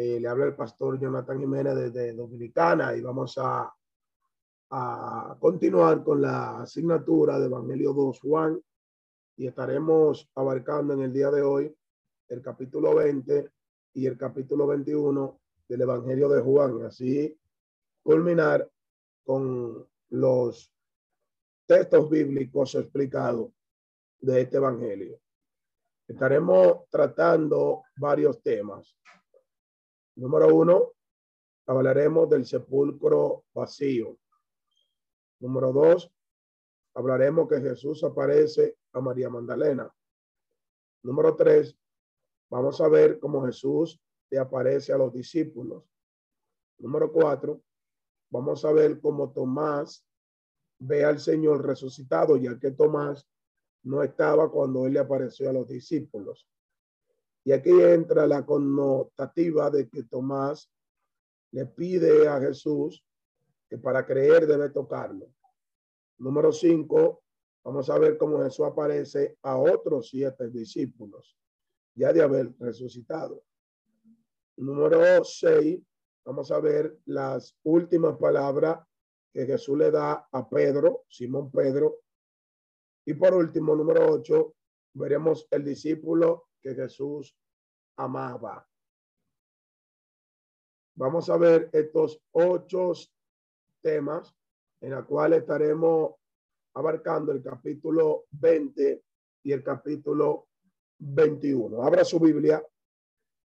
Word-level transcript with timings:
Eh, 0.00 0.20
le 0.20 0.28
habla 0.28 0.44
el 0.44 0.54
pastor 0.54 0.96
Jonathan 0.96 1.40
Jiménez 1.40 1.74
desde 1.74 2.12
Dominicana 2.12 2.94
y 2.94 3.00
vamos 3.00 3.36
a, 3.36 3.68
a 4.70 5.36
continuar 5.40 6.04
con 6.04 6.22
la 6.22 6.60
asignatura 6.60 7.36
de 7.40 7.46
Evangelio 7.46 7.92
2 7.92 8.20
Juan 8.20 8.62
y 9.36 9.48
estaremos 9.48 10.30
abarcando 10.36 10.94
en 10.94 11.00
el 11.00 11.12
día 11.12 11.32
de 11.32 11.42
hoy 11.42 11.76
el 12.28 12.40
capítulo 12.40 12.94
20 12.94 13.50
y 13.94 14.06
el 14.06 14.16
capítulo 14.16 14.68
21 14.68 15.40
del 15.66 15.80
Evangelio 15.80 16.28
de 16.28 16.42
Juan. 16.42 16.84
Así 16.84 17.36
culminar 18.00 18.70
con 19.24 19.84
los 20.10 20.72
textos 21.66 22.08
bíblicos 22.08 22.76
explicados 22.76 23.50
de 24.20 24.42
este 24.42 24.58
Evangelio. 24.58 25.18
Estaremos 26.06 26.88
tratando 26.88 27.82
varios 27.96 28.40
temas. 28.40 28.96
Número 30.18 30.52
uno, 30.52 30.94
hablaremos 31.66 32.28
del 32.28 32.44
sepulcro 32.44 33.44
vacío. 33.54 34.18
Número 35.38 35.72
dos, 35.72 36.12
hablaremos 36.94 37.48
que 37.48 37.60
Jesús 37.60 38.02
aparece 38.02 38.78
a 38.94 39.00
María 39.00 39.30
Magdalena. 39.30 39.88
Número 41.04 41.36
tres, 41.36 41.78
vamos 42.50 42.80
a 42.80 42.88
ver 42.88 43.20
cómo 43.20 43.46
Jesús 43.46 44.02
le 44.28 44.38
aparece 44.40 44.92
a 44.92 44.98
los 44.98 45.12
discípulos. 45.12 45.84
Número 46.78 47.12
cuatro, 47.12 47.62
vamos 48.28 48.64
a 48.64 48.72
ver 48.72 49.00
cómo 49.00 49.30
Tomás 49.32 50.04
ve 50.80 51.04
al 51.04 51.20
Señor 51.20 51.64
resucitado, 51.64 52.36
ya 52.36 52.58
que 52.58 52.72
Tomás 52.72 53.24
no 53.84 54.02
estaba 54.02 54.50
cuando 54.50 54.84
él 54.84 54.94
le 54.94 54.98
apareció 54.98 55.48
a 55.48 55.52
los 55.52 55.68
discípulos. 55.68 56.48
Y 57.44 57.52
aquí 57.52 57.70
entra 57.70 58.26
la 58.26 58.44
connotativa 58.44 59.70
de 59.70 59.88
que 59.88 60.02
Tomás 60.04 60.70
le 61.52 61.66
pide 61.66 62.28
a 62.28 62.40
Jesús 62.40 63.04
que 63.68 63.78
para 63.78 64.04
creer 64.04 64.46
debe 64.46 64.70
tocarlo. 64.70 65.32
Número 66.18 66.52
cinco, 66.52 67.22
vamos 67.62 67.88
a 67.90 67.98
ver 67.98 68.18
cómo 68.18 68.42
Jesús 68.42 68.66
aparece 68.66 69.38
a 69.42 69.56
otros 69.56 70.08
siete 70.08 70.48
discípulos, 70.48 71.36
ya 71.94 72.12
de 72.12 72.22
haber 72.22 72.54
resucitado. 72.58 73.44
Número 74.56 75.22
seis, 75.24 75.80
vamos 76.24 76.50
a 76.50 76.58
ver 76.60 76.98
las 77.06 77.56
últimas 77.62 78.16
palabras 78.18 78.80
que 79.32 79.46
Jesús 79.46 79.78
le 79.78 79.90
da 79.90 80.28
a 80.32 80.48
Pedro, 80.48 81.04
Simón 81.08 81.50
Pedro. 81.52 82.00
Y 83.04 83.14
por 83.14 83.34
último, 83.34 83.76
número 83.76 84.10
ocho, 84.10 84.56
veremos 84.94 85.46
el 85.50 85.64
discípulo 85.64 86.47
que 86.60 86.74
Jesús 86.74 87.36
amaba. 87.96 88.66
Vamos 90.94 91.30
a 91.30 91.36
ver 91.36 91.70
estos 91.72 92.20
ocho 92.32 92.92
temas 93.80 94.34
en 94.80 94.90
la 94.90 95.04
cual 95.04 95.34
estaremos 95.34 96.14
abarcando 96.74 97.32
el 97.32 97.42
capítulo 97.42 98.24
20 98.32 99.02
y 99.44 99.52
el 99.52 99.62
capítulo 99.62 100.48
21. 100.98 101.82
Abra 101.82 102.04
su 102.04 102.18
Biblia 102.18 102.64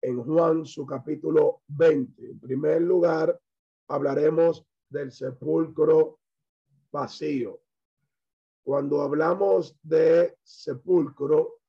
en 0.00 0.22
Juan, 0.22 0.64
su 0.64 0.86
capítulo 0.86 1.62
20. 1.68 2.24
En 2.24 2.40
primer 2.40 2.82
lugar, 2.82 3.38
hablaremos 3.88 4.64
del 4.88 5.12
sepulcro 5.12 6.18
vacío. 6.90 7.60
Cuando 8.62 9.02
hablamos 9.02 9.76
de 9.82 10.36
sepulcro, 10.42 11.59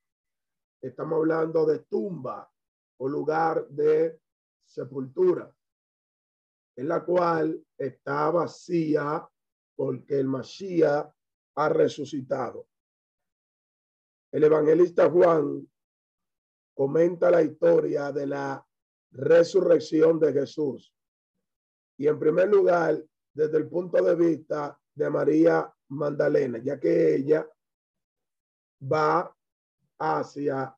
estamos 0.82 1.18
hablando 1.18 1.66
de 1.66 1.80
tumba 1.80 2.52
o 2.98 3.08
lugar 3.08 3.68
de 3.68 4.20
sepultura, 4.66 5.54
en 6.76 6.88
la 6.88 7.04
cual 7.04 7.64
está 7.78 8.32
vacía 8.32 9.28
porque 9.76 10.20
el 10.20 10.28
Mashiach 10.28 11.12
ha 11.56 11.70
resucitado. 11.70 12.68
El 14.32 14.44
evangelista 14.44 15.10
Juan 15.10 15.68
comenta 16.74 17.30
la 17.30 17.42
historia 17.42 18.12
de 18.12 18.28
la 18.28 18.66
resurrección 19.12 20.20
de 20.20 20.34
Jesús. 20.34 20.94
Y 21.98 22.08
en 22.08 22.18
primer 22.18 22.50
lugar, 22.50 23.04
desde 23.34 23.58
el 23.58 23.68
punto 23.68 24.02
de 24.02 24.16
vista 24.16 24.80
de 24.96 25.10
María 25.10 25.72
Magdalena, 25.90 26.60
ya 26.60 26.80
que 26.80 27.16
ella 27.16 27.48
va 28.82 29.36
hacia 30.02 30.76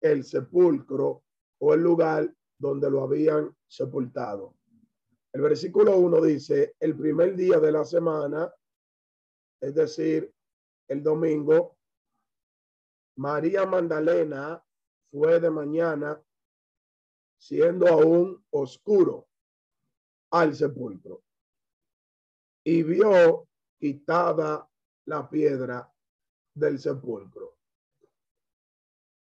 el 0.00 0.24
sepulcro 0.24 1.22
o 1.60 1.74
el 1.74 1.80
lugar 1.80 2.34
donde 2.58 2.90
lo 2.90 3.04
habían 3.04 3.56
sepultado. 3.66 4.56
El 5.32 5.42
versículo 5.42 5.96
1 5.96 6.20
dice, 6.22 6.74
el 6.80 6.96
primer 6.96 7.36
día 7.36 7.58
de 7.60 7.72
la 7.72 7.84
semana, 7.84 8.52
es 9.60 9.74
decir, 9.74 10.32
el 10.88 11.02
domingo, 11.02 11.76
María 13.16 13.64
Magdalena 13.64 14.62
fue 15.10 15.38
de 15.38 15.50
mañana, 15.50 16.20
siendo 17.38 17.86
aún 17.86 18.44
oscuro, 18.50 19.28
al 20.30 20.54
sepulcro 20.54 21.22
y 22.64 22.82
vio 22.82 23.48
quitada 23.78 24.68
la 25.06 25.28
piedra 25.28 25.92
del 26.54 26.78
sepulcro. 26.78 27.51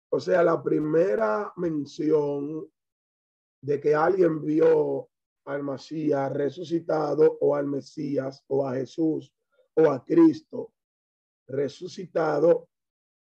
O 0.09 0.19
sea, 0.19 0.41
la 0.43 0.63
primera 0.63 1.51
mención 1.57 2.65
de 3.61 3.79
que 3.79 3.93
alguien 3.93 4.41
vio 4.41 5.09
al 5.45 5.63
Mesías 5.63 6.31
resucitado 6.31 7.37
o 7.41 7.55
al 7.55 7.67
Mesías 7.67 8.43
o 8.47 8.65
a 8.65 8.75
Jesús 8.75 9.33
o 9.75 9.91
a 9.91 10.03
Cristo 10.03 10.73
resucitado 11.47 12.69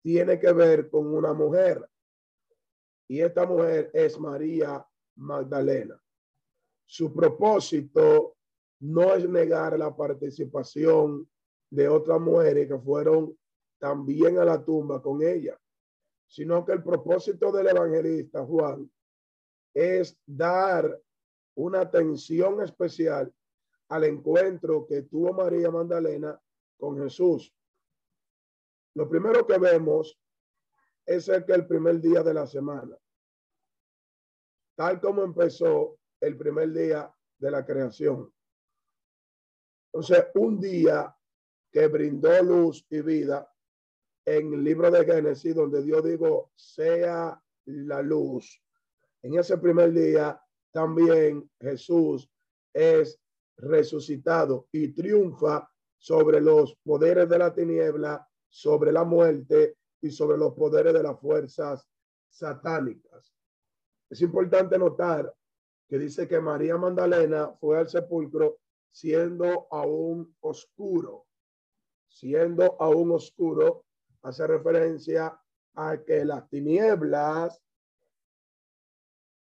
tiene 0.01 0.39
que 0.39 0.51
ver 0.51 0.89
con 0.89 1.07
una 1.13 1.33
mujer. 1.33 1.87
Y 3.07 3.21
esta 3.21 3.45
mujer 3.45 3.89
es 3.93 4.19
María 4.19 4.85
Magdalena. 5.15 5.99
Su 6.85 7.13
propósito 7.13 8.37
no 8.81 9.13
es 9.13 9.27
negar 9.27 9.77
la 9.77 9.95
participación 9.95 11.29
de 11.71 11.89
otras 11.89 12.19
mujeres 12.19 12.67
que 12.67 12.77
fueron 12.77 13.37
también 13.79 14.37
a 14.37 14.45
la 14.45 14.63
tumba 14.63 15.01
con 15.01 15.21
ella 15.21 15.59
sino 16.29 16.63
que 16.63 16.73
el 16.73 16.83
propósito 16.83 17.51
del 17.51 17.69
evangelista 17.69 18.45
Juan 18.45 18.89
es 19.73 20.17
dar 20.25 21.01
una 21.55 21.81
atención 21.81 22.61
especial 22.61 23.33
al 23.89 24.03
encuentro 24.03 24.85
que 24.87 25.01
tuvo 25.01 25.33
María 25.33 25.71
Magdalena 25.71 26.39
con 26.77 27.01
Jesús. 27.01 27.53
Lo 28.93 29.09
primero 29.09 29.45
que 29.45 29.57
vemos 29.57 30.19
es 31.03 31.27
el 31.29 31.43
que 31.45 31.53
el 31.53 31.65
primer 31.65 31.99
día 31.99 32.21
de 32.21 32.33
la 32.35 32.45
semana, 32.45 32.95
tal 34.75 35.01
como 35.01 35.23
empezó 35.23 35.97
el 36.21 36.37
primer 36.37 36.71
día 36.71 37.11
de 37.39 37.51
la 37.51 37.65
creación. 37.65 38.31
Entonces, 39.91 40.27
un 40.35 40.59
día 40.59 41.15
que 41.71 41.87
brindó 41.87 42.43
luz 42.43 42.85
y 42.91 43.01
vida 43.01 43.51
en 44.37 44.53
el 44.53 44.63
libro 44.63 44.91
de 44.91 45.03
Génesis, 45.05 45.55
donde 45.55 45.81
Dios 45.81 46.03
dijo, 46.03 46.51
sea 46.55 47.41
la 47.65 48.01
luz. 48.03 48.61
En 49.23 49.37
ese 49.39 49.57
primer 49.57 49.91
día 49.91 50.39
también 50.71 51.49
Jesús 51.59 52.29
es 52.71 53.19
resucitado 53.57 54.67
y 54.71 54.89
triunfa 54.89 55.67
sobre 55.97 56.41
los 56.41 56.75
poderes 56.83 57.27
de 57.27 57.39
la 57.39 57.53
tiniebla, 57.53 58.27
sobre 58.47 58.91
la 58.91 59.03
muerte 59.03 59.77
y 59.99 60.11
sobre 60.11 60.37
los 60.37 60.53
poderes 60.53 60.93
de 60.93 61.03
las 61.03 61.19
fuerzas 61.19 61.87
satánicas. 62.29 63.33
Es 64.09 64.21
importante 64.21 64.77
notar 64.77 65.33
que 65.87 65.97
dice 65.97 66.27
que 66.27 66.39
María 66.39 66.77
Magdalena 66.77 67.51
fue 67.59 67.79
al 67.79 67.89
sepulcro 67.89 68.59
siendo 68.91 69.67
aún 69.71 70.35
oscuro, 70.41 71.25
siendo 72.07 72.79
aún 72.79 73.11
oscuro, 73.11 73.85
hace 74.21 74.47
referencia 74.47 75.39
a 75.75 75.97
que 76.03 76.25
las 76.25 76.49
tinieblas 76.49 77.61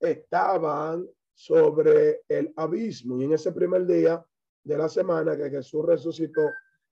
estaban 0.01 1.09
sobre 1.35 2.23
el 2.29 2.53
abismo. 2.57 3.21
Y 3.21 3.25
en 3.25 3.33
ese 3.33 3.53
primer 3.53 3.87
día 3.87 4.25
de 4.65 4.79
la 4.79 4.89
semana 4.89 5.37
que 5.37 5.51
Jesús 5.51 5.85
resucitó, 5.87 6.43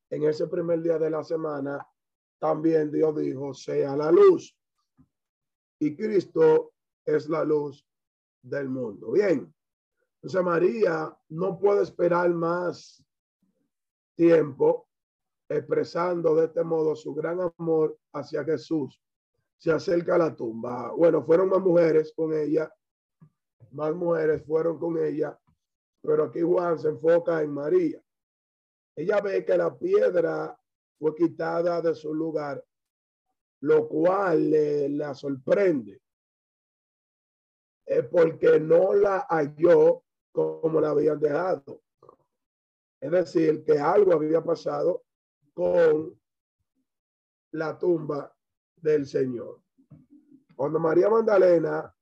en 0.09 0.25
ese 0.25 0.47
primer 0.47 0.81
día 0.83 0.99
de 0.99 1.11
la 1.11 1.25
semana, 1.25 1.85
también 2.39 2.91
Dios 2.91 3.17
dijo, 3.17 3.53
sea 3.55 3.97
la 3.97 4.11
luz. 4.11 4.57
Y 5.81 5.97
Cristo 5.97 6.73
es 7.05 7.29
la 7.29 7.45
luz 7.45 7.87
del 8.43 8.69
mundo. 8.69 9.13
Bien, 9.13 9.53
entonces 10.17 10.43
María 10.43 11.17
no 11.29 11.59
puede 11.59 11.83
esperar 11.83 12.31
más 12.31 13.05
tiempo 14.15 14.89
expresando 15.49 16.35
de 16.35 16.47
este 16.47 16.65
modo 16.65 16.97
su 16.97 17.15
gran 17.15 17.41
amor 17.41 17.99
hacia 18.13 18.45
Jesús. 18.45 19.01
Se 19.59 19.71
acerca 19.71 20.17
a 20.17 20.19
la 20.19 20.35
tumba. 20.35 20.93
Bueno, 20.93 21.25
fueron 21.25 21.49
más 21.49 21.61
mujeres 21.61 22.13
con 22.15 22.33
ella, 22.33 22.73
más 23.71 23.95
mujeres 23.95 24.45
fueron 24.45 24.79
con 24.79 25.03
ella, 25.03 25.39
pero 26.03 26.25
aquí 26.25 26.43
Juan 26.43 26.79
se 26.79 26.89
enfoca 26.89 27.43
en 27.43 27.51
María. 27.51 28.03
Ella 28.97 29.21
ve 29.21 29.45
que 29.45 29.57
la 29.57 29.77
piedra 29.77 30.59
fue 30.99 31.15
quitada 31.15 31.81
de 31.81 31.95
su 31.95 32.15
lugar, 32.15 32.63
lo 33.61 33.89
cual 33.89 34.51
le, 34.51 34.89
la 34.89 35.15
sorprende, 35.15 36.01
es 37.85 38.05
porque 38.09 38.59
no 38.59 38.95
la 38.95 39.27
halló 39.29 40.03
como 40.33 40.81
la 40.81 40.91
habían 40.91 41.21
dejado. 41.21 41.83
Es 43.01 43.11
decir, 43.11 43.65
que 43.65 43.79
algo 43.79 44.13
había 44.13 44.43
pasado 44.43 45.06
con 45.57 46.21
la 47.53 47.79
tumba 47.79 48.31
del 48.77 49.07
Señor. 49.07 49.63
Cuando 50.55 50.79
María 50.79 51.09
Magdalena 51.09 51.97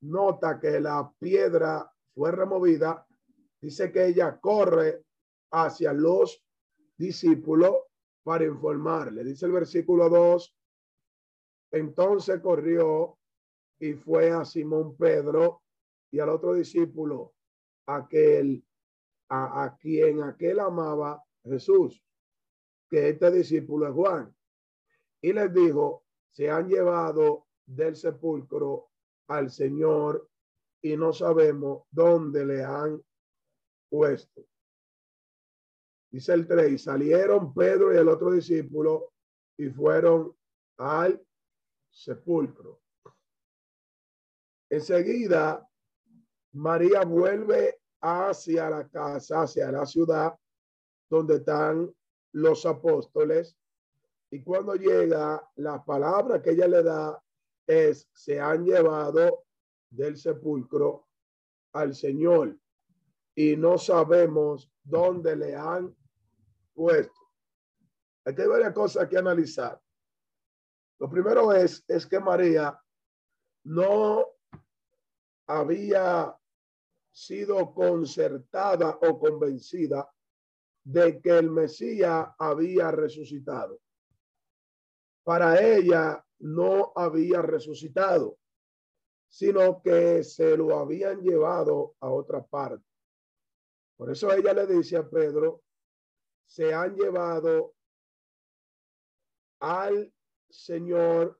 nota 0.00 0.58
que 0.58 0.80
la 0.80 1.08
piedra 1.20 1.88
fue 2.12 2.32
removida, 2.32 3.06
dice 3.60 3.92
que 3.92 4.06
ella 4.06 4.40
corre 4.40 5.04
hacia 5.52 5.92
los 5.92 6.44
discípulos 6.96 7.76
para 8.24 8.44
informarle. 8.44 9.22
Dice 9.22 9.46
el 9.46 9.52
versículo 9.52 10.08
2, 10.08 10.56
entonces 11.70 12.40
corrió 12.40 13.18
y 13.78 13.92
fue 13.92 14.32
a 14.32 14.44
Simón 14.44 14.96
Pedro 14.96 15.62
y 16.10 16.18
al 16.18 16.30
otro 16.30 16.54
discípulo, 16.54 17.34
aquel 17.86 18.64
a, 19.28 19.62
a 19.62 19.76
quien 19.76 20.24
aquel 20.24 20.58
amaba 20.58 21.22
Jesús, 21.44 22.02
que 22.88 23.10
este 23.10 23.30
discípulo 23.30 23.86
es 23.86 23.92
Juan. 23.92 24.36
Y 25.20 25.32
les 25.32 25.52
dijo, 25.52 26.04
se 26.30 26.50
han 26.50 26.68
llevado 26.68 27.46
del 27.66 27.96
sepulcro 27.96 28.90
al 29.28 29.50
Señor 29.50 30.28
y 30.80 30.96
no 30.96 31.12
sabemos 31.12 31.84
dónde 31.90 32.46
le 32.46 32.64
han 32.64 33.02
puesto. 33.88 34.46
Dice 36.10 36.32
el 36.32 36.46
3, 36.46 36.80
salieron 36.80 37.52
Pedro 37.52 37.92
y 37.92 37.98
el 37.98 38.08
otro 38.08 38.30
discípulo 38.30 39.12
y 39.58 39.68
fueron 39.68 40.34
al 40.78 41.22
sepulcro. 41.90 42.80
Enseguida, 44.70 45.68
María 46.52 47.04
vuelve 47.04 47.80
hacia 48.00 48.70
la 48.70 48.88
casa, 48.88 49.42
hacia 49.42 49.70
la 49.72 49.84
ciudad 49.84 50.38
donde 51.10 51.36
están 51.36 51.92
los 52.38 52.64
apóstoles. 52.66 53.56
Y 54.30 54.42
cuando 54.42 54.74
llega, 54.74 55.42
la 55.56 55.84
palabra 55.84 56.40
que 56.40 56.50
ella 56.50 56.68
le 56.68 56.82
da 56.82 57.22
es, 57.66 58.08
se 58.12 58.40
han 58.40 58.64
llevado 58.64 59.44
del 59.90 60.16
sepulcro 60.16 61.06
al 61.72 61.94
Señor 61.94 62.56
y 63.34 63.56
no 63.56 63.78
sabemos 63.78 64.70
dónde 64.82 65.36
le 65.36 65.54
han 65.54 65.94
puesto. 66.74 67.12
Aquí 68.24 68.42
hay 68.42 68.48
varias 68.48 68.72
cosas 68.72 69.08
que 69.08 69.18
analizar. 69.18 69.80
Lo 70.98 71.08
primero 71.08 71.52
es, 71.52 71.84
es 71.88 72.06
que 72.06 72.20
María 72.20 72.78
no 73.64 74.26
había 75.46 76.36
sido 77.10 77.72
concertada 77.72 78.98
o 79.02 79.18
convencida 79.18 80.08
de 80.88 81.20
que 81.20 81.28
el 81.36 81.50
Mesías 81.50 82.28
había 82.38 82.90
resucitado. 82.90 83.78
Para 85.22 85.60
ella 85.60 86.24
no 86.38 86.94
había 86.96 87.42
resucitado, 87.42 88.38
sino 89.28 89.82
que 89.82 90.24
se 90.24 90.56
lo 90.56 90.78
habían 90.78 91.20
llevado 91.20 91.94
a 92.00 92.08
otra 92.08 92.42
parte. 92.42 92.86
Por 93.98 94.10
eso 94.10 94.32
ella 94.32 94.54
le 94.54 94.66
dice 94.66 94.96
a 94.96 95.06
Pedro, 95.06 95.62
se 96.46 96.72
han 96.72 96.96
llevado 96.96 97.74
al 99.60 100.10
Señor 100.48 101.38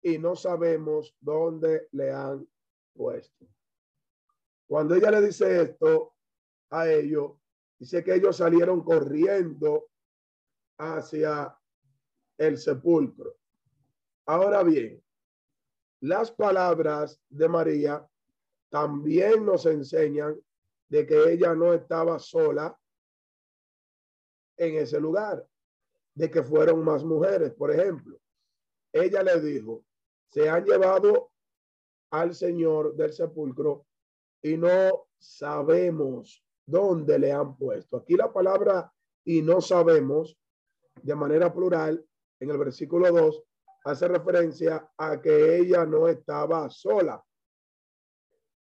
y 0.00 0.16
no 0.16 0.34
sabemos 0.36 1.14
dónde 1.20 1.88
le 1.92 2.12
han 2.12 2.48
puesto. 2.94 3.46
Cuando 4.66 4.94
ella 4.94 5.10
le 5.10 5.20
dice 5.20 5.60
esto 5.60 6.14
a 6.70 6.90
ellos, 6.90 7.32
dice 7.78 8.02
que 8.02 8.14
ellos 8.14 8.36
salieron 8.36 8.82
corriendo 8.82 9.88
hacia 10.78 11.56
el 12.38 12.58
sepulcro. 12.58 13.36
Ahora 14.26 14.62
bien, 14.62 15.02
las 16.00 16.30
palabras 16.30 17.20
de 17.28 17.48
María 17.48 18.06
también 18.68 19.44
nos 19.44 19.66
enseñan 19.66 20.38
de 20.88 21.06
que 21.06 21.32
ella 21.32 21.54
no 21.54 21.72
estaba 21.72 22.18
sola 22.18 22.78
en 24.56 24.76
ese 24.76 25.00
lugar, 25.00 25.46
de 26.14 26.30
que 26.30 26.42
fueron 26.42 26.84
más 26.84 27.04
mujeres. 27.04 27.52
Por 27.54 27.70
ejemplo, 27.70 28.18
ella 28.92 29.22
le 29.22 29.40
dijo, 29.40 29.84
se 30.28 30.48
han 30.48 30.64
llevado 30.64 31.30
al 32.10 32.34
Señor 32.34 32.94
del 32.94 33.12
sepulcro 33.12 33.86
y 34.42 34.56
no 34.56 35.08
sabemos 35.18 36.45
dónde 36.66 37.18
le 37.18 37.32
han 37.32 37.56
puesto. 37.56 37.96
Aquí 37.96 38.14
la 38.14 38.32
palabra 38.32 38.92
y 39.24 39.40
no 39.42 39.60
sabemos 39.60 40.36
de 41.02 41.14
manera 41.14 41.52
plural 41.52 42.04
en 42.40 42.50
el 42.50 42.58
versículo 42.58 43.10
2 43.10 43.42
hace 43.84 44.08
referencia 44.08 44.90
a 44.96 45.20
que 45.20 45.58
ella 45.58 45.86
no 45.86 46.08
estaba 46.08 46.68
sola, 46.70 47.24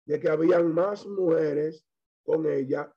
de 0.05 0.21
que 0.21 0.29
habían 0.29 0.75
más 0.75 1.07
mujeres 1.07 1.87
con 2.23 2.47
ella 2.47 2.95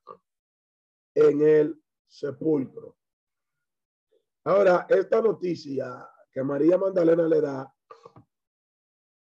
en 1.15 1.41
el 1.41 1.82
sepulcro. 2.08 2.98
Ahora, 4.44 4.86
esta 4.89 5.22
noticia 5.22 6.10
que 6.32 6.44
María 6.44 6.77
Magdalena 6.77 7.27
le 7.27 7.41
da 7.41 7.74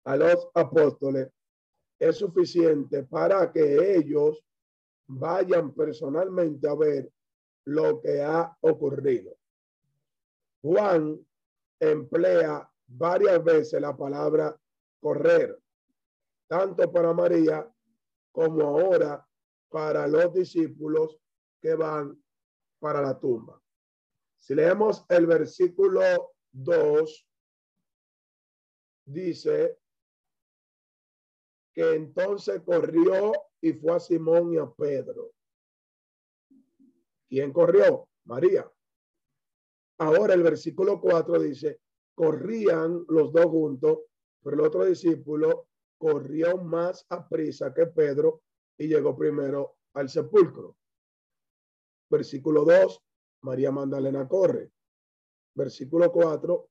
a 0.05 0.15
los 0.15 0.49
apóstoles 0.53 1.29
es 1.99 2.17
suficiente 2.17 3.03
para 3.03 3.51
que 3.51 3.95
ellos 3.95 4.43
vayan 5.09 5.73
personalmente 5.73 6.67
a 6.67 6.75
ver 6.75 7.11
lo 7.65 7.99
que 7.99 8.21
ha 8.21 8.55
ocurrido. 8.61 9.35
Juan 10.61 11.19
emplea 11.79 12.69
varias 12.87 13.43
veces 13.43 13.81
la 13.81 13.95
palabra 13.95 14.55
correr, 14.99 15.59
tanto 16.47 16.91
para 16.91 17.13
María 17.13 17.67
como 18.31 18.61
ahora 18.61 19.25
para 19.69 20.07
los 20.07 20.33
discípulos 20.33 21.17
que 21.59 21.73
van 21.75 22.21
para 22.79 23.01
la 23.01 23.19
tumba. 23.19 23.61
Si 24.37 24.53
leemos 24.53 25.05
el 25.09 25.25
versículo 25.25 26.33
2, 26.51 27.27
dice 29.05 29.79
que 31.73 31.95
entonces 31.95 32.61
corrió 32.61 33.33
y 33.61 33.73
fue 33.73 33.95
a 33.95 33.99
Simón 33.99 34.53
y 34.53 34.57
a 34.57 34.69
Pedro. 34.69 35.31
¿Quién 37.27 37.53
corrió? 37.53 38.07
María. 38.25 38.69
Ahora 39.99 40.33
el 40.33 40.43
versículo 40.43 40.99
4 41.01 41.39
dice, 41.41 41.81
corrían 42.15 43.05
los 43.07 43.31
dos 43.33 43.45
juntos, 43.45 43.99
pero 44.41 44.55
el 44.55 44.61
otro 44.61 44.85
discípulo 44.85 45.67
corrió 45.97 46.57
más 46.57 47.05
a 47.09 47.27
prisa 47.27 47.73
que 47.73 47.87
Pedro 47.87 48.41
y 48.77 48.87
llegó 48.87 49.15
primero 49.17 49.77
al 49.93 50.09
sepulcro. 50.09 50.77
Versículo 52.09 52.63
2, 52.63 53.01
María 53.41 53.71
Magdalena 53.71 54.27
corre. 54.27 54.71
Versículo 55.53 56.11
4, 56.11 56.69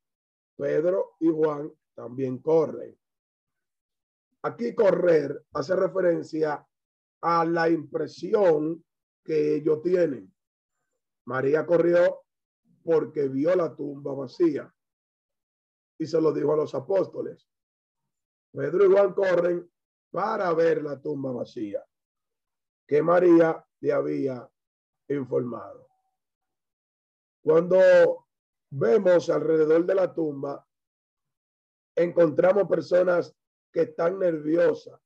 Pedro 0.56 1.16
y 1.20 1.28
Juan 1.28 1.72
también 1.94 2.38
corren. 2.38 2.98
Aquí 4.42 4.74
correr 4.74 5.44
hace 5.52 5.76
referencia 5.76 6.67
a 7.20 7.44
la 7.44 7.68
impresión 7.68 8.84
que 9.24 9.56
ellos 9.56 9.82
tienen. 9.82 10.32
María 11.26 11.66
corrió 11.66 12.22
porque 12.82 13.28
vio 13.28 13.54
la 13.54 13.74
tumba 13.74 14.14
vacía 14.14 14.72
y 15.98 16.06
se 16.06 16.20
lo 16.20 16.32
dijo 16.32 16.52
a 16.52 16.56
los 16.56 16.74
apóstoles. 16.74 17.46
Pedro 18.52 18.86
y 18.86 18.92
Juan 18.92 19.12
corren 19.12 19.70
para 20.10 20.52
ver 20.54 20.82
la 20.82 21.00
tumba 21.00 21.32
vacía. 21.32 21.84
que 22.86 23.02
María 23.02 23.62
le 23.80 23.92
había 23.92 24.50
informado. 25.08 25.86
Cuando 27.42 28.26
vemos 28.70 29.28
alrededor 29.28 29.84
de 29.84 29.94
la 29.94 30.14
tumba, 30.14 30.66
encontramos 31.94 32.66
personas 32.66 33.36
que 33.70 33.82
están 33.82 34.18
nerviosas, 34.18 34.98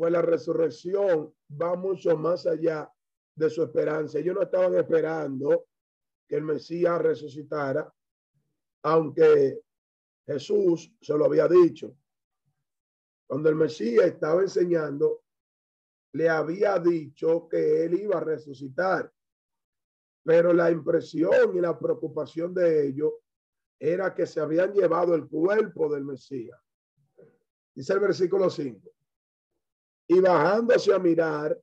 pues 0.00 0.12
la 0.12 0.22
resurrección 0.22 1.30
va 1.60 1.76
mucho 1.76 2.16
más 2.16 2.46
allá 2.46 2.90
de 3.34 3.50
su 3.50 3.62
esperanza. 3.62 4.18
Ellos 4.18 4.34
no 4.34 4.40
estaban 4.40 4.74
esperando 4.76 5.66
que 6.26 6.36
el 6.36 6.42
Mesías 6.42 7.02
resucitara, 7.02 7.92
aunque 8.84 9.60
Jesús 10.24 10.90
se 11.02 11.18
lo 11.18 11.26
había 11.26 11.46
dicho. 11.46 11.94
Cuando 13.26 13.50
el 13.50 13.56
Mesías 13.56 14.06
estaba 14.06 14.40
enseñando, 14.40 15.22
le 16.12 16.30
había 16.30 16.78
dicho 16.78 17.46
que 17.46 17.84
él 17.84 18.00
iba 18.00 18.16
a 18.16 18.24
resucitar. 18.24 19.12
Pero 20.24 20.54
la 20.54 20.70
impresión 20.70 21.54
y 21.54 21.60
la 21.60 21.78
preocupación 21.78 22.54
de 22.54 22.86
ellos 22.86 23.12
era 23.78 24.14
que 24.14 24.24
se 24.24 24.40
habían 24.40 24.72
llevado 24.72 25.14
el 25.14 25.28
cuerpo 25.28 25.92
del 25.92 26.06
Mesías. 26.06 26.58
Dice 27.74 27.92
el 27.92 28.00
versículo 28.00 28.48
5. 28.48 28.90
Y 30.10 30.20
bajándose 30.20 30.92
a 30.92 30.98
mirar, 30.98 31.56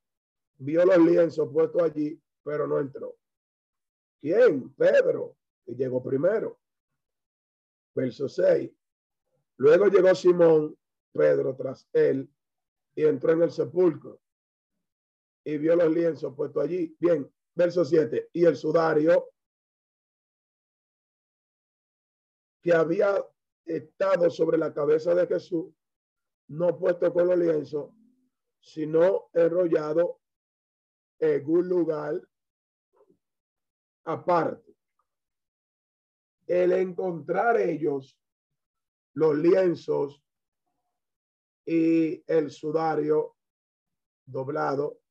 vio 0.59 0.85
los 0.85 0.99
lienzos 0.99 1.51
puestos 1.51 1.81
allí, 1.81 2.17
pero 2.45 2.65
no 2.65 2.79
entró. 2.79 3.17
¿Quién? 4.21 4.73
Pedro, 4.73 5.35
que 5.65 5.75
llegó 5.75 6.01
primero. 6.01 6.57
Verso 7.93 8.29
6. 8.29 8.71
Luego 9.57 9.87
llegó 9.87 10.15
Simón, 10.15 10.77
Pedro, 11.11 11.57
tras 11.57 11.89
él, 11.91 12.33
y 12.95 13.03
entró 13.03 13.33
en 13.33 13.41
el 13.41 13.51
sepulcro 13.51 14.21
y 15.43 15.57
vio 15.57 15.75
los 15.75 15.91
lienzos 15.93 16.33
puestos 16.33 16.63
allí. 16.63 16.95
Bien, 17.01 17.29
verso 17.53 17.83
7. 17.83 18.29
Y 18.31 18.45
el 18.45 18.55
sudario 18.55 19.29
que 22.61 22.71
había 22.73 23.21
estado 23.65 24.29
sobre 24.29 24.57
la 24.57 24.73
cabeza 24.73 25.13
de 25.13 25.27
Jesús, 25.27 25.65
no 26.47 26.79
puesto 26.79 27.11
con 27.11 27.27
los 27.27 27.37
lienzos, 27.37 27.96
sino 28.59 29.29
enrollado 29.33 30.19
en 31.19 31.49
un 31.49 31.67
lugar 31.67 32.21
aparte. 34.05 34.75
El 36.45 36.71
encontrar 36.71 37.59
ellos 37.59 38.17
los 39.13 39.35
lienzos 39.35 40.23
y 41.65 42.23
el 42.31 42.49
sudario 42.51 43.35
doblado 44.25 45.01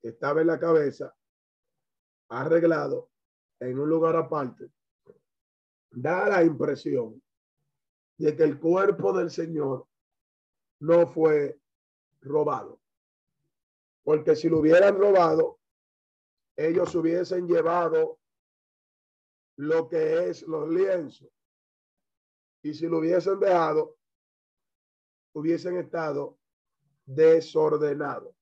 que 0.00 0.08
estaba 0.08 0.40
en 0.40 0.46
la 0.46 0.58
cabeza, 0.58 1.14
arreglado 2.28 3.10
en 3.60 3.78
un 3.78 3.88
lugar 3.88 4.16
aparte, 4.16 4.70
da 5.90 6.28
la 6.28 6.44
impresión 6.44 7.22
de 8.16 8.36
que 8.36 8.44
el 8.44 8.58
cuerpo 8.58 9.12
del 9.12 9.30
Señor 9.30 9.86
no 10.80 11.06
fue 11.06 11.60
robado. 12.24 12.80
Porque 14.02 14.34
si 14.36 14.48
lo 14.48 14.58
hubieran 14.58 14.98
robado, 14.98 15.60
ellos 16.56 16.94
hubiesen 16.94 17.46
llevado 17.46 18.18
lo 19.56 19.88
que 19.88 20.28
es 20.28 20.42
los 20.42 20.68
lienzos. 20.68 21.30
Y 22.62 22.74
si 22.74 22.86
lo 22.86 22.98
hubiesen 22.98 23.38
dejado, 23.38 23.96
hubiesen 25.34 25.76
estado 25.78 26.38
desordenados. 27.04 28.34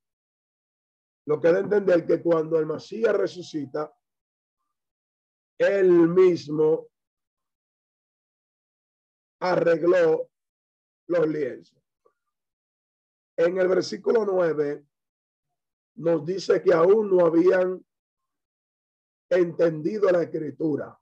Lo 1.26 1.40
que 1.40 1.52
da 1.52 1.60
entender 1.60 2.06
que 2.06 2.20
cuando 2.22 2.58
el 2.58 2.66
Mesías 2.66 3.14
resucita, 3.14 3.92
él 5.58 6.08
mismo 6.08 6.88
arregló 9.40 10.30
los 11.08 11.28
lienzos. 11.28 11.81
En 13.44 13.58
el 13.58 13.66
versículo 13.66 14.24
9 14.24 14.86
nos 15.96 16.24
dice 16.24 16.62
que 16.62 16.72
aún 16.72 17.10
no 17.10 17.26
habían 17.26 17.84
entendido 19.28 20.08
la 20.10 20.22
escritura, 20.22 20.96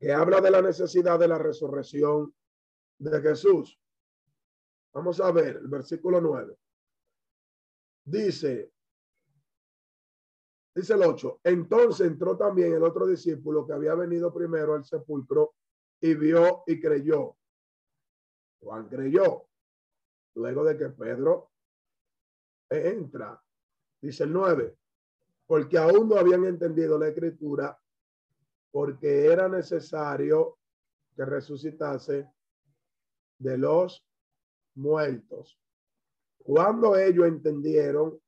que 0.00 0.12
habla 0.12 0.40
de 0.40 0.50
la 0.50 0.62
necesidad 0.62 1.20
de 1.20 1.28
la 1.28 1.38
resurrección 1.38 2.34
de 2.98 3.20
Jesús. 3.20 3.78
Vamos 4.92 5.20
a 5.20 5.30
ver 5.30 5.56
el 5.56 5.68
versículo 5.68 6.20
9. 6.20 6.58
Dice, 8.04 8.72
dice 10.74 10.94
el 10.94 11.02
8, 11.02 11.40
entonces 11.44 12.08
entró 12.08 12.36
también 12.36 12.74
el 12.74 12.82
otro 12.82 13.06
discípulo 13.06 13.64
que 13.64 13.72
había 13.72 13.94
venido 13.94 14.34
primero 14.34 14.74
al 14.74 14.84
sepulcro 14.84 15.54
y 16.00 16.14
vio 16.14 16.64
y 16.66 16.80
creyó. 16.80 17.36
Juan 18.60 18.88
creyó. 18.88 19.45
Luego 20.36 20.64
de 20.64 20.76
que 20.76 20.90
Pedro 20.90 21.50
entra, 22.68 23.42
dice 24.00 24.24
el 24.24 24.32
9, 24.32 24.76
porque 25.46 25.78
aún 25.78 26.08
no 26.08 26.16
habían 26.16 26.44
entendido 26.44 26.98
la 26.98 27.08
escritura, 27.08 27.78
porque 28.70 29.26
era 29.26 29.48
necesario 29.48 30.58
que 31.14 31.24
resucitase 31.24 32.30
de 33.38 33.58
los 33.58 34.06
muertos. 34.74 35.58
Cuando 36.38 36.96
ellos 36.96 37.26
entendieron 37.26 38.20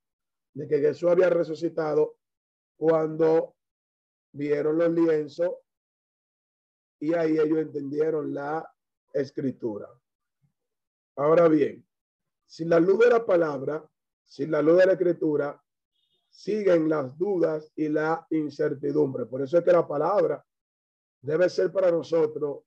de 0.54 0.66
que 0.66 0.78
Jesús 0.78 1.10
había 1.10 1.28
resucitado, 1.28 2.16
cuando 2.76 3.54
vieron 4.32 4.78
los 4.78 4.90
lienzos 4.90 5.50
y 7.00 7.12
ahí 7.12 7.38
ellos 7.38 7.58
entendieron 7.58 8.32
la 8.32 8.66
escritura. 9.12 9.88
Ahora 11.16 11.48
bien, 11.48 11.87
sin 12.48 12.70
la 12.70 12.80
luz 12.80 12.98
de 12.98 13.10
la 13.10 13.26
palabra, 13.26 13.86
sin 14.24 14.50
la 14.50 14.62
luz 14.62 14.78
de 14.78 14.86
la 14.86 14.92
escritura, 14.92 15.62
siguen 16.30 16.88
las 16.88 17.16
dudas 17.16 17.70
y 17.76 17.88
la 17.88 18.26
incertidumbre. 18.30 19.26
Por 19.26 19.42
eso 19.42 19.58
es 19.58 19.64
que 19.64 19.72
la 19.72 19.86
palabra 19.86 20.44
debe 21.20 21.50
ser 21.50 21.70
para 21.70 21.90
nosotros 21.90 22.60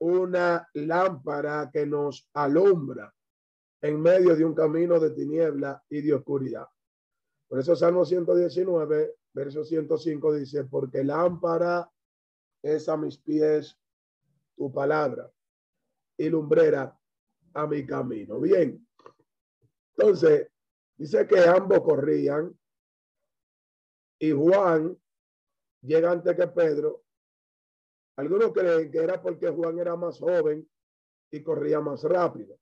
una 0.00 0.68
lámpara 0.74 1.70
que 1.72 1.86
nos 1.86 2.28
alumbra 2.34 3.12
en 3.80 4.00
medio 4.00 4.36
de 4.36 4.44
un 4.44 4.54
camino 4.54 5.00
de 5.00 5.10
tiniebla 5.10 5.82
y 5.88 6.02
de 6.02 6.12
oscuridad. 6.12 6.66
Por 7.48 7.60
eso 7.60 7.74
Salmo 7.74 8.04
119, 8.04 9.14
verso 9.32 9.64
105 9.64 10.34
dice, 10.34 10.64
porque 10.64 11.02
lámpara 11.02 11.90
es 12.62 12.88
a 12.90 12.96
mis 12.98 13.16
pies 13.16 13.78
tu 14.54 14.70
palabra 14.70 15.32
y 16.18 16.28
lumbrera 16.28 16.94
a 17.54 17.66
mi 17.66 17.86
camino. 17.86 18.38
Bien, 18.38 18.87
entonces 19.98 20.48
dice 20.96 21.26
que 21.26 21.40
ambos 21.40 21.80
corrían 21.80 22.56
y 24.20 24.30
Juan 24.30 24.96
llega 25.82 26.12
antes 26.12 26.36
que 26.36 26.46
Pedro. 26.46 27.02
Algunos 28.16 28.52
creen 28.52 28.90
que 28.90 28.98
era 28.98 29.20
porque 29.20 29.48
Juan 29.48 29.78
era 29.78 29.96
más 29.96 30.18
joven 30.20 30.68
y 31.32 31.42
corría 31.42 31.80
más 31.80 32.04
rápido. 32.04 32.58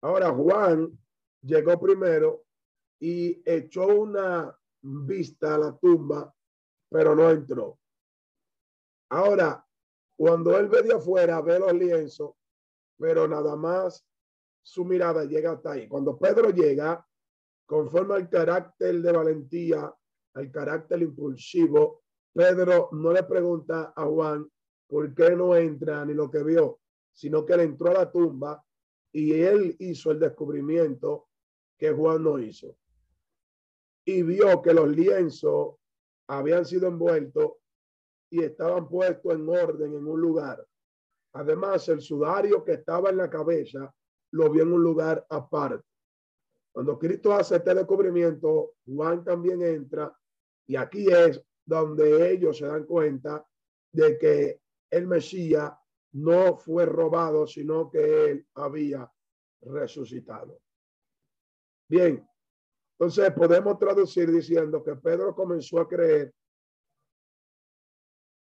Ahora 0.00 0.30
Juan 0.30 0.96
llegó 1.42 1.78
primero 1.80 2.44
y 3.00 3.40
echó 3.48 3.86
una 3.86 4.56
vista 4.80 5.54
a 5.54 5.58
la 5.58 5.76
tumba, 5.78 6.34
pero 6.88 7.14
no 7.14 7.30
entró. 7.30 7.78
Ahora, 9.10 9.64
cuando 10.16 10.56
él 10.58 10.68
ve 10.68 10.92
afuera, 10.92 11.40
ve 11.40 11.60
los 11.60 11.72
lienzos, 11.72 12.32
pero 12.98 13.28
nada 13.28 13.54
más 13.56 14.04
su 14.62 14.84
mirada 14.84 15.24
llega 15.24 15.52
hasta 15.52 15.72
ahí. 15.72 15.88
Cuando 15.88 16.18
Pedro 16.18 16.50
llega, 16.50 17.04
conforme 17.66 18.14
al 18.14 18.28
carácter 18.28 19.00
de 19.00 19.12
valentía, 19.12 19.92
al 20.34 20.50
carácter 20.50 21.02
impulsivo, 21.02 22.02
Pedro 22.32 22.90
no 22.92 23.12
le 23.12 23.22
pregunta 23.24 23.92
a 23.96 24.04
Juan 24.04 24.48
por 24.86 25.14
qué 25.14 25.34
no 25.34 25.56
entra 25.56 26.04
ni 26.04 26.14
lo 26.14 26.30
que 26.30 26.42
vio, 26.42 26.80
sino 27.12 27.44
que 27.44 27.54
él 27.54 27.60
entró 27.60 27.90
a 27.90 27.94
la 27.94 28.10
tumba 28.10 28.64
y 29.12 29.32
él 29.32 29.76
hizo 29.78 30.10
el 30.10 30.20
descubrimiento 30.20 31.28
que 31.76 31.92
Juan 31.92 32.22
no 32.22 32.38
hizo. 32.38 32.76
Y 34.04 34.22
vio 34.22 34.62
que 34.62 34.72
los 34.72 34.88
lienzos 34.88 35.76
habían 36.28 36.64
sido 36.64 36.88
envueltos 36.88 37.52
y 38.30 38.42
estaban 38.42 38.88
puestos 38.88 39.34
en 39.34 39.48
orden 39.48 39.94
en 39.94 40.06
un 40.06 40.20
lugar. 40.20 40.66
Además, 41.32 41.88
el 41.88 42.00
sudario 42.00 42.64
que 42.64 42.72
estaba 42.72 43.10
en 43.10 43.16
la 43.16 43.30
cabeza 43.30 43.94
lo 44.32 44.50
vio 44.50 44.62
en 44.62 44.72
un 44.72 44.82
lugar 44.82 45.26
aparte. 45.30 45.84
Cuando 46.72 46.98
Cristo 46.98 47.32
hace 47.32 47.56
este 47.56 47.74
descubrimiento, 47.74 48.74
Juan 48.86 49.24
también 49.24 49.62
entra 49.62 50.16
y 50.66 50.76
aquí 50.76 51.06
es 51.08 51.42
donde 51.64 52.30
ellos 52.30 52.58
se 52.58 52.66
dan 52.66 52.84
cuenta 52.84 53.46
de 53.92 54.18
que 54.18 54.60
el 54.90 55.06
Mesías 55.06 55.72
no 56.12 56.56
fue 56.56 56.86
robado, 56.86 57.46
sino 57.46 57.90
que 57.90 58.30
él 58.30 58.46
había 58.54 59.10
resucitado. 59.62 60.60
Bien, 61.88 62.26
Entonces 62.98 63.32
podemos 63.32 63.78
traducir 63.78 64.30
diciendo 64.30 64.82
que 64.82 64.96
Pedro 64.96 65.34
comenzó 65.34 65.80
a 65.80 65.88
creer 65.88 66.34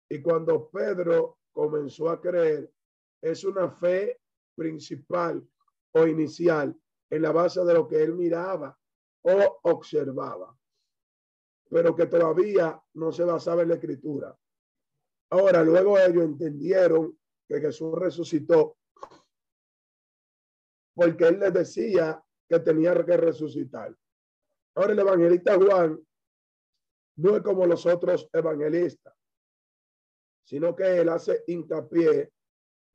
y 0.09 0.21
cuando 0.21 0.69
Pedro 0.69 1.39
comenzó 1.51 2.09
a 2.09 2.21
creer 2.21 2.71
es 3.21 3.43
una 3.43 3.69
fe 3.69 4.19
principal 4.55 5.45
o 5.93 6.07
inicial 6.07 6.75
en 7.09 7.21
la 7.21 7.31
base 7.31 7.63
de 7.63 7.73
lo 7.73 7.87
que 7.87 8.01
él 8.01 8.13
miraba 8.13 8.77
o 9.23 9.59
observaba, 9.63 10.57
pero 11.69 11.95
que 11.95 12.05
todavía 12.05 12.81
no 12.93 13.11
se 13.11 13.23
basaba 13.23 13.63
en 13.63 13.69
la 13.69 13.75
escritura. 13.75 14.37
Ahora, 15.29 15.63
luego 15.63 15.97
ellos 15.99 16.23
entendieron 16.23 17.17
que 17.47 17.59
Jesús 17.59 17.93
resucitó 17.97 18.77
porque 20.95 21.27
él 21.27 21.39
les 21.39 21.53
decía 21.53 22.23
que 22.49 22.59
tenía 22.59 22.93
que 23.05 23.17
resucitar. 23.17 23.95
Ahora 24.75 24.93
el 24.93 24.99
evangelista 24.99 25.55
Juan 25.55 25.99
no 27.17 27.35
es 27.35 27.43
como 27.43 27.65
los 27.65 27.85
otros 27.85 28.29
evangelistas, 28.33 29.13
sino 30.43 30.75
que 30.75 30.99
él 30.99 31.09
hace 31.09 31.43
hincapié 31.47 32.31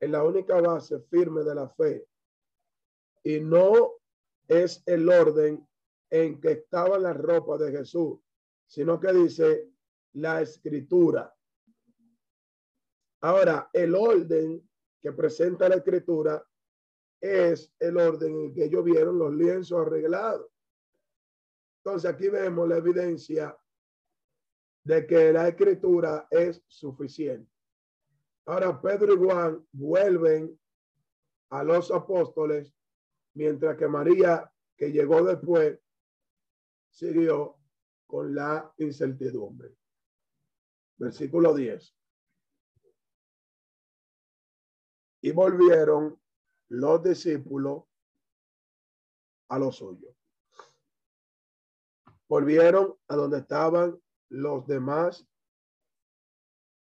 en 0.01 0.11
la 0.11 0.23
única 0.23 0.59
base 0.59 0.99
firme 1.01 1.43
de 1.43 1.55
la 1.55 1.69
fe 1.69 2.05
y 3.23 3.39
no 3.39 3.93
es 4.47 4.83
el 4.85 5.09
orden 5.09 5.67
en 6.09 6.39
que 6.39 6.51
estaba 6.51 6.99
la 6.99 7.13
ropa 7.13 7.57
de 7.57 7.71
Jesús, 7.71 8.19
sino 8.67 8.99
que 8.99 9.13
dice 9.13 9.69
la 10.13 10.41
escritura. 10.41 11.33
Ahora, 13.21 13.69
el 13.73 13.95
orden 13.95 14.69
que 15.01 15.11
presenta 15.11 15.69
la 15.69 15.75
escritura 15.75 16.45
es 17.19 17.73
el 17.79 17.97
orden 17.97 18.35
en 18.35 18.53
que 18.53 18.65
ellos 18.65 18.83
vieron 18.83 19.17
los 19.17 19.33
lienzos 19.33 19.79
arreglados. 19.79 20.47
Entonces 21.77 22.09
aquí 22.09 22.29
vemos 22.29 22.67
la 22.67 22.77
evidencia 22.77 23.57
de 24.83 25.07
que 25.07 25.31
la 25.31 25.47
escritura 25.47 26.27
es 26.29 26.61
suficiente. 26.67 27.49
Ahora 28.45 28.81
Pedro 28.81 29.13
y 29.13 29.17
Juan 29.17 29.67
vuelven 29.71 30.59
a 31.49 31.63
los 31.63 31.91
apóstoles, 31.91 32.73
mientras 33.33 33.77
que 33.77 33.87
María, 33.87 34.51
que 34.75 34.91
llegó 34.91 35.23
después, 35.23 35.79
siguió 36.89 37.57
con 38.05 38.33
la 38.35 38.73
incertidumbre. 38.77 39.75
Versículo 40.97 41.53
10. 41.53 41.95
Y 45.21 45.31
volvieron 45.31 46.21
los 46.69 47.03
discípulos 47.03 47.83
a 49.49 49.59
lo 49.59 49.71
suyo 49.71 50.15
volvieron 52.33 52.97
a 53.09 53.15
donde 53.15 53.37
estaban 53.37 54.01
los 54.29 54.65
demás 54.65 55.23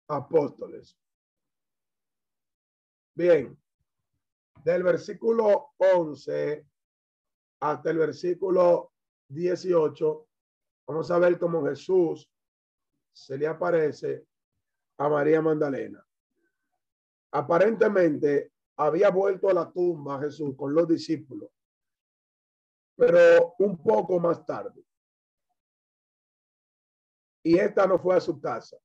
apóstoles. 0.09 0.97
Bien, 3.15 3.57
del 4.63 4.83
versículo 4.83 5.73
11 5.77 6.65
hasta 7.61 7.89
el 7.91 7.97
versículo 7.97 8.93
18, 9.27 10.27
vamos 10.87 11.11
a 11.11 11.19
ver 11.19 11.37
cómo 11.37 11.65
Jesús 11.65 12.29
se 13.11 13.37
le 13.37 13.47
aparece 13.47 14.25
a 14.97 15.09
María 15.09 15.41
Magdalena. 15.41 16.05
Aparentemente 17.31 18.53
había 18.77 19.09
vuelto 19.09 19.49
a 19.49 19.53
la 19.53 19.71
tumba 19.71 20.19
Jesús 20.19 20.55
con 20.55 20.73
los 20.73 20.87
discípulos, 20.87 21.49
pero 22.95 23.55
un 23.59 23.81
poco 23.81 24.19
más 24.19 24.45
tarde 24.45 24.83
y 27.43 27.57
esta 27.57 27.87
no 27.87 27.97
fue 27.97 28.15
a 28.15 28.21
su 28.21 28.39
casa, 28.39 28.77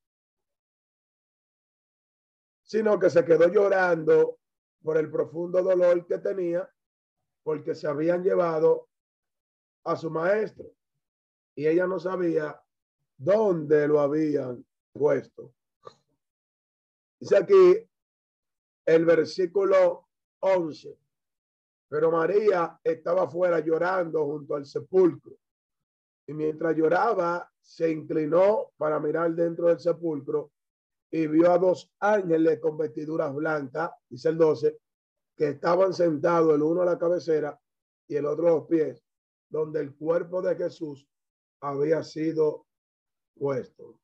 sino 2.62 2.98
que 2.98 3.10
se 3.10 3.24
quedó 3.24 3.48
llorando 3.48 4.38
por 4.84 4.98
el 4.98 5.10
profundo 5.10 5.62
dolor 5.62 6.06
que 6.06 6.18
tenía 6.18 6.68
porque 7.42 7.74
se 7.74 7.88
habían 7.88 8.22
llevado 8.22 8.88
a 9.84 9.96
su 9.96 10.10
maestro. 10.10 10.66
Y 11.56 11.66
ella 11.66 11.86
no 11.86 11.98
sabía 11.98 12.62
dónde 13.16 13.88
lo 13.88 14.00
habían 14.00 14.64
puesto. 14.92 15.54
Dice 17.18 17.36
aquí 17.38 17.88
el 18.84 19.04
versículo 19.06 20.08
11, 20.40 20.98
pero 21.88 22.10
María 22.10 22.78
estaba 22.84 23.26
fuera 23.26 23.60
llorando 23.60 24.24
junto 24.26 24.54
al 24.54 24.66
sepulcro. 24.66 25.34
Y 26.26 26.34
mientras 26.34 26.76
lloraba 26.76 27.50
se 27.62 27.90
inclinó 27.90 28.72
para 28.76 29.00
mirar 29.00 29.34
dentro 29.34 29.68
del 29.68 29.80
sepulcro 29.80 30.52
y 31.14 31.28
vio 31.28 31.52
a 31.52 31.58
dos 31.58 31.94
ángeles 32.00 32.58
con 32.58 32.76
vestiduras 32.76 33.32
blancas, 33.32 33.92
dice 34.08 34.30
el 34.30 34.36
12, 34.36 34.80
que 35.36 35.50
estaban 35.50 35.94
sentados 35.94 36.52
el 36.52 36.62
uno 36.62 36.82
a 36.82 36.86
la 36.86 36.98
cabecera 36.98 37.56
y 38.08 38.16
el 38.16 38.26
otro 38.26 38.48
a 38.48 38.50
los 38.50 38.66
pies, 38.66 39.00
donde 39.48 39.78
el 39.78 39.94
cuerpo 39.94 40.42
de 40.42 40.56
Jesús 40.56 41.08
había 41.60 42.02
sido 42.02 42.66
puesto. 43.38 44.00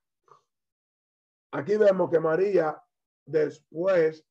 Aquí 1.51 1.77
vemos 1.77 2.13
que 2.13 2.21
María, 2.21 2.81
después 3.27 4.25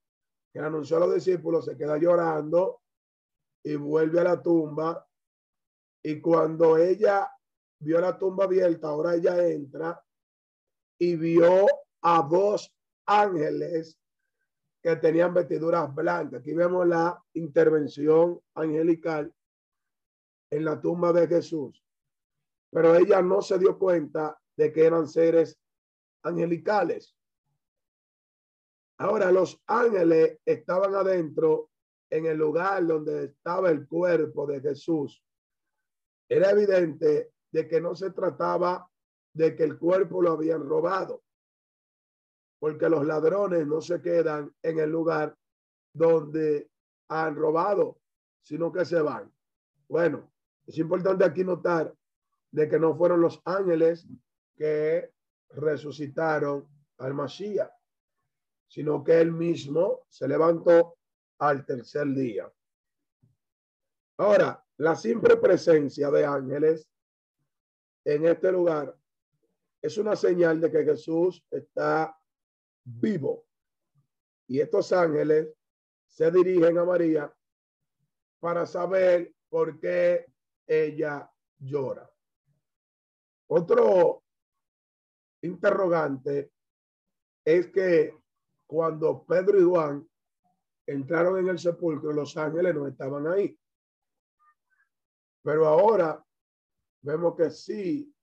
que 0.53 0.59
anunció 0.59 0.95
a 0.95 1.01
los 1.01 1.15
discípulos, 1.15 1.65
se 1.65 1.75
queda 1.75 1.97
llorando 1.97 2.81
y 3.61 3.75
vuelve 3.75 4.21
a 4.21 4.23
la 4.23 4.41
tumba. 4.41 5.05
Y 6.01 6.21
cuando 6.21 6.77
ella 6.77 7.29
vio 7.81 7.99
la 7.99 8.17
tumba 8.17 8.45
abierta, 8.45 8.87
ahora 8.87 9.15
ella 9.15 9.45
entra 9.45 10.01
y 10.97 11.17
vio 11.17 11.67
a 12.01 12.21
dos 12.29 12.73
ángeles 13.05 13.99
que 14.81 14.95
tenían 14.95 15.33
vestiduras 15.33 15.93
blancas. 15.93 16.41
Aquí 16.41 16.53
vemos 16.53 16.87
la 16.87 17.21
intervención 17.33 18.39
angelical 18.53 19.33
en 20.51 20.65
la 20.65 20.79
tumba 20.79 21.11
de 21.13 21.27
Jesús. 21.27 21.83
Pero 22.71 22.95
ella 22.95 23.21
no 23.21 23.41
se 23.41 23.57
dio 23.59 23.77
cuenta 23.77 24.39
de 24.55 24.71
que 24.71 24.85
eran 24.85 25.07
seres 25.07 25.59
angelicales. 26.23 27.15
Ahora 28.97 29.31
los 29.31 29.61
ángeles 29.67 30.39
estaban 30.45 30.93
adentro 30.93 31.69
en 32.09 32.25
el 32.25 32.37
lugar 32.37 32.85
donde 32.85 33.25
estaba 33.25 33.69
el 33.69 33.87
cuerpo 33.87 34.45
de 34.45 34.61
Jesús. 34.61 35.23
Era 36.27 36.51
evidente 36.51 37.31
de 37.51 37.67
que 37.67 37.81
no 37.81 37.95
se 37.95 38.11
trataba 38.11 38.89
de 39.33 39.55
que 39.55 39.63
el 39.63 39.77
cuerpo 39.77 40.21
lo 40.21 40.31
habían 40.31 40.67
robado, 40.67 41.23
porque 42.59 42.89
los 42.89 43.05
ladrones 43.05 43.65
no 43.65 43.81
se 43.81 44.01
quedan 44.01 44.53
en 44.61 44.79
el 44.79 44.89
lugar 44.89 45.35
donde 45.93 46.69
han 47.07 47.35
robado, 47.35 47.99
sino 48.41 48.71
que 48.71 48.85
se 48.85 49.01
van. 49.01 49.31
Bueno, 49.87 50.31
es 50.67 50.77
importante 50.77 51.25
aquí 51.25 51.43
notar 51.43 51.93
de 52.51 52.67
que 52.67 52.79
no 52.79 52.95
fueron 52.95 53.21
los 53.21 53.41
ángeles 53.45 54.07
que 54.55 55.11
resucitaron 55.51 56.67
al 56.97 57.13
Mashiach, 57.13 57.71
sino 58.67 59.03
que 59.03 59.19
él 59.19 59.31
mismo 59.31 60.01
se 60.09 60.27
levantó 60.27 60.97
al 61.39 61.65
tercer 61.65 62.07
día. 62.07 62.51
Ahora, 64.17 64.63
la 64.77 64.95
simple 64.95 65.37
presencia 65.37 66.11
de 66.11 66.25
ángeles 66.25 66.89
en 68.03 68.25
este 68.25 68.51
lugar 68.51 68.95
es 69.81 69.97
una 69.97 70.15
señal 70.15 70.59
de 70.59 70.69
que 70.69 70.83
Jesús 70.83 71.43
está 71.49 72.18
vivo. 72.97 73.45
Y 74.47 74.59
estos 74.59 74.91
ángeles 74.91 75.53
se 76.07 76.31
dirigen 76.31 76.77
a 76.77 76.85
María 76.85 77.33
para 78.39 78.65
saber 78.65 79.33
por 79.49 79.79
qué 79.79 80.25
ella 80.65 81.31
llora. 81.59 82.09
Otro 83.47 84.23
interrogante 85.41 86.51
es 87.45 87.67
que 87.67 88.17
cuando 88.65 89.25
Pedro 89.25 89.59
y 89.59 89.63
Juan 89.63 90.09
entraron 90.85 91.39
en 91.39 91.49
el 91.49 91.59
sepulcro, 91.59 92.11
los 92.11 92.35
ángeles 92.37 92.75
no 92.75 92.87
estaban 92.87 93.27
ahí. 93.27 93.59
Pero 95.43 95.67
ahora 95.67 96.23
vemos 97.01 97.35
que 97.35 97.49
sí, 97.49 98.13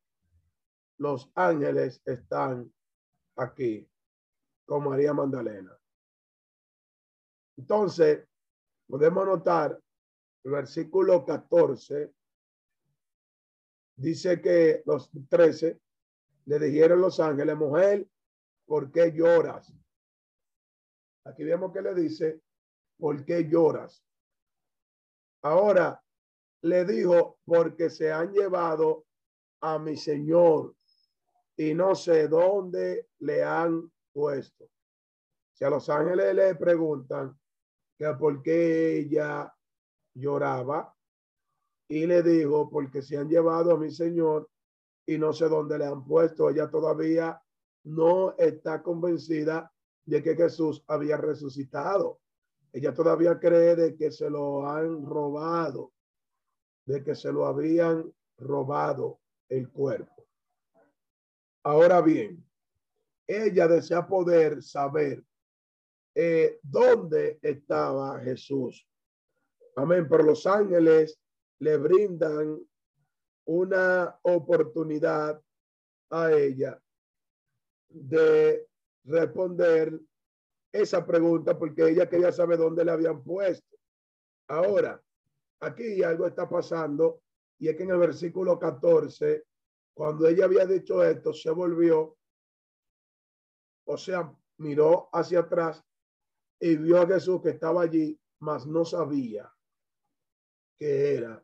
los 0.98 1.31
ángeles 1.35 2.00
están 2.05 2.72
aquí 3.37 3.88
con 4.66 4.85
María 4.85 5.14
Magdalena. 5.14 5.79
Entonces, 7.57 8.26
podemos 8.87 9.26
notar 9.26 9.81
el 10.44 10.50
versículo 10.50 11.24
14, 11.24 12.12
dice 13.96 14.40
que 14.40 14.83
los 14.85 15.11
13 15.29 15.81
le 16.44 16.59
dijeron 16.59 17.00
los 17.00 17.18
ángeles, 17.18 17.57
mujer, 17.57 18.07
¿por 18.66 18.92
qué 18.92 19.12
lloras? 19.12 19.72
Aquí 21.24 21.42
vemos 21.44 21.72
que 21.72 21.83
le 21.83 21.94
dice, 21.94 22.40
¿por 22.98 23.24
qué 23.24 23.48
lloras? 23.48 24.05
Ahora, 25.42 26.00
le 26.62 26.85
dijo, 26.85 27.38
porque 27.44 27.90
se 27.90 28.12
han 28.12 28.33
llevado 28.33 29.07
a 29.61 29.79
mi 29.79 29.96
Señor 29.96 30.74
y 31.57 31.74
no 31.74 31.94
sé 31.94 32.29
dónde 32.29 33.09
le 33.20 33.42
han 33.42 33.90
puesto. 34.16 34.70
Si 35.52 35.62
a 35.62 35.68
los 35.68 35.90
ángeles 35.90 36.35
le 36.35 36.55
preguntan 36.55 37.38
que 37.98 38.07
por 38.14 38.42
qué 38.42 39.00
ella 39.00 39.55
lloraba 40.14 40.94
y 41.87 42.07
le 42.07 42.22
dijo, 42.22 42.70
porque 42.70 43.02
se 43.02 43.18
han 43.18 43.29
llevado 43.29 43.72
a 43.72 43.79
mi 43.79 43.90
Señor 43.90 44.48
y 45.05 45.18
no 45.18 45.35
sé 45.35 45.50
dónde 45.50 45.79
le 45.79 45.85
han 45.85 46.02
puesto, 46.02 46.48
ella 46.48 46.70
todavía 46.70 47.40
no 47.85 48.35
está 48.38 48.83
convencida 48.83 49.70
de 50.07 50.22
que 50.22 50.35
Jesús 50.35 50.83
había 50.87 51.18
resucitado. 51.18 52.20
Ella 52.72 52.94
todavía 52.94 53.38
cree 53.38 53.76
de 53.76 53.96
que 53.96 54.11
se 54.11 54.31
lo 54.31 54.66
han 54.66 55.05
robado, 55.05 55.92
de 56.87 57.05
que 57.05 57.14
se 57.14 57.31
lo 57.31 57.44
habían 57.46 58.11
robado 58.38 59.20
el 59.48 59.70
cuerpo. 59.70 60.26
Ahora 61.62 62.00
bien, 62.00 62.45
ella 63.26 63.68
desea 63.68 64.06
poder 64.06 64.62
saber 64.62 65.22
eh, 66.14 66.58
dónde 66.62 67.38
estaba 67.42 68.20
Jesús. 68.20 68.86
Amén. 69.76 70.06
Pero 70.08 70.22
los 70.22 70.46
ángeles 70.46 71.20
le 71.58 71.76
brindan 71.76 72.58
una 73.44 74.18
oportunidad 74.22 75.40
a 76.10 76.32
ella 76.32 76.80
de 77.88 78.66
responder 79.04 79.98
esa 80.72 81.06
pregunta 81.06 81.58
porque 81.58 81.88
ella 81.88 82.08
quería 82.08 82.32
saber 82.32 82.58
dónde 82.58 82.84
le 82.84 82.90
habían 82.90 83.22
puesto. 83.22 83.76
Ahora, 84.48 85.00
aquí 85.60 86.02
algo 86.02 86.26
está 86.26 86.48
pasando 86.48 87.22
y 87.58 87.68
es 87.68 87.76
que 87.76 87.84
en 87.84 87.90
el 87.90 87.98
versículo 87.98 88.58
14, 88.58 89.44
cuando 89.94 90.28
ella 90.28 90.44
había 90.44 90.66
dicho 90.66 91.02
esto, 91.02 91.32
se 91.32 91.50
volvió, 91.50 92.16
o 93.87 93.96
sea, 93.96 94.33
miró 94.59 95.09
hacia 95.12 95.40
atrás 95.40 95.83
y 96.61 96.77
vio 96.77 97.01
a 97.01 97.07
Jesús 97.07 97.40
que 97.42 97.51
estaba 97.51 97.83
allí, 97.83 98.18
mas 98.40 98.66
no 98.66 98.85
sabía 98.85 99.51
que 100.77 101.14
era 101.14 101.42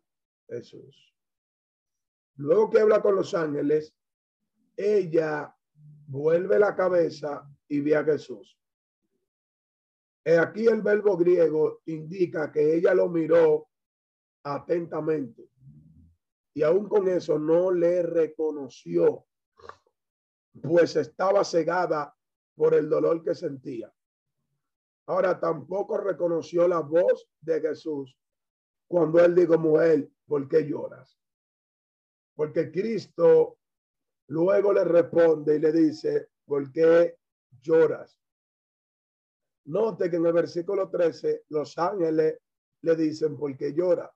Jesús. 0.49 1.15
Luego 2.37 2.71
que 2.71 2.81
habla 2.81 3.01
con 3.01 3.15
los 3.15 3.35
ángeles, 3.35 3.95
ella 4.77 5.55
vuelve 6.07 6.59
la 6.59 6.75
cabeza 6.75 7.49
y 7.69 7.81
ve 7.81 7.97
a 7.97 8.05
Jesús. 8.05 8.59
Aquí 10.25 10.67
el 10.67 10.83
verbo 10.83 11.17
griego 11.17 11.81
indica 11.87 12.51
que 12.51 12.77
ella 12.77 12.95
lo 12.95 13.09
miró 13.09 13.69
atentamente 14.45 15.49
y 16.55 16.63
aún 16.63 16.89
con 16.89 17.09
eso 17.09 17.39
no 17.39 17.73
le 17.73 18.03
reconoció, 18.03 19.27
pues 20.63 20.97
estaba 20.97 21.45
cegada 21.45 22.15
por 22.55 22.75
el 22.75 22.89
dolor 22.89 23.23
que 23.23 23.35
sentía. 23.35 23.93
Ahora 25.07 25.39
tampoco 25.39 25.99
reconoció 25.99 26.69
la 26.69 26.81
voz 26.81 27.29
de 27.41 27.61
Jesús 27.61 28.17
cuando 28.87 29.25
él 29.25 29.35
dijo, 29.35 29.59
mujer, 29.59 30.09
¿por 30.27 30.49
qué 30.49 30.67
lloras? 30.67 31.19
Porque 32.35 32.71
Cristo 32.71 33.59
luego 34.29 34.73
le 34.73 34.85
responde 34.85 35.57
y 35.57 35.59
le 35.59 35.73
dice, 35.73 36.29
¿por 36.45 36.71
qué 36.71 37.17
lloras? 37.63 38.19
Note 39.65 40.11
que 40.11 40.17
en 40.17 40.27
el 40.27 40.33
versículo 40.33 40.91
13 40.91 41.45
los 41.49 41.77
ángeles 41.79 42.39
le 42.83 42.97
dicen, 42.97 43.37
¿por 43.37 43.57
qué 43.57 43.73
llora? 43.73 44.13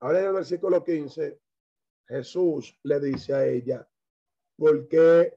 Ahora 0.00 0.20
en 0.20 0.26
el 0.26 0.32
versículo 0.32 0.84
15, 0.84 1.40
Jesús 2.06 2.78
le 2.84 3.00
dice 3.00 3.34
a 3.34 3.44
ella, 3.46 3.88
¿por 4.56 4.88
qué 4.88 5.36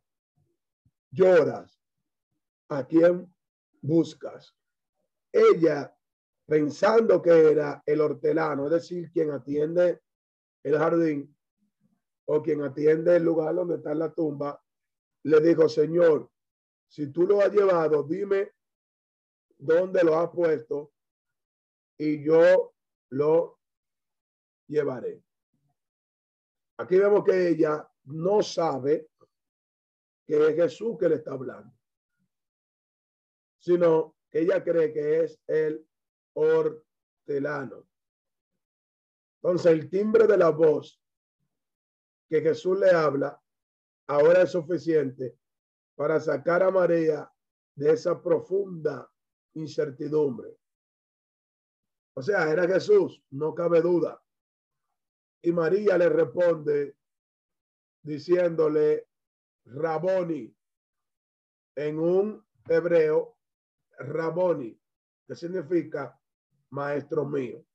lloras? 1.09 1.80
¿A 2.71 2.87
quién 2.87 3.29
buscas? 3.81 4.55
Ella, 5.29 5.93
pensando 6.45 7.21
que 7.21 7.51
era 7.51 7.83
el 7.85 7.99
hortelano, 7.99 8.65
es 8.67 8.71
decir, 8.71 9.11
quien 9.11 9.31
atiende 9.31 10.01
el 10.63 10.77
jardín 10.77 11.35
o 12.27 12.41
quien 12.41 12.61
atiende 12.61 13.17
el 13.17 13.23
lugar 13.23 13.55
donde 13.55 13.75
está 13.75 13.93
la 13.93 14.13
tumba, 14.13 14.63
le 15.23 15.41
dijo, 15.41 15.67
Señor, 15.67 16.31
si 16.87 17.11
tú 17.11 17.23
lo 17.23 17.41
has 17.41 17.51
llevado, 17.51 18.03
dime 18.03 18.53
dónde 19.57 20.01
lo 20.03 20.17
has 20.17 20.29
puesto 20.29 20.93
y 21.97 22.23
yo 22.23 22.73
lo 23.09 23.59
llevaré. 24.67 25.21
Aquí 26.77 26.97
vemos 26.97 27.25
que 27.25 27.49
ella 27.49 27.85
no 28.05 28.41
sabe 28.41 29.09
que 30.25 30.47
es 30.47 30.55
Jesús 30.55 30.97
que 30.97 31.09
le 31.09 31.15
está 31.15 31.33
hablando, 31.33 31.80
sino 33.61 34.17
que 34.29 34.41
ella 34.41 34.63
cree 34.63 34.91
que 34.91 35.23
es 35.23 35.39
el 35.47 35.87
hortelano. 36.33 37.87
Entonces 39.41 39.71
el 39.71 39.89
timbre 39.89 40.27
de 40.27 40.37
la 40.37 40.49
voz 40.49 41.01
que 42.29 42.41
Jesús 42.41 42.79
le 42.79 42.91
habla 42.91 43.41
ahora 44.07 44.41
es 44.43 44.51
suficiente 44.51 45.37
para 45.95 46.19
sacar 46.19 46.63
a 46.63 46.71
María 46.71 47.31
de 47.75 47.93
esa 47.93 48.21
profunda 48.21 49.09
incertidumbre. 49.53 50.57
O 52.15 52.21
sea, 52.21 52.51
era 52.51 52.67
Jesús, 52.67 53.23
no 53.29 53.53
cabe 53.53 53.81
duda. 53.81 54.21
Y 55.43 55.51
María 55.51 55.97
le 55.97 56.09
responde 56.09 56.95
diciéndole 58.03 59.07
Raboni 59.65 60.55
en 61.75 61.99
un 61.99 62.45
hebreo, 62.67 63.37
Raboni, 64.03 64.79
que 65.27 65.35
significa 65.35 66.19
maestro 66.71 67.25
mío. 67.25 67.65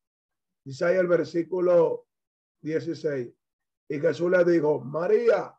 Dice 0.64 0.84
ahí 0.84 0.96
el 0.96 1.06
versículo 1.06 2.06
16. 2.60 3.32
Y 3.88 4.00
Jesús 4.00 4.30
le 4.30 4.44
dijo, 4.44 4.80
María, 4.80 5.56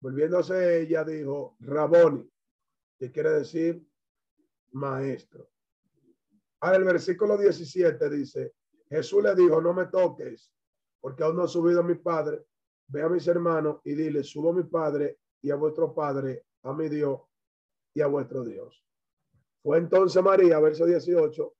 volviéndose 0.00 0.80
ella, 0.80 1.04
dijo, 1.04 1.56
Raboni, 1.60 2.28
que 2.98 3.12
quiere 3.12 3.30
decir 3.30 3.86
maestro. 4.72 5.50
Ahora 6.60 6.78
el 6.78 6.84
versículo 6.84 7.36
17 7.36 8.08
dice, 8.10 8.54
Jesús 8.88 9.22
le 9.22 9.34
dijo, 9.34 9.60
no 9.60 9.74
me 9.74 9.86
toques, 9.86 10.50
porque 11.00 11.22
aún 11.22 11.36
no 11.36 11.42
ha 11.42 11.48
subido 11.48 11.80
a 11.80 11.84
mi 11.84 11.96
padre. 11.96 12.46
Ve 12.88 13.02
a 13.02 13.08
mis 13.08 13.26
hermanos 13.26 13.80
y 13.84 13.94
dile, 13.94 14.22
subo 14.22 14.50
a 14.50 14.54
mi 14.54 14.62
padre 14.62 15.18
y 15.42 15.50
a 15.50 15.56
vuestro 15.56 15.92
padre, 15.92 16.46
a 16.62 16.72
mi 16.72 16.88
Dios 16.88 17.20
y 17.92 18.00
a 18.00 18.06
vuestro 18.06 18.44
Dios. 18.44 18.85
Fue 19.66 19.78
entonces 19.78 20.22
María, 20.22 20.60
verso 20.60 20.86
18, 20.86 21.52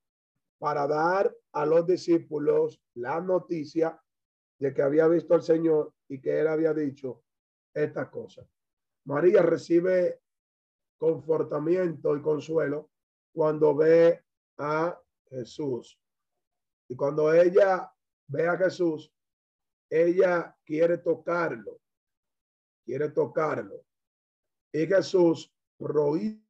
para 0.60 0.86
dar 0.86 1.36
a 1.50 1.66
los 1.66 1.84
discípulos 1.84 2.80
la 2.94 3.20
noticia 3.20 4.00
de 4.60 4.72
que 4.72 4.80
había 4.80 5.08
visto 5.08 5.34
al 5.34 5.42
Señor 5.42 5.92
y 6.06 6.20
que 6.20 6.38
él 6.38 6.46
había 6.46 6.72
dicho 6.72 7.24
esta 7.74 8.08
cosa. 8.08 8.48
María 9.06 9.42
recibe 9.42 10.20
confortamiento 10.96 12.16
y 12.16 12.22
consuelo 12.22 12.92
cuando 13.32 13.74
ve 13.74 14.22
a 14.56 14.96
Jesús. 15.28 15.98
Y 16.86 16.94
cuando 16.94 17.34
ella 17.34 17.92
ve 18.28 18.46
a 18.46 18.56
Jesús, 18.56 19.12
ella 19.90 20.56
quiere 20.64 20.98
tocarlo, 20.98 21.80
quiere 22.84 23.08
tocarlo. 23.08 23.84
Y 24.70 24.86
Jesús 24.86 25.52
prohíbe 25.76 26.45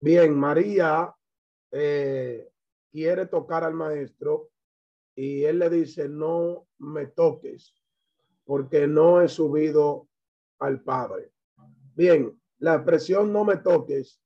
bien, 0.00 0.38
María 0.38 1.14
eh, 1.70 2.48
quiere 2.90 3.26
tocar 3.26 3.64
al 3.64 3.74
maestro 3.74 4.50
y 5.14 5.44
él 5.44 5.58
le 5.58 5.70
dice, 5.70 6.08
no 6.08 6.68
me 6.78 7.06
toques 7.06 7.74
porque 8.44 8.86
no 8.86 9.20
he 9.20 9.28
subido 9.28 10.08
al 10.60 10.82
Padre. 10.82 11.32
Bien, 11.94 12.34
La 12.60 12.74
expresión 12.76 13.32
no 13.32 13.44
me 13.44 13.58
toques, 13.58 14.20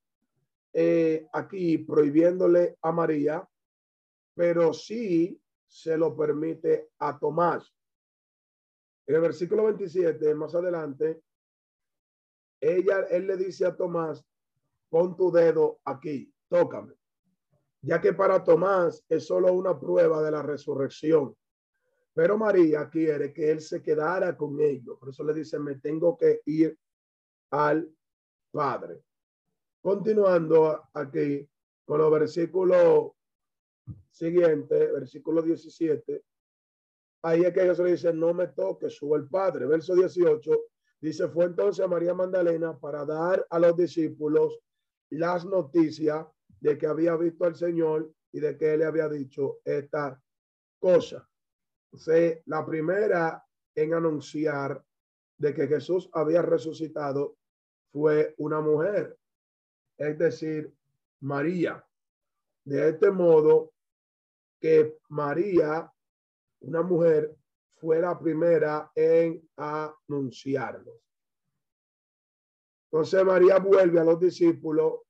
eh, 0.73 1.27
aquí 1.33 1.77
prohibiéndole 1.77 2.77
a 2.81 2.91
María, 2.91 3.47
pero 4.33 4.73
sí 4.73 5.39
se 5.67 5.97
lo 5.97 6.15
permite 6.15 6.89
a 6.99 7.19
Tomás. 7.19 7.71
En 9.05 9.15
el 9.15 9.21
versículo 9.21 9.65
27, 9.65 10.33
más 10.33 10.55
adelante, 10.55 11.21
ella, 12.63 13.01
él 13.09 13.27
le 13.27 13.37
dice 13.37 13.65
a 13.65 13.75
Tomás, 13.75 14.25
pon 14.89 15.15
tu 15.15 15.31
dedo 15.31 15.79
aquí, 15.83 16.33
tócame, 16.47 16.93
ya 17.81 17.99
que 17.99 18.13
para 18.13 18.43
Tomás 18.43 19.03
es 19.09 19.25
solo 19.25 19.51
una 19.53 19.77
prueba 19.77 20.21
de 20.23 20.31
la 20.31 20.41
resurrección. 20.41 21.35
Pero 22.13 22.37
María 22.37 22.89
quiere 22.89 23.33
que 23.33 23.51
él 23.51 23.59
se 23.59 23.81
quedara 23.81 24.37
con 24.37 24.59
ellos. 24.61 24.97
Por 24.99 25.09
eso 25.09 25.23
le 25.23 25.33
dice, 25.33 25.57
me 25.57 25.75
tengo 25.79 26.15
que 26.15 26.41
ir 26.45 26.77
al 27.49 27.91
Padre. 28.51 29.01
Continuando 29.81 30.89
aquí 30.93 31.49
con 31.83 31.99
los 31.99 32.11
versículos 32.11 33.11
siguientes, 34.11 34.93
versículo 34.93 35.41
17. 35.41 36.23
Ahí 37.23 37.41
es 37.41 37.53
que 37.53 37.61
Jesús 37.61 37.85
dice, 37.87 38.13
no 38.13 38.33
me 38.33 38.47
toque, 38.49 38.89
sube 38.89 39.17
el 39.17 39.27
Padre. 39.27 39.65
Verso 39.65 39.95
18 39.95 40.51
dice, 41.07 41.27
fue 41.27 41.45
entonces 41.45 41.87
María 41.87 42.13
Magdalena 42.13 42.77
para 42.79 43.05
dar 43.05 43.45
a 43.49 43.59
los 43.59 43.75
discípulos 43.75 44.59
las 45.09 45.45
noticias 45.45 46.25
de 46.59 46.77
que 46.77 46.87
había 46.87 47.15
visto 47.15 47.45
al 47.45 47.55
Señor 47.55 48.11
y 48.31 48.39
de 48.39 48.57
que 48.57 48.73
él 48.73 48.79
le 48.79 48.85
había 48.85 49.09
dicho 49.09 49.59
esta 49.63 50.19
cosa 50.79 51.27
la 52.45 52.65
primera 52.65 53.45
en 53.75 53.93
anunciar 53.93 54.83
de 55.37 55.53
que 55.53 55.67
Jesús 55.67 56.09
había 56.13 56.41
resucitado 56.41 57.37
fue 57.91 58.33
una 58.37 58.61
mujer, 58.61 59.17
es 59.97 60.17
decir, 60.17 60.73
María. 61.21 61.85
De 62.65 62.89
este 62.89 63.11
modo, 63.11 63.73
que 64.59 64.97
María, 65.09 65.91
una 66.61 66.81
mujer, 66.81 67.35
fue 67.83 67.99
la 67.99 68.17
primera 68.17 68.89
en 68.95 69.45
anunciarlo. 69.57 71.01
Entonces 72.89 73.25
María 73.25 73.59
vuelve 73.59 73.99
a 73.99 74.05
los 74.05 74.21
discípulos, 74.21 75.01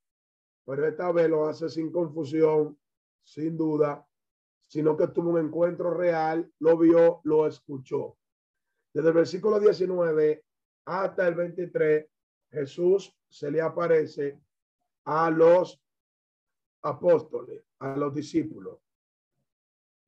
pero 0.66 0.88
esta 0.88 1.12
vez 1.12 1.30
lo 1.30 1.46
hace 1.46 1.68
sin 1.68 1.92
confusión, 1.92 2.76
sin 3.22 3.56
duda, 3.56 4.04
sino 4.60 4.96
que 4.96 5.06
tuvo 5.06 5.30
un 5.30 5.46
encuentro 5.46 5.94
real, 5.94 6.52
lo 6.58 6.76
vio, 6.76 7.20
lo 7.22 7.46
escuchó. 7.46 8.18
Desde 8.92 9.10
el 9.10 9.14
versículo 9.14 9.60
19 9.60 10.44
hasta 10.86 11.28
el 11.28 11.36
23, 11.36 12.08
Jesús 12.50 13.16
se 13.28 13.52
le 13.52 13.60
aparece 13.60 14.40
a 15.04 15.30
los 15.30 15.80
apóstoles, 16.82 17.62
a 17.78 17.96
los 17.96 18.12
discípulos. 18.12 18.80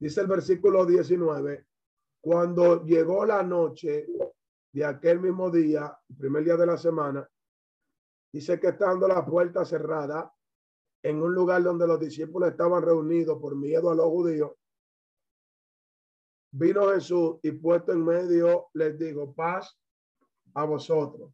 Dice 0.00 0.20
el 0.20 0.26
versículo 0.26 0.85
19, 0.85 1.64
cuando 2.27 2.85
llegó 2.85 3.25
la 3.25 3.45
noche 3.45 4.05
de 4.73 4.85
aquel 4.85 5.21
mismo 5.21 5.49
día, 5.49 5.97
primer 6.19 6.43
día 6.43 6.57
de 6.57 6.67
la 6.67 6.77
semana, 6.77 7.31
dice 8.33 8.59
que 8.59 8.67
estando 8.67 9.07
la 9.07 9.25
puerta 9.25 9.65
cerrada, 9.65 10.35
en 11.05 11.23
un 11.23 11.33
lugar 11.33 11.62
donde 11.62 11.87
los 11.87 12.01
discípulos 12.01 12.51
estaban 12.51 12.83
reunidos 12.83 13.41
por 13.41 13.55
miedo 13.55 13.91
a 13.91 13.95
los 13.95 14.07
judíos, 14.07 14.51
vino 16.51 16.89
Jesús 16.89 17.37
y 17.45 17.53
puesto 17.53 17.93
en 17.93 18.05
medio 18.05 18.71
les 18.75 18.99
digo, 18.99 19.33
paz 19.33 19.79
a 20.55 20.65
vosotros. 20.65 21.33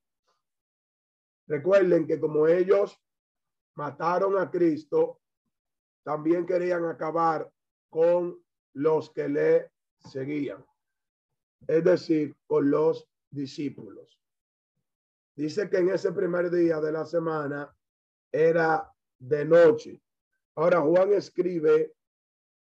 Recuerden 1.47 2.07
que 2.07 2.21
como 2.21 2.47
ellos 2.47 3.01
mataron 3.77 4.37
a 4.37 4.51
Cristo, 4.51 5.23
también 6.05 6.45
querían 6.45 6.85
acabar 6.85 7.51
con 7.89 8.45
los 8.75 9.09
que 9.09 9.27
le 9.31 9.73
seguían, 9.97 10.63
es 11.66 11.85
decir, 11.85 12.37
con 12.46 12.70
los 12.70 13.09
discípulos. 13.31 14.18
Dice 15.35 15.68
que 15.70 15.79
en 15.79 15.90
ese 15.90 16.12
primer 16.12 16.51
día 16.51 16.81
de 16.81 16.92
la 16.92 17.05
semana 17.07 17.75
era 18.31 18.92
de 19.18 19.44
noche. 19.44 20.01
Ahora 20.57 20.81
Juan 20.81 21.12
escribe 21.14 21.94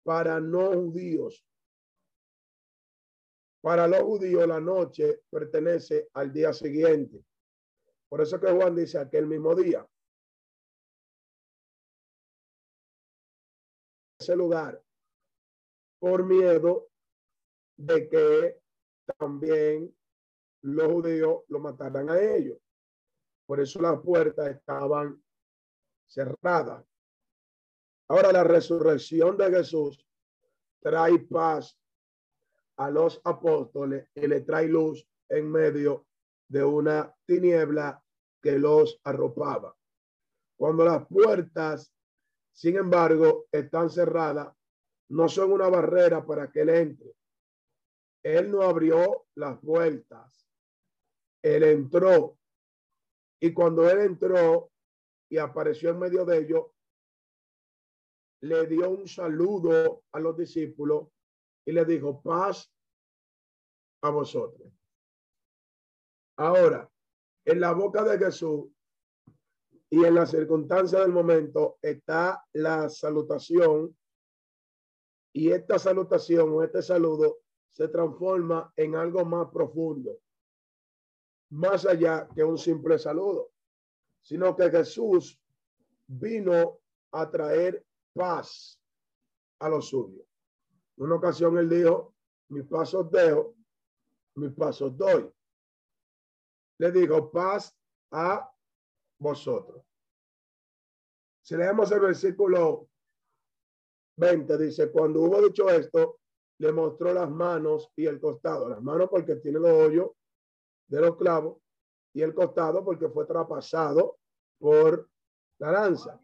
para 0.03 0.39
no 0.39 0.73
judíos. 0.73 1.45
Para 3.61 3.87
los 3.87 4.01
judíos 4.01 4.47
la 4.47 4.59
noche 4.59 5.21
pertenece 5.29 6.09
al 6.13 6.31
día 6.31 6.53
siguiente. 6.53 7.23
Por 8.09 8.21
eso 8.21 8.39
que 8.39 8.51
Juan 8.51 8.75
dice 8.75 8.97
aquel 8.97 9.27
mismo 9.27 9.53
día. 9.53 9.85
Ese 14.19 14.35
lugar 14.35 14.81
por 15.99 16.25
miedo 16.25 16.89
de 17.77 18.07
que 18.07 18.66
también 19.17 19.95
los 20.61 20.91
judíos 20.91 21.43
lo 21.47 21.59
mataran 21.59 22.09
a 22.09 22.19
ellos. 22.19 22.57
Por 23.45 23.59
eso 23.59 23.81
las 23.81 23.99
puertas 24.01 24.47
estaban 24.47 25.21
cerrada. 26.05 26.85
Ahora 28.09 28.31
la 28.31 28.43
resurrección 28.43 29.37
de 29.37 29.51
Jesús 29.51 30.05
trae 30.81 31.19
paz 31.19 31.77
a 32.77 32.89
los 32.89 33.19
apóstoles 33.23 34.09
y 34.15 34.27
le 34.27 34.41
trae 34.41 34.67
luz 34.67 35.07
en 35.29 35.51
medio 35.51 36.05
de 36.47 36.63
una 36.63 37.13
tiniebla 37.25 38.01
que 38.41 38.57
los 38.57 38.99
arropaba. 39.03 39.75
Cuando 40.55 40.85
las 40.85 41.05
puertas, 41.07 41.93
sin 42.53 42.77
embargo, 42.77 43.45
están 43.51 43.89
cerradas, 43.89 44.53
no 45.09 45.27
son 45.27 45.51
una 45.51 45.69
barrera 45.69 46.25
para 46.25 46.51
que 46.51 46.61
él 46.61 46.69
entre. 46.69 47.16
Él 48.27 48.51
no 48.51 48.61
abrió 48.61 49.25
las 49.35 49.57
puertas. 49.59 50.45
Él 51.41 51.63
entró. 51.63 52.37
Y 53.39 53.53
cuando 53.53 53.89
él 53.89 53.99
entró, 53.99 54.69
y 55.29 55.37
apareció 55.37 55.91
en 55.91 55.99
medio 55.99 56.25
de 56.25 56.39
ellos, 56.39 56.65
le 58.41 58.67
dio 58.67 58.89
un 58.89 59.07
saludo 59.07 60.03
a 60.11 60.19
los 60.19 60.35
discípulos 60.35 61.07
y 61.65 61.71
le 61.71 61.85
dijo, 61.85 62.21
paz 62.21 62.69
a 64.01 64.09
vosotros. 64.09 64.73
Ahora, 66.37 66.89
en 67.45 67.61
la 67.61 67.71
boca 67.71 68.03
de 68.03 68.17
Jesús 68.17 68.65
y 69.89 70.03
en 70.03 70.15
la 70.15 70.25
circunstancia 70.25 70.99
del 70.99 71.13
momento 71.13 71.77
está 71.81 72.45
la 72.51 72.89
salutación 72.89 73.97
y 75.33 75.51
esta 75.51 75.79
salutación 75.79 76.49
o 76.51 76.63
este 76.63 76.81
saludo 76.81 77.39
se 77.71 77.87
transforma 77.87 78.71
en 78.75 78.95
algo 78.95 79.23
más 79.25 79.49
profundo, 79.51 80.17
más 81.51 81.85
allá 81.85 82.27
que 82.33 82.43
un 82.43 82.57
simple 82.57 82.97
saludo 82.97 83.51
sino 84.27 84.53
que 84.57 84.69
Jesús 84.69 85.41
vino 86.05 86.81
a 87.13 87.31
traer 87.31 87.81
paz 88.13 88.77
a 89.59 89.69
los 89.69 89.87
suyos. 89.87 90.27
En 90.97 91.05
una 91.05 91.15
ocasión 91.15 91.57
él 91.57 91.69
dijo, 91.69 92.13
mis 92.49 92.65
pasos 92.65 93.09
dejo, 93.09 93.55
mis 94.35 94.51
pasos 94.51 94.97
doy. 94.97 95.31
Le 96.79 96.91
dijo, 96.91 97.31
paz 97.31 97.73
a 98.11 98.51
vosotros. 99.17 99.81
Si 101.41 101.55
leemos 101.55 101.89
el 101.93 102.01
versículo 102.01 102.89
20, 104.17 104.57
dice, 104.57 104.91
cuando 104.91 105.21
hubo 105.21 105.41
dicho 105.41 105.69
esto, 105.69 106.19
le 106.59 106.71
mostró 106.71 107.13
las 107.13 107.29
manos 107.29 107.91
y 107.95 108.05
el 108.05 108.19
costado. 108.19 108.69
Las 108.69 108.81
manos 108.81 109.09
porque 109.09 109.35
tiene 109.35 109.59
los 109.59 109.71
hoyos 109.71 110.11
de 110.87 111.01
los 111.01 111.17
clavos 111.17 111.57
y 112.13 112.21
el 112.21 112.33
costado 112.33 112.83
porque 112.83 113.09
fue 113.09 113.25
traspasado 113.25 114.17
por 114.57 115.09
la 115.59 115.71
lanza. 115.71 116.19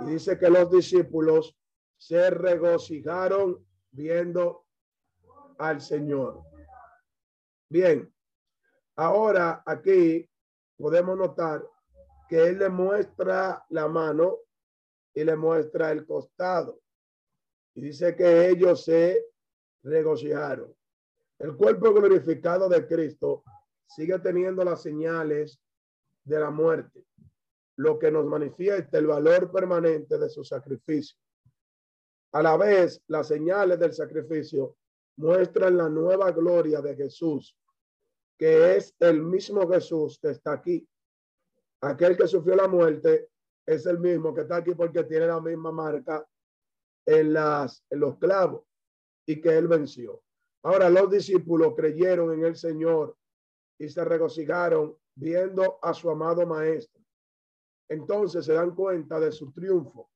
Y 0.00 0.04
dice 0.06 0.38
que 0.38 0.50
los 0.50 0.70
discípulos 0.70 1.56
se 1.96 2.30
regocijaron 2.30 3.64
viendo 3.90 4.66
al 5.58 5.80
Señor. 5.80 6.42
Bien, 7.68 8.12
ahora 8.96 9.62
aquí 9.64 10.28
podemos 10.76 11.16
notar 11.16 11.64
que 12.28 12.48
él 12.48 12.58
le 12.58 12.68
muestra 12.68 13.64
la 13.68 13.86
mano 13.86 14.38
y 15.14 15.22
le 15.22 15.36
muestra 15.36 15.92
el 15.92 16.04
costado. 16.04 16.80
Y 17.74 17.82
dice 17.82 18.16
que 18.16 18.48
ellos 18.48 18.84
se 18.84 19.31
regocijaron. 19.82 20.74
El 21.38 21.56
cuerpo 21.56 21.92
glorificado 21.92 22.68
de 22.68 22.86
Cristo 22.86 23.42
sigue 23.86 24.18
teniendo 24.20 24.64
las 24.64 24.82
señales 24.82 25.60
de 26.24 26.38
la 26.38 26.50
muerte, 26.50 27.04
lo 27.76 27.98
que 27.98 28.10
nos 28.10 28.24
manifiesta 28.26 28.98
el 28.98 29.08
valor 29.08 29.50
permanente 29.50 30.18
de 30.18 30.28
su 30.28 30.44
sacrificio. 30.44 31.18
A 32.32 32.42
la 32.42 32.56
vez, 32.56 33.02
las 33.08 33.28
señales 33.28 33.78
del 33.78 33.92
sacrificio 33.92 34.76
muestran 35.16 35.76
la 35.76 35.88
nueva 35.88 36.30
gloria 36.30 36.80
de 36.80 36.96
Jesús, 36.96 37.58
que 38.38 38.76
es 38.76 38.94
el 39.00 39.22
mismo 39.22 39.68
Jesús 39.68 40.18
que 40.20 40.30
está 40.30 40.52
aquí. 40.52 40.88
aquel 41.80 42.16
que 42.16 42.28
sufrió 42.28 42.54
la 42.54 42.68
muerte 42.68 43.30
es 43.66 43.84
el 43.86 43.98
mismo 43.98 44.32
que 44.32 44.42
está 44.42 44.56
aquí 44.56 44.74
porque 44.74 45.04
tiene 45.04 45.26
la 45.26 45.40
misma 45.40 45.72
marca 45.72 46.24
en, 47.04 47.32
las, 47.32 47.84
en 47.90 48.00
los 48.00 48.16
clavos 48.18 48.62
y 49.26 49.40
que 49.40 49.56
él 49.56 49.68
venció. 49.68 50.22
Ahora 50.64 50.88
los 50.90 51.10
discípulos 51.10 51.74
creyeron 51.76 52.32
en 52.32 52.44
el 52.44 52.56
Señor 52.56 53.16
y 53.78 53.88
se 53.88 54.04
regocijaron 54.04 54.96
viendo 55.14 55.78
a 55.82 55.92
su 55.92 56.10
amado 56.10 56.46
maestro. 56.46 57.02
Entonces 57.88 58.44
se 58.44 58.54
dan 58.54 58.74
cuenta 58.74 59.18
de 59.20 59.32
su 59.32 59.52
triunfo 59.52 60.10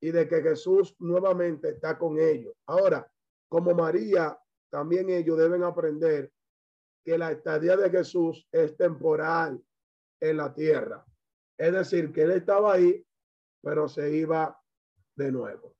y 0.00 0.10
de 0.10 0.28
que 0.28 0.42
Jesús 0.42 0.94
nuevamente 0.98 1.70
está 1.70 1.98
con 1.98 2.18
ellos. 2.18 2.54
Ahora, 2.66 3.10
como 3.48 3.74
María, 3.74 4.38
también 4.70 5.10
ellos 5.10 5.36
deben 5.36 5.62
aprender 5.62 6.32
que 7.04 7.18
la 7.18 7.32
estadía 7.32 7.76
de 7.76 7.90
Jesús 7.90 8.46
es 8.52 8.76
temporal 8.76 9.62
en 10.20 10.36
la 10.36 10.54
tierra. 10.54 11.04
Es 11.58 11.72
decir, 11.72 12.12
que 12.12 12.22
él 12.22 12.32
estaba 12.32 12.74
ahí, 12.74 13.04
pero 13.62 13.88
se 13.88 14.14
iba 14.14 14.58
de 15.16 15.32
nuevo. 15.32 15.74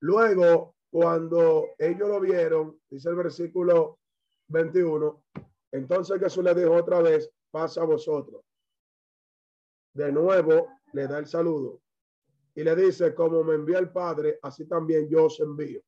Luego, 0.00 0.76
cuando 0.90 1.68
ellos 1.78 2.08
lo 2.08 2.20
vieron, 2.20 2.80
dice 2.88 3.08
el 3.10 3.16
versículo 3.16 4.00
21, 4.48 5.24
entonces 5.72 6.18
Jesús 6.18 6.42
le 6.42 6.54
dijo 6.54 6.72
otra 6.72 7.00
vez, 7.00 7.30
pasa 7.50 7.82
a 7.82 7.86
vosotros. 7.86 8.42
De 9.92 10.10
nuevo 10.10 10.68
le 10.92 11.06
da 11.06 11.18
el 11.18 11.26
saludo 11.26 11.80
y 12.54 12.64
le 12.64 12.74
dice, 12.74 13.14
como 13.14 13.44
me 13.44 13.54
envía 13.54 13.78
el 13.78 13.90
Padre, 13.90 14.38
así 14.42 14.66
también 14.66 15.08
yo 15.08 15.26
os 15.26 15.38
envío. 15.40 15.80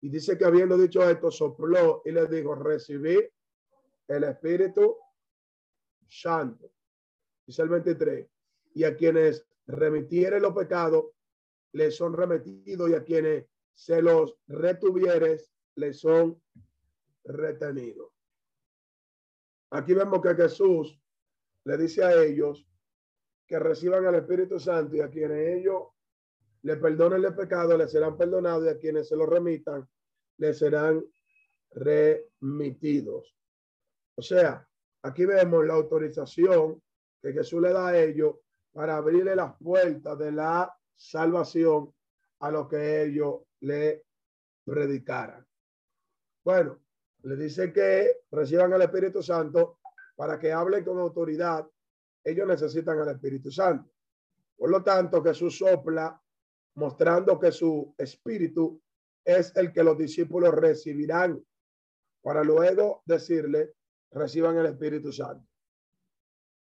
Y 0.00 0.08
dice 0.08 0.38
que 0.38 0.44
habiendo 0.44 0.78
dicho 0.78 1.08
esto, 1.08 1.30
sopló 1.30 2.02
y 2.04 2.12
le 2.12 2.26
dijo, 2.26 2.54
recibí 2.54 3.18
el 4.06 4.24
Espíritu 4.24 4.96
Santo. 6.06 6.70
Dice 7.44 7.62
el 7.62 7.68
23, 7.68 8.28
y 8.74 8.84
a 8.84 8.94
quienes 8.94 9.44
remitieren 9.66 10.42
los 10.42 10.54
pecados, 10.54 11.06
les 11.72 11.96
son 11.96 12.12
remitidos 12.12 12.88
y 12.90 12.94
a 12.94 13.02
quienes 13.02 13.46
se 13.76 14.00
los 14.00 14.38
retuvieres, 14.48 15.52
les 15.76 16.00
son 16.00 16.42
retenidos. 17.24 18.10
Aquí 19.70 19.92
vemos 19.92 20.22
que 20.22 20.34
Jesús 20.34 20.98
le 21.64 21.76
dice 21.76 22.02
a 22.02 22.22
ellos 22.22 22.66
que 23.46 23.58
reciban 23.58 24.06
el 24.06 24.14
Espíritu 24.14 24.58
Santo 24.58 24.96
y 24.96 25.00
a 25.00 25.10
quienes 25.10 25.58
ellos 25.58 25.88
le 26.62 26.76
perdonen 26.76 27.22
el 27.22 27.34
pecado, 27.34 27.76
les 27.76 27.92
serán 27.92 28.16
perdonados 28.16 28.64
y 28.64 28.70
a 28.70 28.78
quienes 28.78 29.08
se 29.08 29.16
lo 29.16 29.26
remitan, 29.26 29.86
les 30.38 30.58
serán 30.58 31.04
remitidos. 31.72 33.36
O 34.14 34.22
sea, 34.22 34.66
aquí 35.02 35.26
vemos 35.26 35.66
la 35.66 35.74
autorización 35.74 36.82
que 37.20 37.32
Jesús 37.32 37.60
le 37.60 37.72
da 37.72 37.88
a 37.88 37.98
ellos 37.98 38.36
para 38.72 38.96
abrirle 38.96 39.36
las 39.36 39.54
puertas 39.58 40.18
de 40.18 40.32
la 40.32 40.74
salvación 40.94 41.94
a 42.40 42.50
lo 42.50 42.68
que 42.68 43.02
ellos 43.02 43.45
le 43.60 44.04
predicaran. 44.64 45.46
Bueno, 46.44 46.80
le 47.22 47.36
dice 47.36 47.72
que 47.72 48.22
reciban 48.30 48.72
el 48.72 48.82
Espíritu 48.82 49.22
Santo 49.22 49.80
para 50.14 50.38
que 50.38 50.52
hablen 50.52 50.84
con 50.84 50.98
autoridad. 50.98 51.68
Ellos 52.24 52.46
necesitan 52.46 52.98
al 53.00 53.10
Espíritu 53.10 53.50
Santo. 53.50 53.90
Por 54.56 54.70
lo 54.70 54.82
tanto, 54.82 55.22
Jesús 55.22 55.58
sopla 55.58 56.20
mostrando 56.76 57.38
que 57.38 57.52
su 57.52 57.94
espíritu 57.98 58.80
es 59.24 59.54
el 59.56 59.72
que 59.72 59.82
los 59.82 59.98
discípulos 59.98 60.54
recibirán 60.54 61.42
para 62.22 62.42
luego 62.42 63.02
decirle, 63.04 63.74
reciban 64.10 64.56
el 64.58 64.66
Espíritu 64.66 65.12
Santo. 65.12 65.46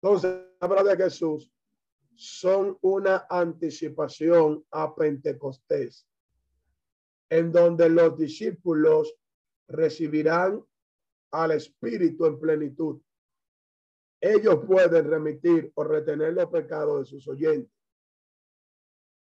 Entonces, 0.03 0.47
la 0.61 0.69
palabra 0.69 0.95
de 0.95 1.05
Jesús 1.05 1.51
son 2.15 2.79
una 2.83 3.27
anticipación 3.29 4.65
a 4.71 4.95
Pentecostés, 4.95 6.07
en 7.31 7.53
donde 7.53 7.89
los 7.89 8.17
discípulos 8.17 9.15
recibirán 9.69 10.65
al 11.33 11.53
Espíritu 11.53 12.27
en 12.27 12.39
plenitud. 12.39 13.01
Ellos 14.21 14.65
pueden 14.67 15.11
remitir 15.11 15.73
o 15.75 15.85
retener 15.85 16.33
los 16.33 16.47
pecados 16.47 17.01
de 17.01 17.07
sus 17.07 17.29
oyentes. 17.29 17.73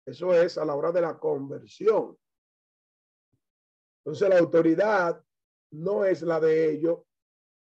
Eso 0.07 0.33
es 0.33 0.57
a 0.57 0.65
la 0.65 0.75
hora 0.75 0.93
de 0.93 1.01
la 1.01 1.19
conversión. 1.19 2.17
Entonces 4.05 4.29
la 4.29 4.39
autoridad 4.39 5.23
no 5.73 6.05
es 6.05 6.23
la 6.23 6.39
de 6.39 6.71
ellos, 6.71 7.01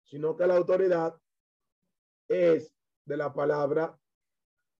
sino 0.05 0.37
que 0.37 0.47
la 0.47 0.57
autoridad 0.57 1.19
es 2.29 2.75
de 3.07 3.17
la 3.17 3.33
palabra 3.33 3.99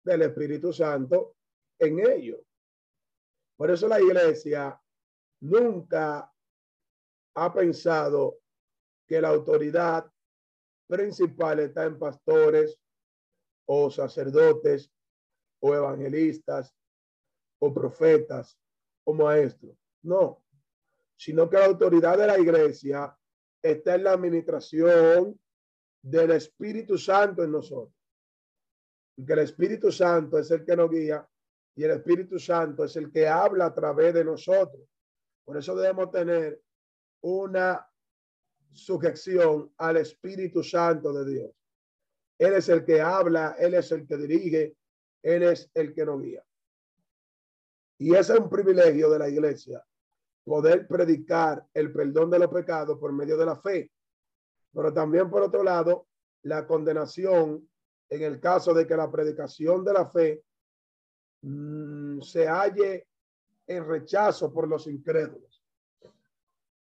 del 0.03 0.21
Espíritu 0.21 0.71
Santo 0.71 1.37
en 1.79 1.99
ellos. 1.99 2.39
Por 3.57 3.71
eso 3.71 3.87
la 3.87 3.99
iglesia 3.99 4.79
nunca 5.45 6.31
ha 7.35 7.53
pensado 7.53 8.39
que 9.07 9.21
la 9.21 9.29
autoridad 9.29 10.11
principal 10.87 11.59
está 11.59 11.85
en 11.85 11.99
pastores 11.99 12.79
o 13.67 13.89
sacerdotes 13.89 14.91
o 15.59 15.75
evangelistas 15.75 16.73
o 17.59 17.73
profetas 17.73 18.57
o 19.05 19.13
maestros. 19.13 19.77
No, 20.03 20.43
sino 21.17 21.49
que 21.49 21.57
la 21.57 21.65
autoridad 21.65 22.17
de 22.17 22.27
la 22.27 22.39
iglesia 22.39 23.15
está 23.61 23.95
en 23.95 24.03
la 24.03 24.13
administración 24.13 25.39
del 26.01 26.31
Espíritu 26.31 26.97
Santo 26.97 27.43
en 27.43 27.51
nosotros. 27.51 27.95
Y 29.17 29.25
que 29.25 29.33
el 29.33 29.39
Espíritu 29.39 29.91
Santo 29.91 30.37
es 30.37 30.51
el 30.51 30.65
que 30.65 30.75
nos 30.75 30.89
guía 30.89 31.27
y 31.75 31.83
el 31.83 31.91
Espíritu 31.91 32.39
Santo 32.39 32.85
es 32.85 32.95
el 32.95 33.11
que 33.11 33.27
habla 33.27 33.65
a 33.67 33.73
través 33.73 34.13
de 34.13 34.23
nosotros. 34.23 34.87
Por 35.45 35.57
eso 35.57 35.75
debemos 35.75 36.11
tener 36.11 36.61
una 37.21 37.87
sujeción 38.71 39.71
al 39.77 39.97
Espíritu 39.97 40.63
Santo 40.63 41.13
de 41.13 41.31
Dios. 41.31 41.51
Él 42.37 42.53
es 42.53 42.67
el 42.67 42.83
que 42.83 42.99
habla, 42.99 43.55
Él 43.57 43.75
es 43.75 43.91
el 43.91 44.05
que 44.05 44.17
dirige, 44.17 44.75
Él 45.21 45.43
es 45.43 45.69
el 45.73 45.93
que 45.93 46.05
nos 46.05 46.21
guía. 46.21 46.43
Y 47.97 48.13
ese 48.13 48.33
es 48.33 48.39
un 48.39 48.49
privilegio 48.49 49.09
de 49.09 49.19
la 49.19 49.29
iglesia, 49.29 49.85
poder 50.43 50.87
predicar 50.87 51.65
el 51.73 51.93
perdón 51.93 52.29
de 52.29 52.39
los 52.39 52.49
pecados 52.49 52.99
por 52.99 53.13
medio 53.13 53.37
de 53.37 53.45
la 53.45 53.55
fe. 53.55 53.89
Pero 54.73 54.93
también, 54.93 55.29
por 55.29 55.43
otro 55.43 55.63
lado, 55.63 56.07
la 56.41 56.67
condenación 56.67 57.69
en 58.09 58.21
el 58.21 58.39
caso 58.39 58.73
de 58.73 58.85
que 58.85 58.95
la 58.95 59.09
predicación 59.09 59.83
de 59.83 59.93
la 59.93 60.05
fe 60.05 60.43
mm, 61.41 62.21
se 62.21 62.47
halle 62.47 63.07
en 63.67 63.87
rechazo 63.87 64.53
por 64.53 64.67
los 64.67 64.87
incrédulos. 64.87 65.63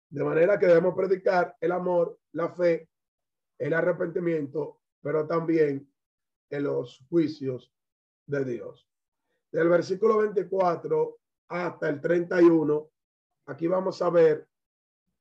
De 0.08 0.24
manera 0.24 0.58
que 0.58 0.66
debemos 0.66 0.94
predicar 0.94 1.56
el 1.60 1.72
amor, 1.72 2.18
la 2.32 2.48
fe, 2.50 2.88
el 3.58 3.72
arrepentimiento, 3.72 4.80
pero 5.00 5.26
también 5.26 5.90
en 6.50 6.62
los 6.62 7.04
juicios 7.08 7.72
de 8.26 8.44
Dios 8.44 8.88
del 9.54 9.68
versículo 9.68 10.18
24 10.18 11.16
hasta 11.50 11.88
el 11.88 12.00
31, 12.00 12.90
aquí 13.46 13.68
vamos 13.68 14.02
a 14.02 14.10
ver 14.10 14.48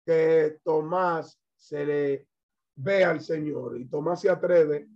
que 0.03 0.59
Tomás 0.63 1.39
se 1.55 1.85
le 1.85 2.27
ve 2.75 3.03
al 3.03 3.21
Señor 3.21 3.77
y 3.79 3.85
Tomás 3.85 4.21
se 4.21 4.31
atreve 4.31 4.89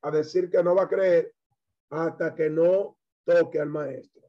a 0.00 0.10
decir 0.10 0.48
que 0.48 0.62
no 0.62 0.74
va 0.74 0.84
a 0.84 0.88
creer 0.88 1.34
hasta 1.90 2.34
que 2.34 2.48
no 2.48 2.96
toque 3.24 3.60
al 3.60 3.68
maestro. 3.68 4.27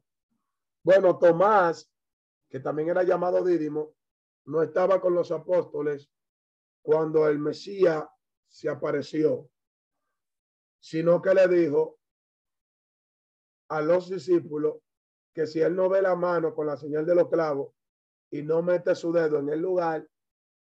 Bueno, 0.82 1.18
Tomás, 1.18 1.90
que 2.48 2.60
también 2.60 2.88
era 2.88 3.02
llamado 3.02 3.44
Dídimo, 3.44 3.94
no 4.46 4.62
estaba 4.62 5.00
con 5.00 5.14
los 5.14 5.30
apóstoles 5.30 6.10
cuando 6.82 7.28
el 7.28 7.38
Mesías 7.38 8.04
se 8.48 8.68
apareció, 8.68 9.50
sino 10.80 11.20
que 11.20 11.34
le 11.34 11.48
dijo, 11.48 11.98
a 13.68 13.80
los 13.82 14.08
discípulos 14.08 14.78
que 15.32 15.46
si 15.46 15.60
él 15.60 15.76
no 15.76 15.88
ve 15.88 16.02
la 16.02 16.16
mano 16.16 16.54
con 16.54 16.66
la 16.66 16.76
señal 16.76 17.06
de 17.06 17.14
los 17.14 17.28
clavos 17.28 17.72
y 18.30 18.42
no 18.42 18.62
mete 18.62 18.94
su 18.94 19.12
dedo 19.12 19.38
en 19.38 19.50
el 19.50 19.60
lugar 19.60 20.04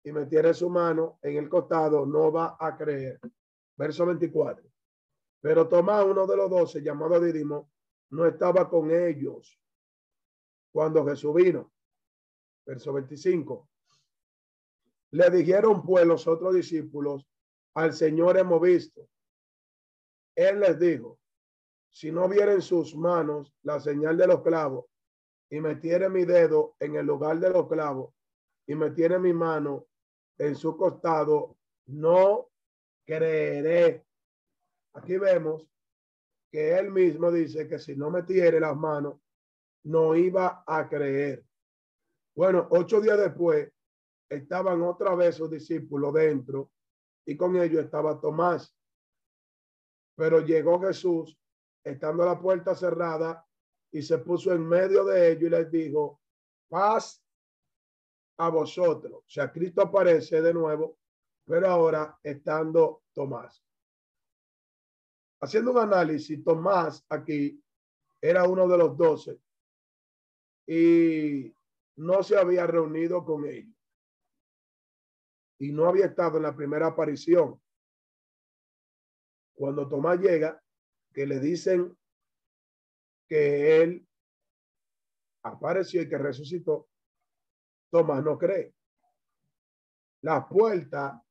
y 0.04 0.12
metiere 0.12 0.52
su 0.52 0.68
mano 0.68 1.18
en 1.22 1.36
el 1.38 1.48
costado, 1.48 2.04
no 2.04 2.30
va 2.30 2.56
a 2.58 2.76
creer. 2.76 3.18
Verso 3.76 4.04
24. 4.04 4.68
Pero 5.40 5.68
Tomás, 5.68 6.04
uno 6.04 6.26
de 6.26 6.36
los 6.36 6.50
doce, 6.50 6.82
llamado 6.82 7.18
Didimo, 7.20 7.70
no 8.10 8.26
estaba 8.26 8.68
con 8.68 8.90
ellos 8.90 9.61
cuando 10.72 11.06
Jesús 11.06 11.34
vino. 11.34 11.72
Verso 12.66 12.92
25. 12.92 13.68
Le 15.12 15.30
dijeron 15.30 15.82
pues 15.84 16.06
los 16.06 16.26
otros 16.26 16.54
discípulos, 16.54 17.26
al 17.74 17.92
Señor 17.92 18.38
hemos 18.38 18.60
visto. 18.60 19.08
Él 20.34 20.60
les 20.60 20.78
dijo, 20.78 21.18
si 21.90 22.10
no 22.10 22.28
viera 22.28 22.52
en 22.52 22.62
sus 22.62 22.96
manos 22.96 23.54
la 23.62 23.78
señal 23.78 24.16
de 24.16 24.26
los 24.26 24.42
clavos 24.42 24.86
y 25.50 25.60
metiere 25.60 26.08
mi 26.08 26.24
dedo 26.24 26.74
en 26.80 26.96
el 26.96 27.04
lugar 27.04 27.38
de 27.38 27.50
los 27.50 27.68
clavos 27.68 28.14
y 28.66 28.74
metiere 28.74 29.18
mi 29.18 29.34
mano 29.34 29.86
en 30.38 30.56
su 30.56 30.74
costado, 30.76 31.58
no 31.86 32.48
creeré. 33.04 34.06
Aquí 34.94 35.18
vemos 35.18 35.68
que 36.50 36.78
él 36.78 36.90
mismo 36.90 37.30
dice 37.30 37.68
que 37.68 37.78
si 37.78 37.94
no 37.94 38.10
metiere 38.10 38.58
las 38.58 38.76
manos, 38.76 39.20
no 39.84 40.14
iba 40.14 40.64
a 40.66 40.88
creer. 40.88 41.44
Bueno, 42.34 42.66
ocho 42.70 43.00
días 43.00 43.18
después, 43.18 43.70
estaban 44.28 44.82
otra 44.82 45.14
vez 45.14 45.36
sus 45.36 45.50
discípulos 45.50 46.14
dentro 46.14 46.70
y 47.26 47.36
con 47.36 47.56
ellos 47.56 47.84
estaba 47.84 48.20
Tomás. 48.20 48.74
Pero 50.16 50.40
llegó 50.40 50.80
Jesús, 50.80 51.38
estando 51.84 52.24
la 52.24 52.40
puerta 52.40 52.74
cerrada, 52.74 53.46
y 53.90 54.00
se 54.00 54.18
puso 54.18 54.52
en 54.52 54.66
medio 54.66 55.04
de 55.04 55.32
ellos 55.32 55.42
y 55.44 55.50
les 55.50 55.70
dijo, 55.70 56.20
paz 56.68 57.22
a 58.38 58.48
vosotros. 58.48 59.12
O 59.12 59.28
sea, 59.28 59.52
Cristo 59.52 59.82
aparece 59.82 60.40
de 60.40 60.54
nuevo, 60.54 60.98
pero 61.44 61.68
ahora 61.68 62.18
estando 62.22 63.02
Tomás. 63.12 63.62
Haciendo 65.42 65.72
un 65.72 65.78
análisis, 65.78 66.42
Tomás 66.42 67.04
aquí 67.10 67.62
era 68.20 68.44
uno 68.48 68.66
de 68.66 68.78
los 68.78 68.96
doce 68.96 69.38
y 70.66 71.54
no 71.96 72.22
se 72.22 72.38
había 72.38 72.66
reunido 72.66 73.24
con 73.24 73.46
ellos 73.46 73.74
y 75.62 75.70
no 75.70 75.86
había 75.86 76.06
estado 76.06 76.38
en 76.38 76.42
la 76.42 76.56
primera 76.56 76.88
aparición. 76.88 77.62
Cuando 79.54 79.88
Tomás 79.88 80.18
llega, 80.18 80.60
que 81.14 81.24
le 81.24 81.38
dicen 81.38 81.96
que 83.28 83.80
él 83.80 84.08
apareció 85.44 86.02
y 86.02 86.08
que 86.08 86.18
resucitó, 86.18 86.88
Tomás 87.92 88.24
no 88.24 88.36
cree. 88.36 88.74
Las 90.22 90.46
puertas 90.48 91.22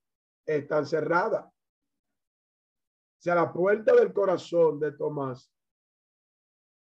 están 0.45 0.85
cerradas. 0.85 1.45
O 1.47 3.21
sea, 3.21 3.35
la 3.35 3.51
puerta 3.51 3.93
del 3.93 4.13
corazón 4.13 4.79
de 4.79 4.93
Tomás 4.93 5.51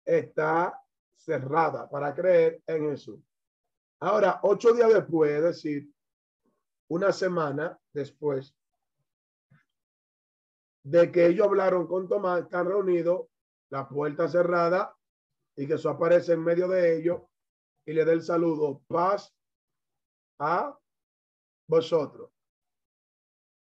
está 0.05 0.84
cerrada 1.15 1.89
para 1.89 2.13
creer 2.13 2.61
en 2.67 2.89
Jesús. 2.91 3.19
Ahora, 3.99 4.39
ocho 4.43 4.73
días 4.73 4.93
después, 4.93 5.31
es 5.31 5.43
decir, 5.43 5.89
una 6.89 7.11
semana 7.11 7.79
después 7.93 8.55
de 10.83 11.11
que 11.11 11.27
ellos 11.27 11.47
hablaron 11.47 11.87
con 11.87 12.07
Tomás, 12.07 12.43
están 12.43 12.67
reunidos, 12.67 13.27
la 13.71 13.89
puerta 13.89 14.27
cerrada, 14.27 14.95
y 15.55 15.65
Jesús 15.65 15.87
aparece 15.87 16.33
en 16.33 16.43
medio 16.43 16.67
de 16.67 16.97
ellos 16.97 17.21
y 17.85 17.93
le 17.93 18.05
da 18.05 18.11
el 18.11 18.21
saludo, 18.21 18.83
paz 18.87 19.33
a 20.39 20.77
vosotros. 21.67 22.29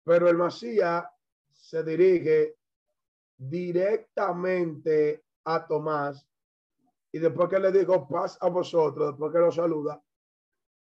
Pero 0.04 0.28
el 0.28 0.36
Masías 0.36 1.06
se 1.52 1.82
dirige 1.82 2.56
directamente 3.36 5.24
a 5.44 5.66
Tomás 5.66 6.28
y 7.14 7.20
después 7.20 7.48
que 7.48 7.60
le 7.60 7.70
digo 7.70 8.08
paz 8.08 8.36
a 8.40 8.48
vosotros, 8.48 9.10
después 9.10 9.32
que 9.32 9.38
lo 9.38 9.52
saluda, 9.52 10.04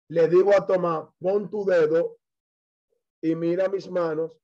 le 0.08 0.26
digo 0.26 0.56
a 0.56 0.64
Tomás, 0.64 1.06
pon 1.20 1.50
tu 1.50 1.66
dedo 1.66 2.18
y 3.20 3.34
mira 3.34 3.68
mis 3.68 3.90
manos, 3.90 4.40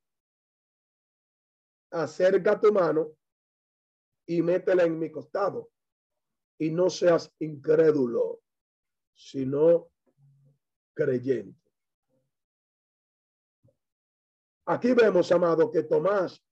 acerca 1.91 2.61
tu 2.61 2.71
mano 2.71 3.17
y 4.27 4.43
métela 4.43 4.85
en 4.85 4.99
mi 4.99 5.11
costado. 5.11 5.71
Y 6.59 6.71
no 6.71 6.91
seas 6.91 7.33
incrédulo, 7.39 8.43
sino 9.15 9.89
creyente. 10.93 11.73
Aquí 14.67 14.93
vemos, 14.93 15.33
amado, 15.33 15.71
que 15.71 15.85
Tomás 15.85 16.45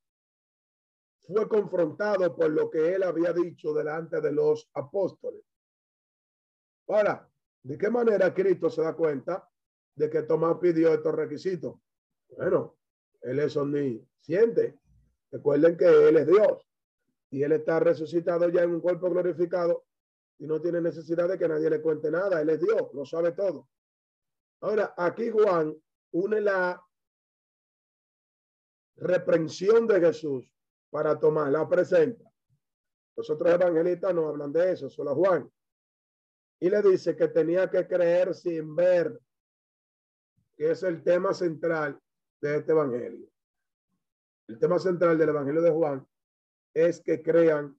fue 1.29 1.47
confrontado 1.47 2.35
por 2.35 2.51
lo 2.51 2.71
que 2.71 2.95
él 2.95 3.03
había 3.03 3.35
dicho 3.35 3.75
delante 3.75 4.21
de 4.21 4.33
los 4.33 4.71
apóstoles. 4.73 5.43
Ahora, 6.89 7.29
¿de 7.63 7.77
qué 7.77 7.91
manera 7.91 8.33
Cristo 8.33 8.71
se 8.71 8.83
da 8.83 8.97
cuenta 8.97 9.47
de 9.95 10.09
que 10.09 10.23
Tomás 10.23 10.57
pidió 10.59 10.95
estos 10.95 11.15
requisitos? 11.15 11.77
Bueno, 12.31 12.79
él 13.21 13.41
es 13.41 13.55
omnisciente. 13.59 14.79
Recuerden 15.31 15.77
que 15.77 16.09
él 16.09 16.17
es 16.17 16.27
Dios 16.27 16.67
y 17.31 17.43
él 17.43 17.53
está 17.53 17.79
resucitado 17.79 18.49
ya 18.49 18.63
en 18.63 18.71
un 18.71 18.81
cuerpo 18.81 19.11
glorificado 19.11 19.85
y 20.39 20.47
no 20.47 20.63
tiene 20.63 20.81
necesidad 20.81 21.29
de 21.29 21.37
que 21.37 21.49
nadie 21.49 21.69
le 21.69 21.83
cuente 21.83 22.11
nada. 22.11 22.41
Él 22.41 22.49
es 22.49 22.61
Dios, 22.61 22.89
lo 22.95 23.05
sabe 23.05 23.33
todo. 23.33 23.69
Ahora, 24.63 24.95
aquí 24.97 25.29
Juan 25.29 25.77
une 26.13 26.41
la 26.41 26.83
reprensión 28.97 29.87
de 29.87 30.01
Jesús 30.01 30.51
para 30.91 31.19
tomar, 31.19 31.51
la 31.51 31.69
presenta. 31.69 32.25
Los 33.17 33.29
otros 33.31 33.53
evangelistas 33.53 34.15
no 34.15 34.29
hablan 34.29 34.53
de 34.53 34.73
eso, 34.73 34.89
solo 34.89 35.15
Juan. 35.15 35.51
Y 36.61 36.71
le 36.71 36.83
dice 36.83 37.17
que 37.17 37.29
tenía 37.29 37.71
que 37.71 37.87
creer 37.87 38.35
sin 38.35 38.75
ver, 38.75 39.19
que 40.57 40.71
es 40.71 40.83
el 40.83 41.03
tema 41.03 41.35
central 41.35 42.01
de 42.41 42.57
este 42.57 42.73
evangelio. 42.73 43.29
El 44.49 44.59
tema 44.59 44.79
central 44.79 45.19
del 45.19 45.29
evangelio 45.29 45.63
de 45.63 45.71
Juan 45.71 46.07
es 46.75 47.01
que 47.01 47.23
crean 47.23 47.79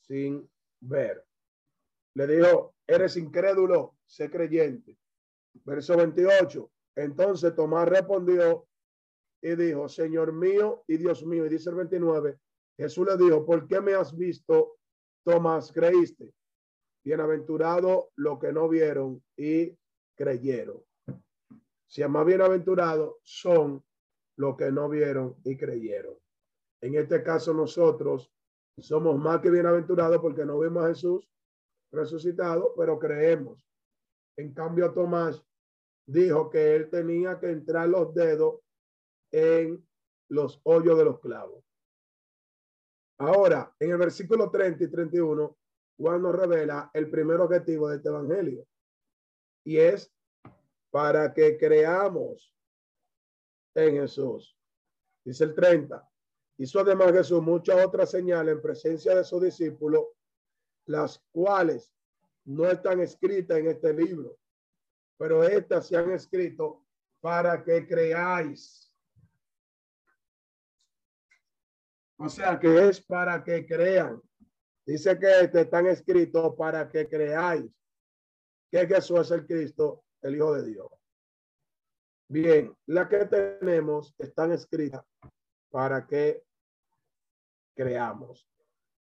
sin 0.00 0.48
ver. 0.80 1.24
Le 2.14 2.26
dijo, 2.26 2.74
eres 2.86 3.16
incrédulo, 3.16 3.96
sé 4.06 4.30
creyente. 4.30 4.96
Verso 5.64 5.96
28. 5.96 6.70
Entonces 6.96 7.54
Tomás 7.54 7.88
respondió 7.88 8.66
y 9.42 9.54
dijo, 9.54 9.88
Señor 9.88 10.32
mío 10.32 10.84
y 10.86 10.96
Dios 10.96 11.24
mío. 11.24 11.44
Y 11.44 11.50
dice 11.50 11.70
el 11.70 11.76
29, 11.76 12.38
Jesús 12.78 13.06
le 13.06 13.16
dijo, 13.16 13.44
¿por 13.44 13.66
qué 13.66 13.80
me 13.80 13.94
has 13.94 14.16
visto? 14.16 14.76
Tomás, 15.24 15.72
creíste. 15.72 16.32
Bienaventurado 17.04 18.10
lo 18.16 18.38
que 18.38 18.52
no 18.52 18.68
vieron 18.68 19.22
y 19.36 19.76
creyeron. 20.16 20.82
Si 21.88 22.06
más 22.06 22.26
bienaventurados 22.26 23.16
son 23.22 23.82
lo 24.36 24.56
que 24.56 24.70
no 24.70 24.88
vieron 24.88 25.36
y 25.44 25.56
creyeron. 25.56 26.16
En 26.82 26.94
este 26.96 27.22
caso 27.22 27.54
nosotros 27.54 28.30
somos 28.78 29.18
más 29.18 29.40
que 29.40 29.50
bienaventurados 29.50 30.20
porque 30.20 30.44
no 30.44 30.58
vemos 30.58 30.84
a 30.84 30.88
Jesús 30.88 31.28
resucitado, 31.92 32.74
pero 32.76 32.98
creemos. 32.98 33.64
En 34.36 34.52
cambio, 34.52 34.92
Tomás 34.92 35.42
dijo 36.06 36.50
que 36.50 36.76
él 36.76 36.90
tenía 36.90 37.38
que 37.38 37.50
entrar 37.50 37.88
los 37.88 38.12
dedos 38.14 38.60
en 39.32 39.84
los 40.28 40.60
hoyos 40.64 40.98
de 40.98 41.04
los 41.04 41.20
clavos. 41.20 41.65
Ahora, 43.18 43.74
en 43.80 43.90
el 43.90 43.98
versículo 43.98 44.50
30 44.50 44.84
y 44.84 44.88
31, 44.88 45.56
Juan 45.98 46.22
nos 46.22 46.34
revela 46.34 46.90
el 46.92 47.10
primer 47.10 47.40
objetivo 47.40 47.88
de 47.88 47.96
este 47.96 48.08
evangelio 48.08 48.66
y 49.64 49.78
es 49.78 50.12
para 50.90 51.32
que 51.32 51.56
creamos 51.56 52.52
en 53.74 53.96
Jesús. 53.96 54.56
Dice 55.24 55.44
el 55.44 55.54
30. 55.54 56.08
Hizo 56.58 56.80
además 56.80 57.12
Jesús 57.12 57.42
muchas 57.42 57.84
otras 57.84 58.10
señales 58.10 58.54
en 58.54 58.62
presencia 58.62 59.14
de 59.14 59.24
sus 59.24 59.42
discípulos, 59.42 60.04
las 60.86 61.22
cuales 61.32 61.92
no 62.44 62.70
están 62.70 63.00
escritas 63.00 63.58
en 63.58 63.66
este 63.66 63.92
libro, 63.92 64.38
pero 65.18 65.42
estas 65.42 65.88
se 65.88 65.96
han 65.96 66.12
escrito 66.12 66.84
para 67.20 67.62
que 67.62 67.86
creáis. 67.86 68.85
O 72.18 72.28
sea 72.28 72.58
que 72.58 72.88
es 72.88 73.00
para 73.00 73.42
que 73.44 73.66
crean. 73.66 74.20
Dice 74.86 75.18
que 75.18 75.40
este 75.40 75.62
están 75.62 75.86
escritos 75.86 76.54
para 76.56 76.88
que 76.88 77.08
creáis 77.08 77.64
que 78.70 78.86
Jesús 78.86 79.20
es 79.20 79.30
el 79.32 79.46
Cristo, 79.46 80.04
el 80.22 80.36
Hijo 80.36 80.54
de 80.54 80.64
Dios. 80.64 80.88
Bien, 82.28 82.76
las 82.86 83.08
que 83.08 83.24
tenemos 83.26 84.14
están 84.18 84.52
escritas 84.52 85.04
para 85.70 86.06
que 86.06 86.42
creamos. 87.74 88.48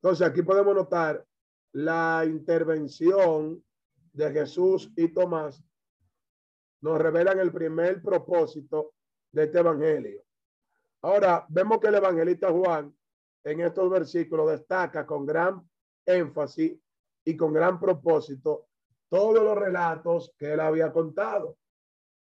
Entonces, 0.01 0.27
aquí 0.27 0.41
podemos 0.41 0.75
notar 0.75 1.25
la 1.73 2.23
intervención 2.25 3.63
de 4.11 4.31
Jesús 4.31 4.91
y 4.95 5.07
Tomás. 5.09 5.63
Nos 6.81 6.99
revelan 6.99 7.39
el 7.39 7.51
primer 7.51 8.01
propósito 8.01 8.93
de 9.31 9.43
este 9.45 9.59
evangelio. 9.59 10.23
Ahora, 11.01 11.45
vemos 11.49 11.79
que 11.79 11.87
el 11.87 11.95
evangelista 11.95 12.51
Juan 12.51 12.93
en 13.43 13.61
estos 13.61 13.89
versículos 13.89 14.51
destaca 14.51 15.05
con 15.05 15.25
gran 15.25 15.61
énfasis 16.05 16.77
y 17.25 17.37
con 17.37 17.53
gran 17.53 17.79
propósito 17.79 18.67
todos 19.09 19.43
los 19.43 19.57
relatos 19.57 20.33
que 20.37 20.53
él 20.53 20.59
había 20.59 20.91
contado. 20.91 21.57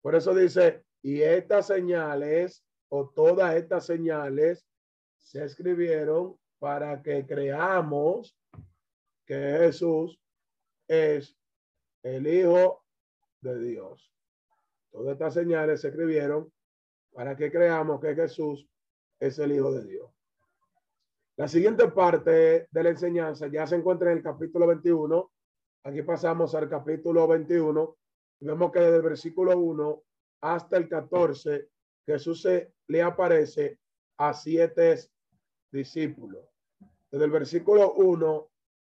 Por 0.01 0.15
eso 0.15 0.34
dice, 0.34 0.86
y 1.01 1.22
estas 1.22 1.68
señales 1.68 2.63
o 2.89 3.09
todas 3.09 3.55
estas 3.55 3.86
señales 3.86 4.65
se 5.18 5.43
escribieron 5.43 6.38
para 6.59 7.01
que 7.01 7.26
creamos 7.26 8.38
que 9.26 9.36
Jesús 9.36 10.20
es 10.88 11.36
el 12.03 12.28
Hijo 12.28 12.86
de 13.41 13.59
Dios. 13.59 14.11
Todas 14.91 15.13
estas 15.13 15.34
señales 15.34 15.82
se 15.82 15.89
escribieron 15.89 16.51
para 17.11 17.36
que 17.36 17.51
creamos 17.51 17.99
que 17.99 18.15
Jesús 18.15 18.68
es 19.20 19.38
el 19.39 19.51
Hijo 19.51 19.72
de 19.74 19.86
Dios. 19.86 20.16
La 21.38 21.47
siguiente 21.47 21.88
parte 21.89 22.67
de 22.71 22.83
la 22.83 22.89
enseñanza 22.89 23.45
ya 23.45 23.67
se 23.67 23.75
encuentra 23.75 24.11
en 24.11 24.17
el 24.17 24.23
capítulo 24.23 24.65
21. 24.65 25.31
Aquí 25.83 26.01
pasamos 26.01 26.55
al 26.55 26.67
capítulo 26.67 27.27
21 27.27 27.95
y 28.39 28.45
vemos 28.47 28.71
que 28.71 28.79
desde 28.79 28.95
el 28.95 29.01
versículo 29.03 29.55
1 29.55 30.03
hasta 30.41 30.77
el 30.77 30.89
14 30.89 31.69
Jesús 32.07 32.41
se 32.41 32.73
le 32.88 33.03
aparece 33.03 33.77
a 34.17 34.33
siete 34.33 34.97
discípulos. 35.71 36.43
Desde 37.11 37.25
el 37.25 37.31
versículo 37.31 37.93
1 37.93 38.49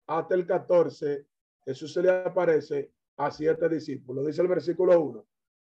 hasta 0.08 0.34
el 0.34 0.46
14 0.46 1.26
Jesús 1.64 1.94
se 1.94 2.02
le 2.02 2.10
aparece 2.10 2.92
a 3.16 3.30
siete 3.30 3.70
discípulos. 3.70 4.26
Dice 4.26 4.42
el 4.42 4.48
versículo 4.48 5.00
1. 5.00 5.26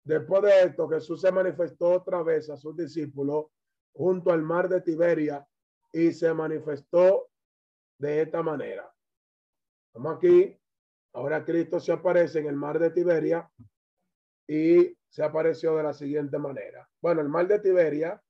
Después 0.04 0.44
de 0.44 0.64
esto, 0.64 0.90
Jesús 0.90 1.22
se 1.22 1.32
manifestó 1.32 1.92
otra 1.92 2.24
vez 2.24 2.50
a 2.50 2.58
sus 2.58 2.76
discípulos 2.76 3.46
junto 3.94 4.34
al 4.34 4.42
mar 4.42 4.68
de 4.68 4.82
Tiberia 4.82 5.48
y 5.98 6.14
se 6.14 6.32
manifestó 6.32 7.28
de 7.98 8.22
esta 8.22 8.44
manera. 8.44 8.94
Aquí. 9.96 10.56
Ahora 11.14 11.44
Cristo 11.44 11.80
se 11.80 11.92
aparece 11.92 12.38
en 12.38 12.46
el 12.46 12.56
mar 12.56 12.78
de 12.78 12.92
Tiberia 12.92 13.50
y 14.48 14.96
se 15.10 15.24
apareció 15.24 15.76
de 15.76 15.82
la 15.82 15.94
siguiente 15.94 16.38
manera. 16.38 16.88
Bueno, 17.02 17.22
el 17.22 17.30
mar 17.30 17.48
de 17.48 17.60
Tiberia 17.60 18.22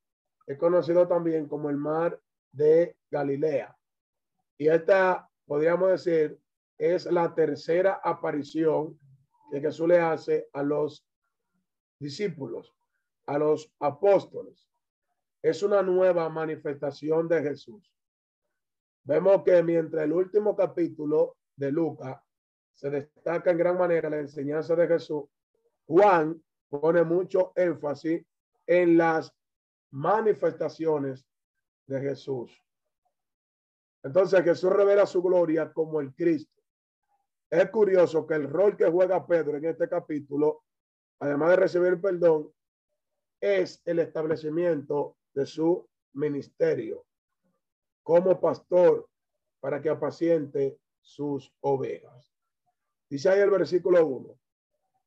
es 0.45 0.57
conocido 0.57 1.05
también 1.09 1.49
como 1.49 1.69
el 1.69 1.75
mar 1.75 2.17
de 2.53 2.95
Galilea. 3.11 3.77
Y 4.57 4.69
esta, 4.69 5.29
podríamos 5.45 5.89
decir, 5.89 6.39
es 6.77 7.05
la 7.07 7.35
tercera 7.35 7.99
aparición 8.01 8.97
que 9.51 9.59
Jesús 9.59 9.89
le 9.89 9.99
hace 9.99 10.47
a 10.53 10.63
los 10.63 11.05
discípulos, 11.99 12.73
a 13.25 13.37
los 13.37 13.69
apóstoles. 13.81 14.69
Es 15.41 15.63
una 15.63 15.81
nueva 15.81 16.29
manifestación 16.29 17.27
de 17.27 17.41
Jesús. 17.41 17.91
Vemos 19.03 19.43
que 19.43 19.63
mientras 19.63 20.03
el 20.03 20.11
último 20.11 20.55
capítulo 20.55 21.37
de 21.55 21.71
Lucas 21.71 22.21
se 22.73 22.89
destaca 22.89 23.51
en 23.51 23.57
gran 23.57 23.77
manera 23.77 24.09
la 24.09 24.19
enseñanza 24.19 24.75
de 24.75 24.87
Jesús, 24.87 25.23
Juan 25.85 26.43
pone 26.69 27.03
mucho 27.03 27.53
énfasis 27.55 28.25
en 28.65 28.97
las 28.97 29.33
manifestaciones 29.91 31.25
de 31.87 32.01
Jesús. 32.01 32.51
Entonces 34.03 34.43
Jesús 34.43 34.71
revela 34.71 35.05
su 35.05 35.21
gloria 35.21 35.71
como 35.71 36.01
el 36.01 36.13
Cristo. 36.13 36.61
Es 37.49 37.69
curioso 37.69 38.27
que 38.27 38.35
el 38.35 38.49
rol 38.49 38.75
que 38.75 38.89
juega 38.89 39.25
Pedro 39.25 39.57
en 39.57 39.65
este 39.65 39.87
capítulo, 39.87 40.63
además 41.19 41.51
de 41.51 41.55
recibir 41.55 42.01
perdón, 42.01 42.51
es 43.39 43.81
el 43.85 43.99
establecimiento 43.99 45.17
de 45.37 45.45
su 45.45 45.87
ministerio 46.13 47.05
como 48.01 48.41
pastor 48.41 49.07
para 49.59 49.79
que 49.79 49.89
apaciente 49.89 50.79
sus 50.99 51.53
ovejas. 51.61 52.33
Dice 53.07 53.29
ahí 53.29 53.41
el 53.41 53.51
versículo 53.51 54.03
1, 54.03 54.35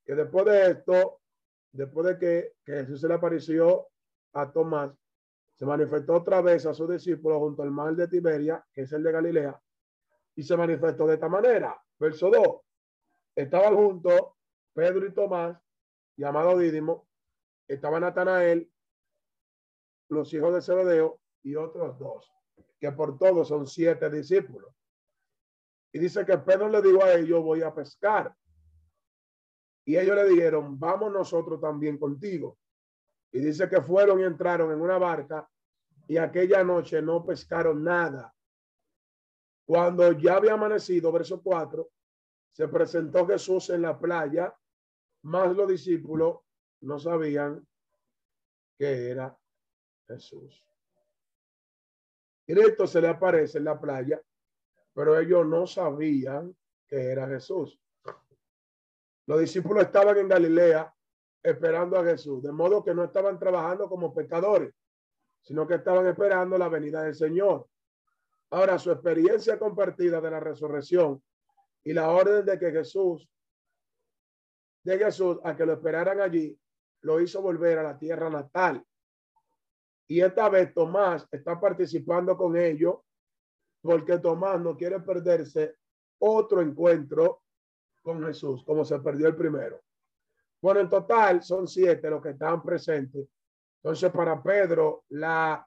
que 0.04 0.14
después 0.14 0.44
de 0.44 0.70
esto, 0.70 1.20
después 1.72 2.06
de 2.06 2.18
que, 2.18 2.52
que 2.64 2.72
Jesús 2.74 3.00
se 3.00 3.08
le 3.08 3.14
apareció 3.14 3.88
a 4.32 4.52
Tomás, 4.52 4.92
se 5.56 5.66
manifestó 5.66 6.14
otra 6.14 6.40
vez 6.40 6.64
a 6.64 6.74
sus 6.74 6.88
discípulos 6.88 7.38
junto 7.38 7.64
al 7.64 7.72
mar 7.72 7.96
de 7.96 8.06
Tiberia, 8.06 8.64
que 8.72 8.82
es 8.82 8.92
el 8.92 9.02
de 9.02 9.10
Galilea, 9.10 9.60
y 10.36 10.44
se 10.44 10.56
manifestó 10.56 11.08
de 11.08 11.14
esta 11.14 11.28
manera. 11.28 11.76
Verso 11.98 12.30
2. 12.30 12.46
Estaban 13.34 13.74
juntos 13.74 14.20
Pedro 14.74 15.06
y 15.06 15.12
Tomás, 15.12 15.60
llamado 16.16 16.56
Dídimo, 16.56 17.08
estaba 17.66 17.98
Natanael, 17.98 18.70
los 20.10 20.32
hijos 20.34 20.54
de 20.54 20.62
Zebedeo 20.62 21.20
y 21.42 21.54
otros 21.54 21.98
dos, 21.98 22.30
que 22.78 22.92
por 22.92 23.18
todos 23.18 23.48
son 23.48 23.66
siete 23.66 24.10
discípulos. 24.10 24.74
Y 25.92 25.98
dice 25.98 26.24
que 26.24 26.38
Pedro 26.38 26.68
le 26.68 26.82
dijo 26.82 27.02
a 27.02 27.14
ellos, 27.14 27.42
voy 27.42 27.62
a 27.62 27.74
pescar. 27.74 28.34
Y 29.84 29.96
ellos 29.96 30.14
le 30.16 30.28
dijeron, 30.28 30.78
vamos 30.78 31.12
nosotros 31.12 31.60
también 31.60 31.98
contigo. 31.98 32.58
Y 33.32 33.40
dice 33.40 33.68
que 33.68 33.80
fueron 33.80 34.20
y 34.20 34.24
entraron 34.24 34.72
en 34.72 34.80
una 34.80 34.98
barca 34.98 35.48
y 36.06 36.16
aquella 36.16 36.64
noche 36.64 37.00
no 37.00 37.24
pescaron 37.24 37.82
nada. 37.82 38.34
Cuando 39.64 40.10
ya 40.12 40.36
había 40.36 40.54
amanecido, 40.54 41.12
verso 41.12 41.40
4, 41.40 41.88
se 42.52 42.66
presentó 42.68 43.26
Jesús 43.26 43.70
en 43.70 43.82
la 43.82 43.98
playa, 43.98 44.52
más 45.22 45.54
los 45.54 45.68
discípulos 45.68 46.40
no 46.80 46.98
sabían 46.98 47.64
que 48.76 49.10
era 49.10 49.39
Jesús. 50.10 50.64
Cristo 52.46 52.86
se 52.86 53.00
le 53.00 53.08
aparece 53.08 53.58
en 53.58 53.64
la 53.64 53.80
playa, 53.80 54.20
pero 54.92 55.18
ellos 55.18 55.46
no 55.46 55.66
sabían 55.66 56.54
que 56.86 57.12
era 57.12 57.28
Jesús. 57.28 57.80
Los 59.26 59.40
discípulos 59.40 59.84
estaban 59.84 60.18
en 60.18 60.28
Galilea 60.28 60.92
esperando 61.42 61.96
a 61.96 62.04
Jesús, 62.04 62.42
de 62.42 62.52
modo 62.52 62.84
que 62.84 62.94
no 62.94 63.04
estaban 63.04 63.38
trabajando 63.38 63.88
como 63.88 64.12
pecadores, 64.12 64.74
sino 65.40 65.66
que 65.66 65.76
estaban 65.76 66.06
esperando 66.06 66.58
la 66.58 66.68
venida 66.68 67.02
del 67.02 67.14
Señor. 67.14 67.68
Ahora, 68.50 68.78
su 68.78 68.90
experiencia 68.90 69.58
compartida 69.58 70.20
de 70.20 70.30
la 70.30 70.40
resurrección 70.40 71.22
y 71.84 71.92
la 71.92 72.10
orden 72.10 72.44
de 72.44 72.58
que 72.58 72.72
Jesús, 72.72 73.28
de 74.82 74.98
Jesús, 74.98 75.38
a 75.44 75.54
que 75.54 75.64
lo 75.64 75.74
esperaran 75.74 76.20
allí, 76.20 76.58
lo 77.02 77.20
hizo 77.20 77.40
volver 77.40 77.78
a 77.78 77.84
la 77.84 77.98
tierra 77.98 78.28
natal. 78.28 78.84
Y 80.10 80.20
esta 80.20 80.48
vez 80.48 80.74
Tomás 80.74 81.24
está 81.30 81.60
participando 81.60 82.36
con 82.36 82.56
ellos 82.56 82.96
porque 83.80 84.18
Tomás 84.18 84.60
no 84.60 84.76
quiere 84.76 84.98
perderse 84.98 85.76
otro 86.18 86.60
encuentro 86.60 87.44
con 88.02 88.26
Jesús, 88.26 88.64
como 88.64 88.84
se 88.84 88.98
perdió 88.98 89.28
el 89.28 89.36
primero. 89.36 89.80
Bueno, 90.60 90.80
en 90.80 90.88
total 90.88 91.44
son 91.44 91.68
siete 91.68 92.10
los 92.10 92.20
que 92.20 92.30
están 92.30 92.60
presentes. 92.60 93.24
Entonces, 93.76 94.10
para 94.10 94.42
Pedro, 94.42 95.04
la 95.10 95.64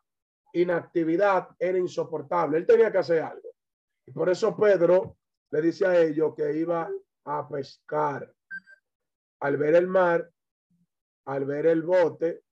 inactividad 0.52 1.48
era 1.58 1.78
insoportable. 1.78 2.58
Él 2.58 2.68
tenía 2.68 2.92
que 2.92 2.98
hacer 2.98 3.22
algo. 3.22 3.48
Y 4.06 4.12
por 4.12 4.30
eso 4.30 4.58
Pedro 4.58 5.16
le 5.52 5.62
dice 5.62 5.86
a 5.86 5.98
ellos 6.02 6.36
que 6.36 6.54
iba 6.54 6.92
a 7.24 7.48
pescar. 7.48 8.30
Al 9.40 9.56
ver 9.56 9.76
el 9.76 9.88
mar, 9.88 10.30
al 11.28 11.46
ver 11.46 11.68
el 11.68 11.84
bote, 11.84 12.44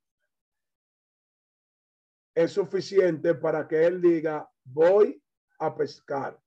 es 2.34 2.52
suficiente 2.52 3.36
para 3.36 3.68
que 3.68 3.86
él 3.86 4.02
diga, 4.02 4.50
voy 4.64 5.22
a 5.60 5.76
pescar. 5.76 6.40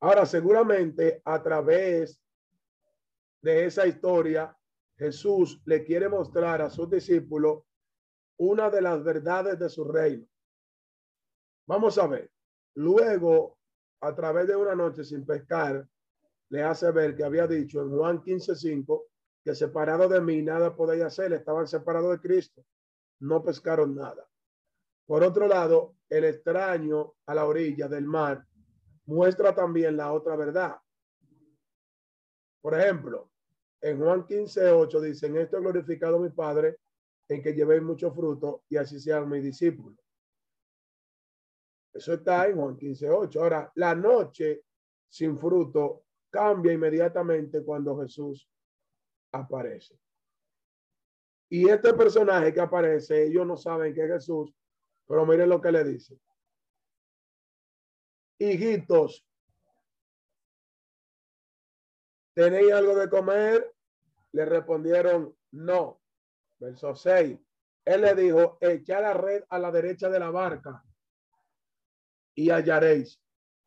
Ahora, 0.00 0.26
seguramente 0.26 1.22
a 1.24 1.42
través 1.42 2.20
de 3.42 3.66
esa 3.66 3.86
historia, 3.86 4.56
Jesús 4.96 5.60
le 5.64 5.84
quiere 5.84 6.08
mostrar 6.08 6.62
a 6.62 6.70
sus 6.70 6.90
discípulos 6.90 7.64
una 8.38 8.70
de 8.70 8.82
las 8.82 9.02
verdades 9.02 9.58
de 9.58 9.68
su 9.68 9.84
reino. 9.84 10.26
Vamos 11.66 11.98
a 11.98 12.06
ver. 12.06 12.30
Luego, 12.74 13.58
a 14.00 14.14
través 14.14 14.46
de 14.46 14.56
una 14.56 14.74
noche 14.74 15.04
sin 15.04 15.24
pescar, 15.24 15.88
le 16.50 16.62
hace 16.62 16.90
ver 16.90 17.16
que 17.16 17.24
había 17.24 17.46
dicho 17.46 17.80
en 17.80 17.96
Juan 17.96 18.22
15:5 18.22 19.06
que 19.42 19.54
separado 19.54 20.08
de 20.08 20.20
mí 20.20 20.42
nada 20.42 20.74
podéis 20.74 21.04
hacer. 21.04 21.32
Estaban 21.32 21.66
separados 21.66 22.12
de 22.12 22.20
Cristo. 22.20 22.64
No 23.20 23.42
pescaron 23.42 23.94
nada. 23.94 24.26
Por 25.06 25.22
otro 25.22 25.46
lado, 25.46 25.96
el 26.08 26.24
extraño 26.24 27.14
a 27.26 27.34
la 27.34 27.46
orilla 27.46 27.88
del 27.88 28.06
mar 28.06 28.46
muestra 29.06 29.54
también 29.54 29.96
la 29.96 30.12
otra 30.12 30.36
verdad. 30.36 30.76
Por 32.62 32.78
ejemplo, 32.78 33.30
en 33.80 33.98
Juan 33.98 34.26
15:8 34.26 35.00
dicen, 35.00 35.36
esto 35.36 35.58
he 35.58 35.60
glorificado 35.60 36.18
mi 36.18 36.30
Padre 36.30 36.78
en 37.28 37.42
que 37.42 37.52
llevéis 37.52 37.82
mucho 37.82 38.10
fruto 38.12 38.64
y 38.68 38.76
así 38.76 38.98
sean 38.98 39.28
mis 39.28 39.42
discípulos. 39.42 39.98
Eso 41.92 42.14
está 42.14 42.48
en 42.48 42.56
Juan 42.56 42.76
15:8. 42.76 43.42
Ahora, 43.42 43.70
la 43.74 43.94
noche 43.94 44.64
sin 45.08 45.36
fruto 45.36 46.04
cambia 46.30 46.72
inmediatamente 46.72 47.62
cuando 47.62 48.00
Jesús 48.00 48.48
aparece. 49.32 49.98
Y 51.50 51.68
este 51.68 51.92
personaje 51.94 52.52
que 52.52 52.60
aparece, 52.60 53.24
ellos 53.24 53.46
no 53.46 53.56
saben 53.56 53.94
que 53.94 54.04
es 54.04 54.10
Jesús, 54.10 54.52
pero 55.06 55.26
miren 55.26 55.48
lo 55.48 55.60
que 55.60 55.72
le 55.72 55.84
dice. 55.84 56.18
Hijitos, 58.38 59.26
¿tenéis 62.34 62.72
algo 62.72 62.96
de 62.96 63.08
comer? 63.08 63.74
Le 64.32 64.44
respondieron, 64.44 65.36
no. 65.52 66.00
Verso 66.58 66.94
6. 66.94 67.38
Él 67.84 68.00
le 68.00 68.14
dijo, 68.14 68.58
echad 68.60 69.02
la 69.02 69.14
red 69.14 69.44
a 69.48 69.58
la 69.58 69.70
derecha 69.70 70.08
de 70.08 70.18
la 70.18 70.30
barca 70.30 70.82
y 72.34 72.50
hallaréis. 72.50 73.20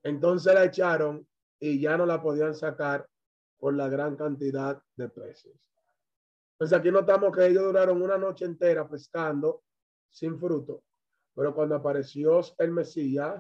Entonces 0.04 0.54
la 0.54 0.66
echaron 0.66 1.28
y 1.60 1.80
ya 1.80 1.98
no 1.98 2.06
la 2.06 2.22
podían 2.22 2.56
sacar 2.56 3.08
por 3.58 3.74
la 3.76 3.88
gran 3.90 4.16
cantidad 4.16 4.82
de 4.96 5.10
peces. 5.10 5.56
Pues 6.58 6.74
aquí 6.74 6.92
notamos 6.92 7.36
que 7.36 7.46
ellos 7.46 7.64
duraron 7.64 8.02
una 8.02 8.18
noche 8.18 8.46
entera 8.46 8.88
pescando 8.88 9.64
sin 10.10 10.40
fruto. 10.40 10.84
Pero 11.38 11.54
cuando 11.54 11.76
apareció 11.76 12.42
el 12.58 12.72
Mesías, 12.72 13.40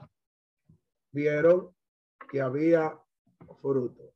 vieron 1.11 1.75
que 2.29 2.39
había 2.39 2.95
fruto. 3.59 4.13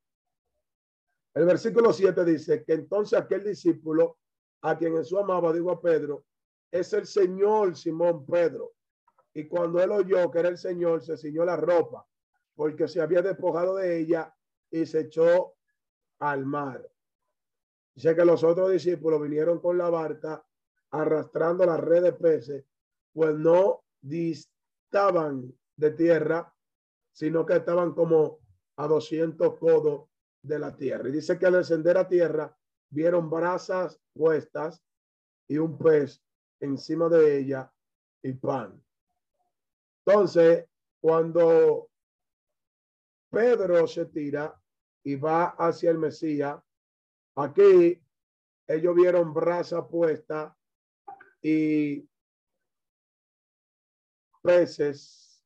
El 1.33 1.45
versículo 1.47 1.91
7 1.91 2.23
dice 2.23 2.63
que 2.63 2.73
entonces 2.73 3.17
aquel 3.17 3.43
discípulo 3.43 4.19
a 4.61 4.77
quien 4.77 4.95
Jesús 4.95 5.17
amaba, 5.17 5.51
digo 5.51 5.71
a 5.71 5.81
Pedro, 5.81 6.25
es 6.69 6.93
el 6.93 7.07
Señor 7.07 7.75
Simón 7.75 8.23
Pedro. 8.27 8.73
Y 9.33 9.47
cuando 9.47 9.81
él 9.81 9.89
oyó 9.89 10.29
que 10.29 10.39
era 10.39 10.49
el 10.49 10.59
Señor, 10.59 11.01
se 11.01 11.17
ciñó 11.17 11.43
la 11.43 11.57
ropa, 11.57 12.05
porque 12.53 12.87
se 12.87 13.01
había 13.01 13.23
despojado 13.23 13.77
de 13.77 13.97
ella 13.97 14.31
y 14.69 14.85
se 14.85 14.99
echó 14.99 15.55
al 16.19 16.45
mar. 16.45 16.87
Dice 17.95 18.15
que 18.15 18.25
los 18.25 18.43
otros 18.43 18.69
discípulos 18.69 19.19
vinieron 19.23 19.59
con 19.59 19.79
la 19.79 19.89
barca 19.89 20.45
arrastrando 20.91 21.65
la 21.65 21.77
red 21.77 22.03
de 22.03 22.13
peces, 22.13 22.63
pues 23.13 23.35
no 23.35 23.83
distaban 24.01 25.53
de 25.75 25.91
tierra, 25.91 26.53
sino 27.11 27.45
que 27.45 27.57
estaban 27.57 27.93
como 27.93 28.39
a 28.77 28.87
200 28.87 29.57
codos 29.57 30.09
de 30.41 30.59
la 30.59 30.75
tierra. 30.75 31.09
Y 31.09 31.11
dice 31.11 31.37
que 31.37 31.45
al 31.45 31.53
descender 31.53 31.97
a 31.97 32.07
tierra 32.07 32.55
vieron 32.89 33.29
brasas 33.29 33.99
puestas 34.13 34.81
y 35.47 35.57
un 35.57 35.77
pez 35.77 36.23
encima 36.59 37.09
de 37.09 37.39
ella 37.39 37.71
y 38.23 38.33
pan. 38.33 38.81
Entonces, 40.05 40.65
cuando 40.99 41.89
Pedro 43.29 43.87
se 43.87 44.05
tira 44.05 44.59
y 45.03 45.15
va 45.15 45.49
hacia 45.57 45.91
el 45.91 45.97
Mesías, 45.97 46.61
aquí 47.35 48.01
ellos 48.67 48.95
vieron 48.95 49.33
brasa 49.33 49.87
puesta 49.87 50.55
y 51.41 52.07
peces 54.41 55.43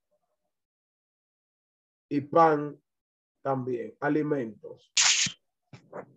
y 2.10 2.22
pan 2.22 2.80
también, 3.42 3.96
alimentos. 4.00 4.92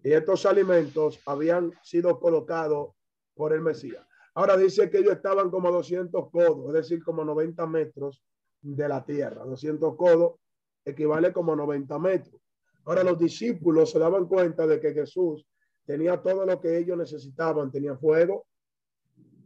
Y 0.02 0.12
estos 0.12 0.46
alimentos 0.46 1.20
habían 1.26 1.72
sido 1.82 2.18
colocados 2.18 2.94
por 3.34 3.52
el 3.52 3.60
Mesías. 3.60 4.06
Ahora 4.34 4.56
dice 4.56 4.88
que 4.90 4.98
ellos 4.98 5.14
estaban 5.14 5.50
como 5.50 5.70
200 5.70 6.30
codos, 6.30 6.68
es 6.68 6.72
decir, 6.74 7.02
como 7.02 7.24
90 7.24 7.66
metros 7.66 8.22
de 8.60 8.88
la 8.88 9.04
tierra. 9.04 9.44
200 9.44 9.96
codos 9.96 10.40
equivale 10.84 11.32
como 11.32 11.54
90 11.56 11.98
metros. 11.98 12.40
Ahora 12.84 13.02
los 13.02 13.18
discípulos 13.18 13.90
se 13.90 13.98
daban 13.98 14.26
cuenta 14.26 14.66
de 14.66 14.80
que 14.80 14.94
Jesús 14.94 15.46
tenía 15.84 16.22
todo 16.22 16.46
lo 16.46 16.60
que 16.60 16.78
ellos 16.78 16.96
necesitaban. 16.96 17.70
Tenía 17.70 17.96
fuego, 17.96 18.46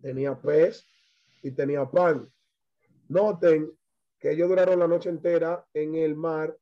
tenía 0.00 0.40
pez 0.40 0.86
y 1.42 1.50
tenía 1.52 1.90
pan. 1.90 2.30
Noten 3.12 3.70
que 4.18 4.32
ellos 4.32 4.48
duraron 4.48 4.78
la 4.78 4.88
noche 4.88 5.10
entera 5.10 5.66
en 5.74 5.94
el 5.96 6.16
mar 6.16 6.56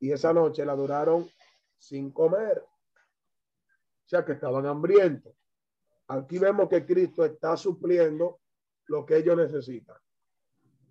y 0.00 0.10
esa 0.10 0.32
noche 0.32 0.64
la 0.64 0.74
duraron 0.74 1.28
sin 1.76 2.10
comer. 2.12 2.64
O 2.64 4.08
sea 4.08 4.24
que 4.24 4.32
estaban 4.32 4.64
hambrientos. 4.66 5.34
Aquí 6.08 6.38
vemos 6.38 6.68
que 6.68 6.86
Cristo 6.86 7.24
está 7.24 7.56
supliendo 7.58 8.40
lo 8.86 9.04
que 9.04 9.18
ellos 9.18 9.36
necesitan. 9.36 9.96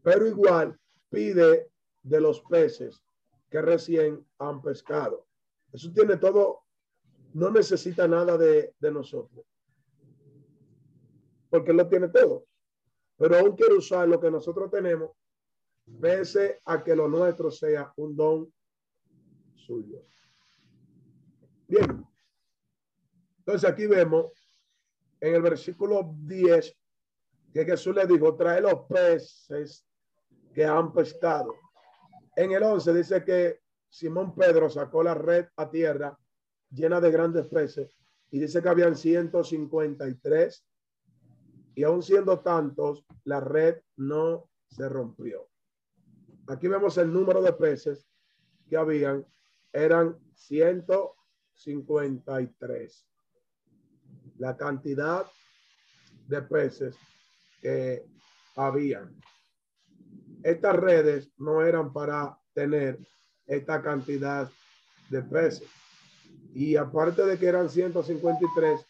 Pero 0.03 0.27
igual 0.27 0.79
pide 1.09 1.71
de 2.03 2.21
los 2.21 2.41
peces 2.41 3.03
que 3.49 3.61
recién 3.61 4.23
han 4.37 4.61
pescado. 4.61 5.27
Eso 5.73 5.91
tiene 5.91 6.17
todo, 6.17 6.61
no 7.33 7.49
necesita 7.49 8.07
nada 8.07 8.37
de, 8.37 8.75
de 8.79 8.91
nosotros. 8.91 9.45
Porque 11.49 11.73
lo 11.73 11.87
tiene 11.87 12.07
todo. 12.09 12.45
Pero 13.21 13.37
aún 13.37 13.55
quiere 13.55 13.75
usar 13.75 14.07
lo 14.07 14.19
que 14.19 14.31
nosotros 14.31 14.71
tenemos, 14.71 15.11
pese 16.01 16.59
a 16.65 16.83
que 16.83 16.95
lo 16.95 17.07
nuestro 17.07 17.51
sea 17.51 17.93
un 17.97 18.15
don 18.15 18.51
suyo. 19.53 20.03
Bien. 21.67 22.03
Entonces 23.37 23.69
aquí 23.69 23.85
vemos 23.85 24.31
en 25.19 25.35
el 25.35 25.41
versículo 25.43 26.15
10 26.17 26.75
que 27.53 27.63
Jesús 27.63 27.93
le 27.95 28.07
dijo, 28.07 28.35
trae 28.35 28.59
los 28.59 28.87
peces 28.89 29.85
que 30.51 30.65
han 30.65 30.91
pescado. 30.91 31.53
En 32.35 32.53
el 32.53 32.63
11 32.63 32.91
dice 32.91 33.23
que 33.23 33.59
Simón 33.87 34.33
Pedro 34.33 34.67
sacó 34.67 35.03
la 35.03 35.13
red 35.13 35.45
a 35.57 35.69
tierra 35.69 36.17
llena 36.71 36.99
de 36.99 37.11
grandes 37.11 37.47
peces 37.49 37.95
y 38.31 38.39
dice 38.39 38.63
que 38.63 38.69
habían 38.69 38.95
153 38.95 40.65
y 41.75 41.83
aún 41.83 42.03
siendo 42.03 42.39
tantos, 42.39 43.05
la 43.23 43.39
red 43.39 43.77
no 43.97 44.49
se 44.67 44.87
rompió. 44.89 45.47
Aquí 46.47 46.67
vemos 46.67 46.97
el 46.97 47.13
número 47.13 47.41
de 47.41 47.53
peces 47.53 48.07
que 48.67 48.77
habían, 48.77 49.25
eran 49.71 50.17
100 50.33 50.85
53. 51.61 53.07
La 54.37 54.57
cantidad 54.57 55.25
de 56.27 56.41
peces 56.41 56.97
que 57.61 58.05
habían. 58.55 59.15
Estas 60.43 60.75
redes 60.75 61.31
no 61.37 61.61
eran 61.61 61.93
para 61.93 62.37
tener 62.53 62.99
esta 63.45 63.81
cantidad 63.81 64.49
de 65.09 65.21
peces. 65.21 65.69
Y 66.53 66.75
aparte 66.75 67.25
de 67.25 67.37
que 67.37 67.45
eran 67.45 67.69
153, 67.69 68.85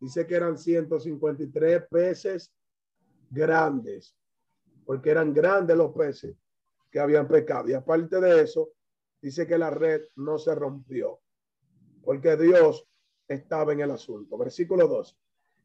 dice 0.00 0.26
que 0.26 0.34
eran 0.34 0.58
153 0.58 1.86
peces 1.90 2.52
grandes, 3.30 4.16
porque 4.84 5.10
eran 5.10 5.32
grandes 5.32 5.76
los 5.76 5.92
peces 5.92 6.36
que 6.90 7.00
habían 7.00 7.28
pescado. 7.28 7.68
Y 7.68 7.74
aparte 7.74 8.20
de 8.20 8.42
eso, 8.42 8.70
dice 9.20 9.46
que 9.46 9.58
la 9.58 9.70
red 9.70 10.02
no 10.16 10.38
se 10.38 10.54
rompió 10.54 11.20
porque 12.08 12.38
Dios 12.38 12.88
estaba 13.28 13.74
en 13.74 13.80
el 13.80 13.90
asunto. 13.90 14.38
Versículo 14.38 14.88
2. 14.88 15.18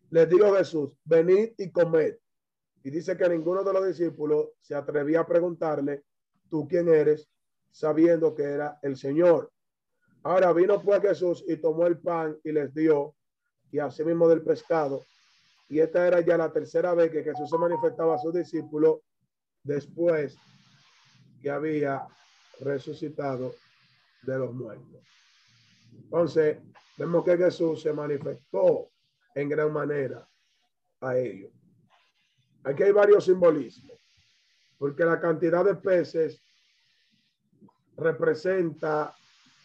Les 0.09 0.29
dijo 0.29 0.53
Jesús, 0.53 0.91
venid 1.05 1.53
y 1.57 1.71
comed. 1.71 2.17
Y 2.83 2.89
dice 2.89 3.15
que 3.15 3.29
ninguno 3.29 3.63
de 3.63 3.71
los 3.71 3.87
discípulos 3.87 4.49
se 4.59 4.75
atrevía 4.75 5.21
a 5.21 5.25
preguntarle, 5.25 6.03
¿tú 6.49 6.67
quién 6.67 6.89
eres? 6.89 7.29
Sabiendo 7.71 8.35
que 8.35 8.43
era 8.43 8.77
el 8.81 8.97
Señor. 8.97 9.53
Ahora 10.23 10.51
vino 10.51 10.81
pues 10.81 11.01
Jesús 11.01 11.45
y 11.47 11.55
tomó 11.55 11.87
el 11.87 11.97
pan 11.99 12.37
y 12.43 12.51
les 12.51 12.73
dio, 12.73 13.15
y 13.73 13.79
asimismo 13.79 14.29
del 14.29 14.43
pescado. 14.43 15.03
Y 15.67 15.79
esta 15.79 16.07
era 16.07 16.21
ya 16.21 16.37
la 16.37 16.53
tercera 16.53 16.93
vez 16.93 17.11
que 17.11 17.23
Jesús 17.23 17.49
se 17.49 17.57
manifestaba 17.57 18.15
a 18.15 18.19
sus 18.19 18.33
discípulos 18.33 18.99
después 19.63 20.37
que 21.41 21.49
había 21.49 22.07
resucitado 22.59 23.55
de 24.21 24.37
los 24.37 24.53
muertos. 24.53 25.01
Entonces, 25.91 26.59
vemos 26.97 27.25
que 27.25 27.35
Jesús 27.35 27.81
se 27.81 27.91
manifestó 27.91 28.91
en 29.33 29.49
gran 29.49 29.73
manera 29.73 30.29
a 31.01 31.17
ellos. 31.17 31.51
Aquí 32.63 32.83
hay 32.83 32.91
varios 32.91 33.25
simbolismos, 33.25 33.97
porque 34.77 35.03
la 35.03 35.19
cantidad 35.19 35.65
de 35.65 35.75
peces 35.75 36.39
representa 37.97 39.15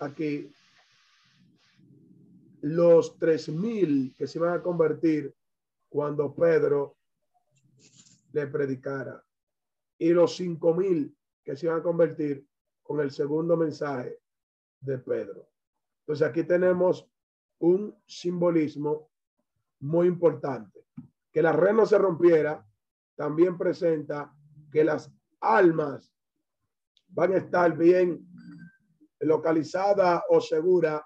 aquí 0.01 0.51
los 2.63 3.19
tres 3.19 3.49
mil 3.49 4.15
que 4.17 4.27
se 4.27 4.39
van 4.39 4.55
a 4.55 4.63
convertir 4.63 5.35
cuando 5.89 6.35
Pedro 6.35 6.97
le 8.33 8.47
predicara 8.47 9.25
y 9.99 10.11
los 10.11 10.37
cinco 10.37 10.75
mil 10.75 11.17
que 11.43 11.57
se 11.57 11.69
van 11.69 11.81
a 11.81 11.83
convertir 11.83 12.47
con 12.83 13.01
el 13.01 13.11
segundo 13.11 13.57
mensaje 13.57 14.19
de 14.81 14.99
Pedro. 14.99 15.49
Entonces 16.01 16.27
aquí 16.27 16.45
tenemos 16.45 17.09
un 17.59 17.95
simbolismo 18.07 19.11
muy 19.81 20.07
importante. 20.07 20.87
Que 21.33 21.43
la 21.43 21.53
red 21.53 21.73
no 21.73 21.87
se 21.87 21.99
rompiera 21.99 22.65
también 23.15 23.59
presenta 23.59 24.33
que 24.71 24.85
las 24.85 25.13
almas 25.41 26.13
van 27.09 27.33
a 27.33 27.39
estar 27.39 27.77
bien 27.77 28.27
localizadas 29.21 30.23
o 30.29 30.41
seguras 30.41 31.03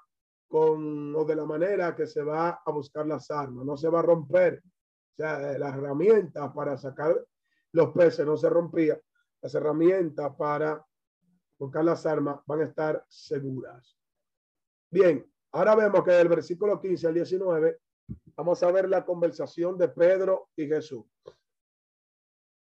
con 0.52 1.16
o 1.16 1.24
de 1.24 1.34
la 1.34 1.46
manera 1.46 1.96
que 1.96 2.06
se 2.06 2.22
va 2.22 2.60
a 2.62 2.70
buscar 2.70 3.06
las 3.06 3.30
armas. 3.30 3.64
No 3.64 3.74
se 3.74 3.88
va 3.88 4.00
a 4.00 4.02
romper. 4.02 4.62
O 4.62 5.16
sea, 5.16 5.58
las 5.58 5.74
herramientas 5.74 6.52
para 6.52 6.76
sacar 6.76 7.24
los 7.72 7.90
peces 7.92 8.26
no 8.26 8.36
se 8.36 8.50
rompía. 8.50 9.00
Las 9.40 9.54
herramientas 9.54 10.36
para 10.36 10.84
buscar 11.58 11.82
las 11.86 12.04
armas 12.04 12.40
van 12.44 12.60
a 12.60 12.64
estar 12.64 13.02
seguras. 13.08 13.96
Bien, 14.90 15.26
ahora 15.52 15.74
vemos 15.74 16.04
que 16.04 16.10
del 16.10 16.28
versículo 16.28 16.78
15 16.78 17.06
al 17.06 17.14
19 17.14 17.78
vamos 18.36 18.62
a 18.62 18.70
ver 18.70 18.90
la 18.90 19.06
conversación 19.06 19.78
de 19.78 19.88
Pedro 19.88 20.50
y 20.54 20.66
Jesús. 20.66 21.06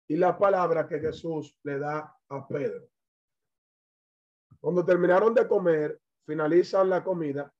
Y 0.07 0.15
la 0.15 0.37
palabra 0.37 0.87
que 0.87 1.01
Jesús 1.01 1.59
le 1.63 1.79
da 1.79 2.15
a 2.29 2.47
Pedro. 2.47 2.87
Cuando 4.61 4.85
terminaron 4.85 5.33
de 5.33 5.45
comer, 5.45 5.99
finalizan 6.25 6.89
la 6.89 7.03
comida, 7.03 7.53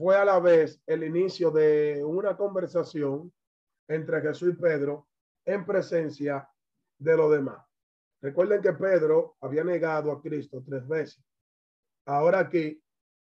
fue 0.00 0.16
a 0.16 0.24
la 0.24 0.40
vez 0.40 0.82
el 0.86 1.04
inicio 1.04 1.50
de 1.50 2.02
una 2.02 2.34
conversación 2.34 3.30
entre 3.86 4.22
Jesús 4.22 4.54
y 4.54 4.56
Pedro 4.56 5.08
en 5.44 5.66
presencia 5.66 6.48
de 6.98 7.16
los 7.18 7.30
demás. 7.30 7.62
Recuerden 8.22 8.62
que 8.62 8.72
Pedro 8.72 9.36
había 9.42 9.62
negado 9.62 10.10
a 10.10 10.22
Cristo 10.22 10.62
tres 10.66 10.88
veces. 10.88 11.22
Ahora 12.06 12.38
aquí, 12.38 12.82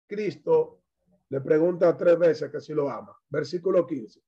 Cristo 0.07 0.83
le 1.27 1.41
pregunta 1.41 1.97
tres 1.97 2.17
veces 2.17 2.49
que 2.49 2.61
si 2.61 2.73
lo 2.73 2.89
ama. 2.89 3.13
Versículo 3.27 3.85
15. 3.85 4.21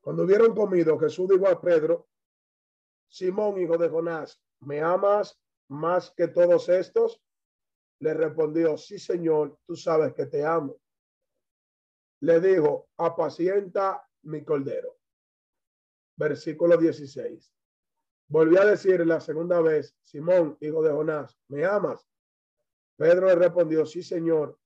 Cuando 0.00 0.24
hubieron 0.24 0.56
comido, 0.56 0.98
Jesús 0.98 1.28
dijo 1.28 1.46
a 1.46 1.60
Pedro, 1.60 2.08
Simón, 3.06 3.56
hijo 3.60 3.78
de 3.78 3.88
Jonás, 3.88 4.42
¿me 4.62 4.80
amas 4.80 5.40
más 5.68 6.10
que 6.10 6.26
todos 6.26 6.68
estos? 6.70 7.22
Le 8.00 8.14
respondió, 8.14 8.76
sí, 8.76 8.98
Señor, 8.98 9.56
tú 9.64 9.76
sabes 9.76 10.12
que 10.14 10.26
te 10.26 10.44
amo. 10.44 10.76
Le 12.20 12.40
dijo, 12.40 12.88
apacienta 12.96 14.02
mi 14.22 14.44
cordero. 14.44 14.98
Versículo 16.16 16.76
16. 16.76 17.52
Volvió 18.28 18.60
a 18.60 18.66
decir 18.66 19.06
la 19.06 19.20
segunda 19.20 19.60
vez, 19.60 19.96
Simón, 20.02 20.56
hijo 20.60 20.82
de 20.82 20.92
Jonás, 20.92 21.38
¿me 21.48 21.64
amas? 21.64 22.06
Pedro 22.96 23.28
le 23.28 23.36
respondió, 23.36 23.86
sí, 23.86 24.02
Señor, 24.02 24.58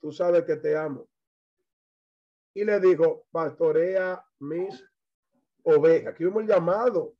tú 0.00 0.12
sabes 0.12 0.44
que 0.44 0.56
te 0.56 0.76
amo. 0.76 1.08
Y 2.54 2.64
le 2.64 2.78
dijo, 2.78 3.26
pastorea 3.30 4.24
mis 4.38 4.84
ovejas. 5.64 6.12
Aquí 6.12 6.24
vemos 6.24 6.42
el 6.42 6.48
llamado 6.48 7.14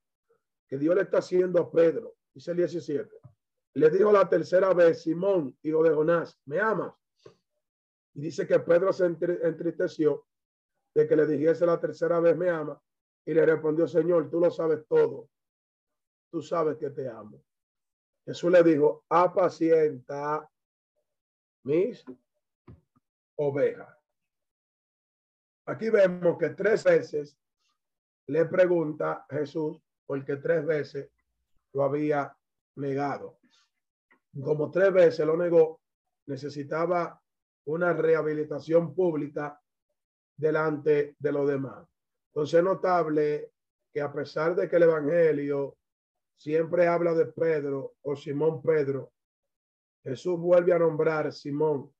que 0.68 0.78
Dios 0.78 0.94
le 0.94 1.02
está 1.02 1.18
haciendo 1.18 1.60
a 1.60 1.70
Pedro. 1.70 2.14
Dice 2.32 2.52
el 2.52 2.58
17. 2.58 3.08
Le 3.74 3.90
dijo 3.90 4.12
la 4.12 4.28
tercera 4.28 4.72
vez, 4.74 5.02
Simón, 5.02 5.56
hijo 5.62 5.82
de 5.82 5.94
Jonás, 5.94 6.38
¿me 6.44 6.60
amas? 6.60 6.92
Dice 8.18 8.48
que 8.48 8.58
Pedro 8.58 8.92
se 8.92 9.06
entristeció 9.06 10.26
de 10.92 11.06
que 11.06 11.14
le 11.14 11.24
dijese 11.24 11.64
la 11.64 11.78
tercera 11.78 12.18
vez, 12.18 12.36
me 12.36 12.50
ama. 12.50 12.82
Y 13.24 13.32
le 13.32 13.46
respondió, 13.46 13.86
Señor, 13.86 14.28
tú 14.28 14.40
lo 14.40 14.50
sabes 14.50 14.84
todo. 14.88 15.30
Tú 16.28 16.42
sabes 16.42 16.76
que 16.78 16.90
te 16.90 17.08
amo. 17.08 17.40
Jesús 18.26 18.50
le 18.50 18.64
dijo, 18.64 19.04
apacienta 19.08 20.50
mis 21.62 22.04
ovejas. 23.36 23.96
Aquí 25.66 25.88
vemos 25.88 26.38
que 26.38 26.50
tres 26.50 26.82
veces 26.82 27.38
le 28.26 28.46
pregunta 28.46 29.26
Jesús, 29.30 29.80
porque 30.06 30.38
tres 30.38 30.66
veces 30.66 31.08
lo 31.72 31.84
había 31.84 32.36
negado. 32.74 33.38
Como 34.42 34.72
tres 34.72 34.92
veces 34.92 35.24
lo 35.24 35.36
negó, 35.36 35.80
necesitaba 36.26 37.22
una 37.68 37.92
rehabilitación 37.92 38.94
pública 38.94 39.60
delante 40.36 41.16
de 41.18 41.32
los 41.32 41.46
demás. 41.46 41.86
Entonces 42.32 42.58
es 42.58 42.64
notable 42.64 43.52
que 43.92 44.00
a 44.00 44.10
pesar 44.10 44.56
de 44.56 44.68
que 44.68 44.76
el 44.76 44.84
Evangelio 44.84 45.76
siempre 46.36 46.86
habla 46.86 47.12
de 47.12 47.26
Pedro 47.26 47.96
o 48.02 48.16
Simón 48.16 48.62
Pedro, 48.62 49.12
Jesús 50.02 50.38
vuelve 50.38 50.72
a 50.72 50.78
nombrar 50.78 51.30
Simón, 51.32 51.92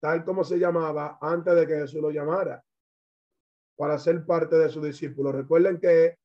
tal 0.00 0.24
como 0.24 0.44
se 0.44 0.58
llamaba 0.58 1.18
antes 1.20 1.54
de 1.54 1.66
que 1.66 1.74
Jesús 1.74 2.00
lo 2.00 2.10
llamara, 2.10 2.64
para 3.76 3.98
ser 3.98 4.24
parte 4.24 4.56
de 4.56 4.70
su 4.70 4.80
discípulo. 4.80 5.30
Recuerden 5.30 5.78
que 5.78 6.16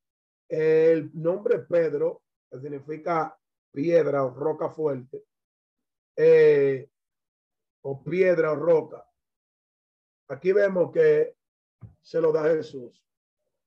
el 0.48 1.10
nombre 1.12 1.58
Pedro, 1.58 2.22
que 2.50 2.58
significa 2.58 3.36
piedra 3.70 4.24
o 4.24 4.30
roca 4.30 4.70
fuerte, 4.70 5.24
eh, 6.16 6.88
o 7.88 8.02
piedra 8.02 8.50
o 8.50 8.56
roca. 8.56 9.08
Aquí 10.28 10.52
vemos 10.52 10.90
que 10.90 11.36
se 12.02 12.20
lo 12.20 12.32
da 12.32 12.42
Jesús. 12.42 13.00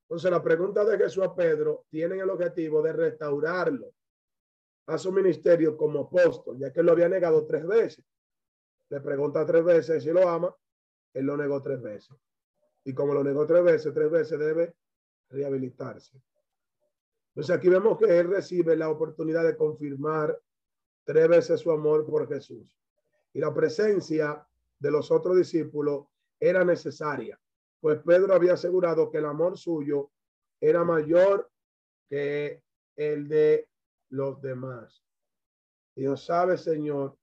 Entonces 0.02 0.30
la 0.30 0.42
pregunta 0.42 0.84
de 0.84 0.98
Jesús 0.98 1.24
a 1.24 1.34
Pedro 1.34 1.86
tiene 1.88 2.18
el 2.18 2.28
objetivo 2.28 2.82
de 2.82 2.92
restaurarlo 2.92 3.94
a 4.86 4.98
su 4.98 5.10
ministerio 5.10 5.74
como 5.74 6.00
apóstol, 6.00 6.58
ya 6.58 6.70
que 6.70 6.82
lo 6.82 6.92
había 6.92 7.08
negado 7.08 7.46
tres 7.46 7.66
veces. 7.66 8.04
Le 8.90 9.00
pregunta 9.00 9.46
tres 9.46 9.64
veces 9.64 10.02
si 10.02 10.10
lo 10.10 10.28
ama, 10.28 10.54
él 11.14 11.24
lo 11.24 11.36
negó 11.38 11.62
tres 11.62 11.80
veces. 11.80 12.14
Y 12.84 12.92
como 12.92 13.14
lo 13.14 13.24
negó 13.24 13.46
tres 13.46 13.64
veces, 13.64 13.94
tres 13.94 14.10
veces 14.10 14.38
debe 14.38 14.74
rehabilitarse. 15.30 16.20
Entonces 17.28 17.56
aquí 17.56 17.70
vemos 17.70 17.96
que 17.96 18.18
él 18.18 18.28
recibe 18.28 18.76
la 18.76 18.90
oportunidad 18.90 19.44
de 19.44 19.56
confirmar 19.56 20.38
tres 21.04 21.26
veces 21.26 21.60
su 21.60 21.70
amor 21.70 22.04
por 22.04 22.28
Jesús. 22.28 22.68
Y 23.32 23.40
la 23.40 23.52
presencia 23.54 24.46
de 24.78 24.90
los 24.90 25.10
otros 25.10 25.36
discípulos 25.36 26.06
era 26.40 26.64
necesaria, 26.64 27.38
pues 27.80 28.00
Pedro 28.02 28.34
había 28.34 28.54
asegurado 28.54 29.10
que 29.10 29.18
el 29.18 29.26
amor 29.26 29.58
suyo 29.58 30.10
era 30.60 30.84
mayor 30.84 31.50
que 32.08 32.62
el 32.96 33.28
de 33.28 33.68
los 34.10 34.40
demás. 34.42 35.04
Dios 35.94 36.24
sabe, 36.24 36.56
Señor, 36.58 37.16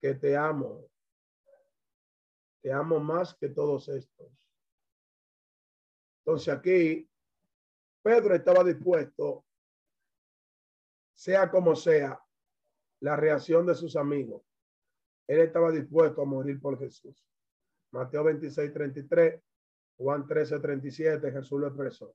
que 0.00 0.14
te 0.14 0.36
amo. 0.36 0.88
Te 2.62 2.72
amo 2.72 2.98
más 3.00 3.34
que 3.34 3.48
todos 3.48 3.88
estos. 3.88 4.28
Entonces 6.24 6.52
aquí 6.52 7.08
Pedro 8.02 8.34
estaba 8.34 8.64
dispuesto, 8.64 9.44
sea 11.14 11.50
como 11.50 11.74
sea, 11.76 12.20
la 13.00 13.16
reacción 13.16 13.66
de 13.66 13.74
sus 13.74 13.96
amigos. 13.96 14.45
Él 15.26 15.40
estaba 15.40 15.70
dispuesto 15.70 16.22
a 16.22 16.24
morir 16.24 16.60
por 16.60 16.78
Jesús. 16.78 17.26
Mateo 17.92 18.24
26, 18.24 18.72
33, 18.72 19.42
Juan 19.98 20.26
13, 20.26 20.60
37, 20.60 21.32
Jesús 21.32 21.60
lo 21.60 21.66
expresó. 21.68 22.14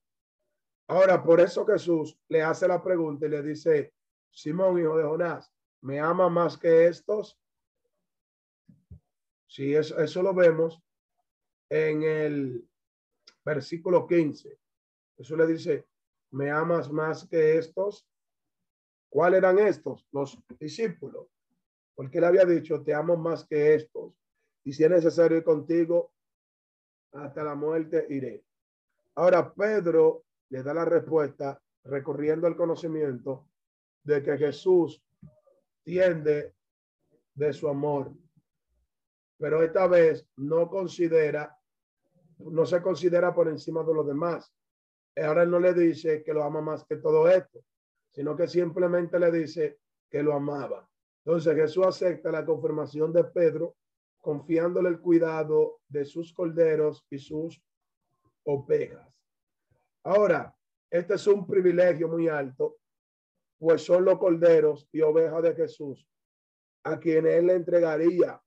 Ahora, 0.87 1.23
por 1.23 1.39
eso 1.39 1.65
Jesús 1.65 2.19
le 2.27 2.41
hace 2.41 2.67
la 2.67 2.83
pregunta 2.83 3.25
y 3.25 3.29
le 3.29 3.41
dice, 3.41 3.93
Simón, 4.29 4.79
hijo 4.79 4.97
de 4.97 5.03
Jonás, 5.03 5.51
¿me 5.81 5.99
ama 5.99 6.29
más 6.29 6.57
que 6.57 6.87
estos? 6.87 7.39
Sí, 9.47 9.73
eso, 9.73 9.99
eso 9.99 10.21
lo 10.21 10.33
vemos 10.33 10.81
en 11.69 12.03
el 12.03 12.69
versículo 13.43 14.05
15. 14.05 14.59
Jesús 15.17 15.37
le 15.37 15.47
dice, 15.47 15.87
¿me 16.31 16.51
amas 16.51 16.91
más 16.91 17.27
que 17.27 17.57
estos? 17.57 18.07
¿Cuáles 19.09 19.39
eran 19.39 19.59
estos? 19.59 20.07
Los 20.11 20.37
discípulos. 20.59 21.27
Porque 21.95 22.17
él 22.17 22.23
había 22.23 22.45
dicho, 22.45 22.81
te 22.81 22.93
amo 22.93 23.17
más 23.17 23.45
que 23.45 23.75
estos. 23.75 24.13
Y 24.63 24.73
si 24.73 24.83
es 24.83 24.89
necesario 24.89 25.37
ir 25.37 25.43
contigo, 25.43 26.11
hasta 27.13 27.43
la 27.43 27.55
muerte 27.55 28.05
iré. 28.09 28.43
Ahora 29.15 29.53
Pedro 29.53 30.23
le 30.49 30.63
da 30.63 30.73
la 30.73 30.85
respuesta 30.85 31.61
recorriendo 31.83 32.47
el 32.47 32.55
conocimiento 32.55 33.47
de 34.03 34.23
que 34.23 34.37
Jesús 34.37 35.03
tiende 35.83 36.55
de 37.33 37.53
su 37.53 37.67
amor. 37.67 38.13
Pero 39.37 39.63
esta 39.63 39.87
vez 39.87 40.27
no 40.37 40.69
considera, 40.69 41.57
no 42.37 42.65
se 42.65 42.81
considera 42.81 43.33
por 43.33 43.47
encima 43.47 43.83
de 43.83 43.93
los 43.93 44.07
demás. 44.07 44.53
Ahora 45.17 45.45
no 45.45 45.59
le 45.59 45.73
dice 45.73 46.23
que 46.23 46.33
lo 46.33 46.43
ama 46.43 46.61
más 46.61 46.85
que 46.85 46.97
todo 46.97 47.27
esto, 47.27 47.63
sino 48.11 48.35
que 48.35 48.47
simplemente 48.47 49.19
le 49.19 49.31
dice 49.31 49.79
que 50.09 50.23
lo 50.23 50.33
amaba. 50.33 50.87
Entonces 51.23 51.55
Jesús 51.55 51.85
acepta 51.85 52.31
la 52.31 52.45
confirmación 52.45 53.13
de 53.13 53.23
Pedro, 53.23 53.75
confiándole 54.19 54.89
el 54.89 54.99
cuidado 54.99 55.79
de 55.87 56.05
sus 56.05 56.33
corderos 56.33 57.05
y 57.09 57.19
sus 57.19 57.61
ovejas. 58.43 59.07
Ahora, 60.03 60.55
este 60.89 61.13
es 61.13 61.27
un 61.27 61.45
privilegio 61.45 62.07
muy 62.07 62.27
alto, 62.27 62.77
pues 63.59 63.83
son 63.83 64.05
los 64.05 64.17
corderos 64.17 64.87
y 64.91 65.01
ovejas 65.01 65.43
de 65.43 65.55
Jesús, 65.55 66.07
a 66.83 66.99
quienes 66.99 67.35
él 67.35 67.47
le 67.47 67.53
entregaría. 67.53 68.41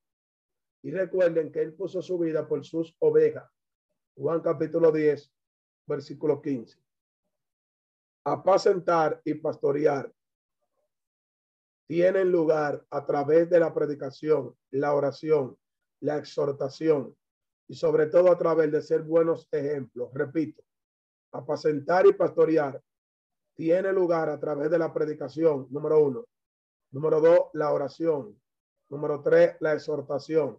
Y 0.83 0.91
recuerden 0.91 1.51
que 1.51 1.61
él 1.61 1.73
puso 1.73 2.01
su 2.01 2.19
vida 2.19 2.47
por 2.47 2.63
sus 2.65 2.95
ovejas. 2.99 3.49
Juan 4.15 4.41
capítulo 4.41 4.91
10, 4.91 5.31
versículo 5.87 6.41
15. 6.41 6.77
Apacentar 8.25 9.21
y 9.23 9.35
pastorear 9.35 10.11
tienen 11.87 12.31
lugar 12.31 12.83
a 12.89 13.05
través 13.05 13.49
de 13.49 13.59
la 13.59 13.73
predicación, 13.73 14.55
la 14.71 14.93
oración, 14.93 15.57
la 16.01 16.17
exhortación 16.17 17.15
y 17.67 17.75
sobre 17.75 18.07
todo 18.07 18.31
a 18.31 18.37
través 18.37 18.71
de 18.71 18.81
ser 18.81 19.03
buenos 19.03 19.47
ejemplos. 19.51 20.09
Repito, 20.13 20.63
apacentar 21.31 22.05
y 22.05 22.13
pastorear 22.13 22.81
tiene 23.55 23.93
lugar 23.93 24.29
a 24.29 24.39
través 24.39 24.69
de 24.69 24.77
la 24.77 24.93
predicación, 24.93 25.67
número 25.69 25.99
uno. 26.03 26.25
Número 26.91 27.21
dos, 27.21 27.39
la 27.53 27.71
oración. 27.71 28.39
Número 28.89 29.21
tres, 29.21 29.55
la 29.59 29.73
exhortación. 29.73 30.57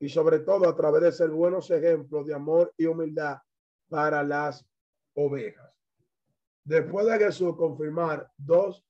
Y 0.00 0.08
sobre 0.08 0.40
todo 0.40 0.68
a 0.68 0.76
través 0.76 1.02
de 1.02 1.12
ser 1.12 1.30
buenos 1.30 1.70
ejemplos 1.70 2.26
de 2.26 2.34
amor 2.34 2.72
y 2.76 2.86
humildad 2.86 3.38
para 3.88 4.22
las 4.22 4.64
ovejas. 5.14 5.72
Después 6.64 7.06
de 7.06 7.18
Jesús 7.18 7.56
confirmar 7.56 8.30
dos 8.36 8.84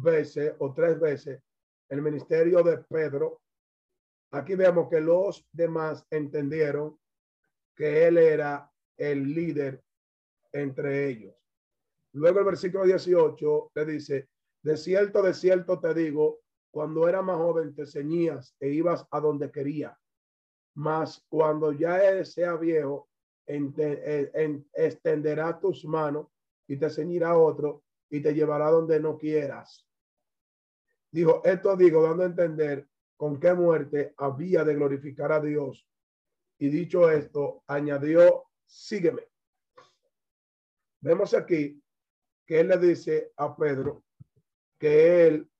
veces 0.00 0.54
o 0.58 0.72
tres 0.72 1.00
veces 1.00 1.42
el 1.88 2.02
ministerio 2.02 2.62
de 2.62 2.78
Pedro, 2.78 3.40
aquí 4.32 4.54
vemos 4.54 4.88
que 4.88 5.00
los 5.00 5.46
demás 5.52 6.04
entendieron 6.10 6.98
que 7.74 8.06
él 8.06 8.18
era 8.18 8.70
el 8.96 9.34
líder 9.34 9.82
entre 10.52 11.08
ellos. 11.08 11.34
Luego 12.12 12.40
el 12.40 12.46
versículo 12.46 12.84
18 12.84 13.72
le 13.74 13.84
dice, 13.84 14.28
de 14.62 14.76
cierto, 14.76 15.22
de 15.22 15.34
cierto 15.34 15.78
te 15.78 15.94
digo, 15.94 16.40
cuando 16.70 17.08
era 17.08 17.22
más 17.22 17.36
joven 17.36 17.74
te 17.74 17.86
ceñías 17.86 18.54
e 18.58 18.70
ibas 18.70 19.06
a 19.10 19.20
donde 19.20 19.50
quería, 19.50 19.98
mas 20.74 21.24
cuando 21.28 21.72
ya 21.72 22.24
sea 22.24 22.56
viejo, 22.56 23.08
extenderá 23.46 25.60
tus 25.60 25.84
manos 25.84 26.26
y 26.66 26.76
te 26.76 26.90
ceñirá 26.90 27.38
otro 27.38 27.84
y 28.10 28.20
te 28.20 28.34
llevará 28.34 28.70
donde 28.70 28.98
no 28.98 29.16
quieras. 29.16 29.85
Dijo, 31.10 31.42
esto 31.44 31.76
digo, 31.76 32.02
dando 32.02 32.24
a 32.24 32.26
entender 32.26 32.88
con 33.16 33.40
qué 33.40 33.54
muerte 33.54 34.14
había 34.16 34.64
de 34.64 34.74
glorificar 34.74 35.32
a 35.32 35.40
Dios. 35.40 35.88
Y 36.58 36.68
dicho 36.68 37.10
esto, 37.10 37.62
añadió, 37.66 38.44
sígueme. 38.66 39.28
Vemos 41.00 41.34
aquí 41.34 41.82
que 42.44 42.60
él 42.60 42.68
le 42.68 42.78
dice 42.78 43.32
a 43.36 43.56
Pedro 43.56 44.04
que 44.78 45.26
él 45.26 45.50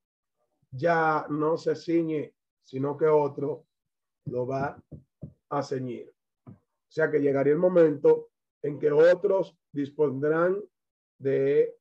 ya 0.71 1.27
no 1.29 1.57
se 1.57 1.75
ciñe, 1.75 2.35
sino 2.63 2.97
que 2.97 3.07
otro 3.07 3.67
lo 4.27 4.47
va 4.47 4.83
a 5.49 5.63
ceñir. 5.63 6.13
O 6.47 6.53
sea 6.89 7.11
que 7.11 7.21
llegaría 7.21 7.53
el 7.53 7.59
momento 7.59 8.31
en 8.63 8.79
que 8.79 8.91
otros 8.91 9.57
dispondrán 9.73 10.63
de 11.19 11.77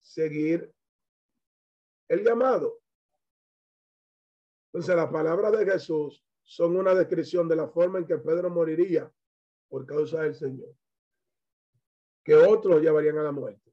seguir 0.00 0.72
el 2.10 2.24
llamado. 2.24 2.80
Entonces, 4.66 4.96
las 4.96 5.10
palabras 5.10 5.52
de 5.52 5.64
Jesús 5.64 6.24
son 6.42 6.76
una 6.76 6.92
descripción 6.94 7.48
de 7.48 7.56
la 7.56 7.68
forma 7.68 8.00
en 8.00 8.06
que 8.06 8.18
Pedro 8.18 8.50
moriría 8.50 9.10
por 9.68 9.86
causa 9.86 10.22
del 10.22 10.34
Señor, 10.34 10.74
que 12.24 12.34
otros 12.34 12.82
llevarían 12.82 13.18
a 13.18 13.22
la 13.22 13.32
muerte. 13.32 13.72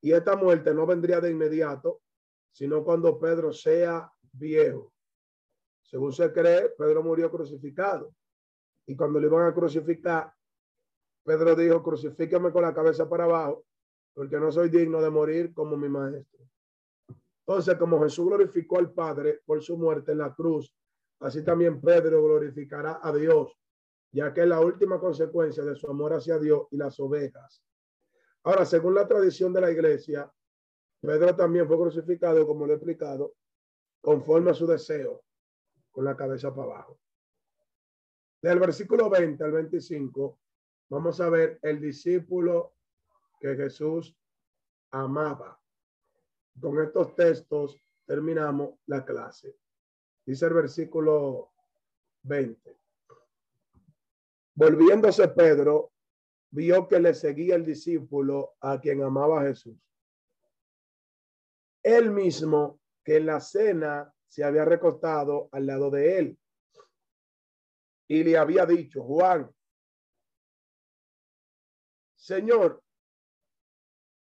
Y 0.00 0.12
esta 0.12 0.36
muerte 0.36 0.72
no 0.72 0.86
vendría 0.86 1.20
de 1.20 1.32
inmediato, 1.32 2.02
sino 2.52 2.84
cuando 2.84 3.18
Pedro 3.18 3.52
sea 3.52 4.12
viejo. 4.32 4.92
Según 5.82 6.12
se 6.12 6.32
cree, 6.32 6.68
Pedro 6.70 7.02
murió 7.02 7.30
crucificado. 7.30 8.14
Y 8.86 8.94
cuando 8.94 9.18
le 9.18 9.26
iban 9.26 9.46
a 9.46 9.54
crucificar, 9.54 10.32
Pedro 11.24 11.56
dijo, 11.56 11.82
crucifíqueme 11.82 12.52
con 12.52 12.62
la 12.62 12.74
cabeza 12.74 13.08
para 13.08 13.24
abajo, 13.24 13.64
porque 14.14 14.38
no 14.38 14.52
soy 14.52 14.68
digno 14.68 15.00
de 15.00 15.10
morir 15.10 15.52
como 15.52 15.76
mi 15.76 15.88
maestro. 15.88 16.42
Entonces, 17.46 17.76
como 17.76 18.02
Jesús 18.02 18.26
glorificó 18.26 18.78
al 18.78 18.92
Padre 18.92 19.40
por 19.44 19.62
su 19.62 19.76
muerte 19.76 20.12
en 20.12 20.18
la 20.18 20.34
cruz, 20.34 20.74
así 21.20 21.44
también 21.44 21.80
Pedro 21.80 22.22
glorificará 22.22 23.00
a 23.02 23.12
Dios, 23.12 23.58
ya 24.12 24.32
que 24.32 24.42
es 24.42 24.46
la 24.46 24.60
última 24.60 25.00
consecuencia 25.00 25.64
de 25.64 25.74
su 25.74 25.88
amor 25.88 26.12
hacia 26.14 26.38
Dios 26.38 26.68
y 26.70 26.76
las 26.76 26.98
ovejas. 27.00 27.62
Ahora, 28.44 28.64
según 28.64 28.94
la 28.94 29.06
tradición 29.06 29.52
de 29.52 29.60
la 29.60 29.70
iglesia, 29.70 30.32
Pedro 31.00 31.34
también 31.34 31.66
fue 31.66 31.76
crucificado, 31.76 32.46
como 32.46 32.66
lo 32.66 32.72
he 32.72 32.76
explicado, 32.76 33.34
conforme 34.00 34.50
a 34.50 34.54
su 34.54 34.66
deseo, 34.66 35.24
con 35.90 36.04
la 36.04 36.16
cabeza 36.16 36.54
para 36.54 36.74
abajo. 36.74 36.98
Del 38.40 38.58
versículo 38.58 39.08
20 39.08 39.44
al 39.44 39.52
25, 39.52 40.40
vamos 40.90 41.20
a 41.20 41.28
ver 41.28 41.58
el 41.62 41.80
discípulo 41.80 42.74
que 43.38 43.54
Jesús 43.54 44.16
amaba. 44.90 45.61
Con 46.60 46.82
estos 46.82 47.14
textos 47.14 47.80
terminamos 48.06 48.78
la 48.86 49.04
clase. 49.04 49.56
Dice 50.24 50.46
el 50.46 50.54
versículo 50.54 51.52
20. 52.22 52.78
Volviéndose 54.54 55.28
Pedro, 55.28 55.92
vio 56.50 56.86
que 56.86 57.00
le 57.00 57.14
seguía 57.14 57.54
el 57.54 57.64
discípulo 57.64 58.56
a 58.60 58.78
quien 58.80 59.02
amaba 59.02 59.42
Jesús. 59.42 59.76
Él 61.82 62.10
mismo 62.10 62.80
que 63.02 63.16
en 63.16 63.26
la 63.26 63.40
cena 63.40 64.14
se 64.28 64.44
había 64.44 64.64
recostado 64.64 65.48
al 65.52 65.66
lado 65.66 65.90
de 65.90 66.18
él 66.18 66.38
y 68.08 68.22
le 68.22 68.36
había 68.36 68.66
dicho, 68.66 69.02
Juan, 69.02 69.50
Señor, 72.14 72.82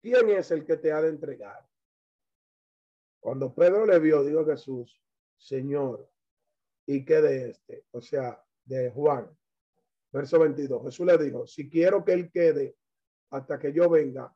¿quién 0.01 0.31
es 0.31 0.51
el 0.51 0.65
que 0.65 0.79
te 0.79 0.91
ha 0.91 1.01
de 1.01 1.11
entregar? 1.11 1.65
Cuando 3.25 3.55
Pedro 3.55 3.87
le 3.87 3.99
vio, 4.01 4.23
dijo 4.23 4.45
Jesús, 4.45 5.03
Señor, 5.39 6.07
¿y 6.85 7.07
qué 7.07 7.23
de 7.23 7.49
este? 7.53 7.87
O 7.93 8.03
sea, 8.03 8.45
de 8.67 8.91
Juan. 8.91 9.35
Verso 10.13 10.39
22. 10.39 10.83
Jesús 10.85 11.07
le 11.07 11.17
dijo, 11.17 11.47
si 11.47 11.71
quiero 11.71 12.05
que 12.05 12.13
él 12.13 12.31
quede 12.31 12.77
hasta 13.31 13.59
que 13.59 13.73
yo 13.73 13.89
venga, 13.89 14.31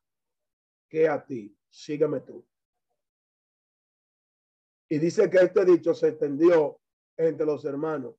que 0.89 1.07
a 1.07 1.23
ti, 1.23 1.55
sígueme 1.69 2.21
tú. 2.21 2.49
Y 4.89 4.99
dice 4.99 5.29
que 5.29 5.37
este 5.37 5.67
dicho 5.67 5.93
se 5.93 6.09
extendió 6.09 6.81
entre 7.15 7.45
los 7.45 7.67
hermanos, 7.67 8.15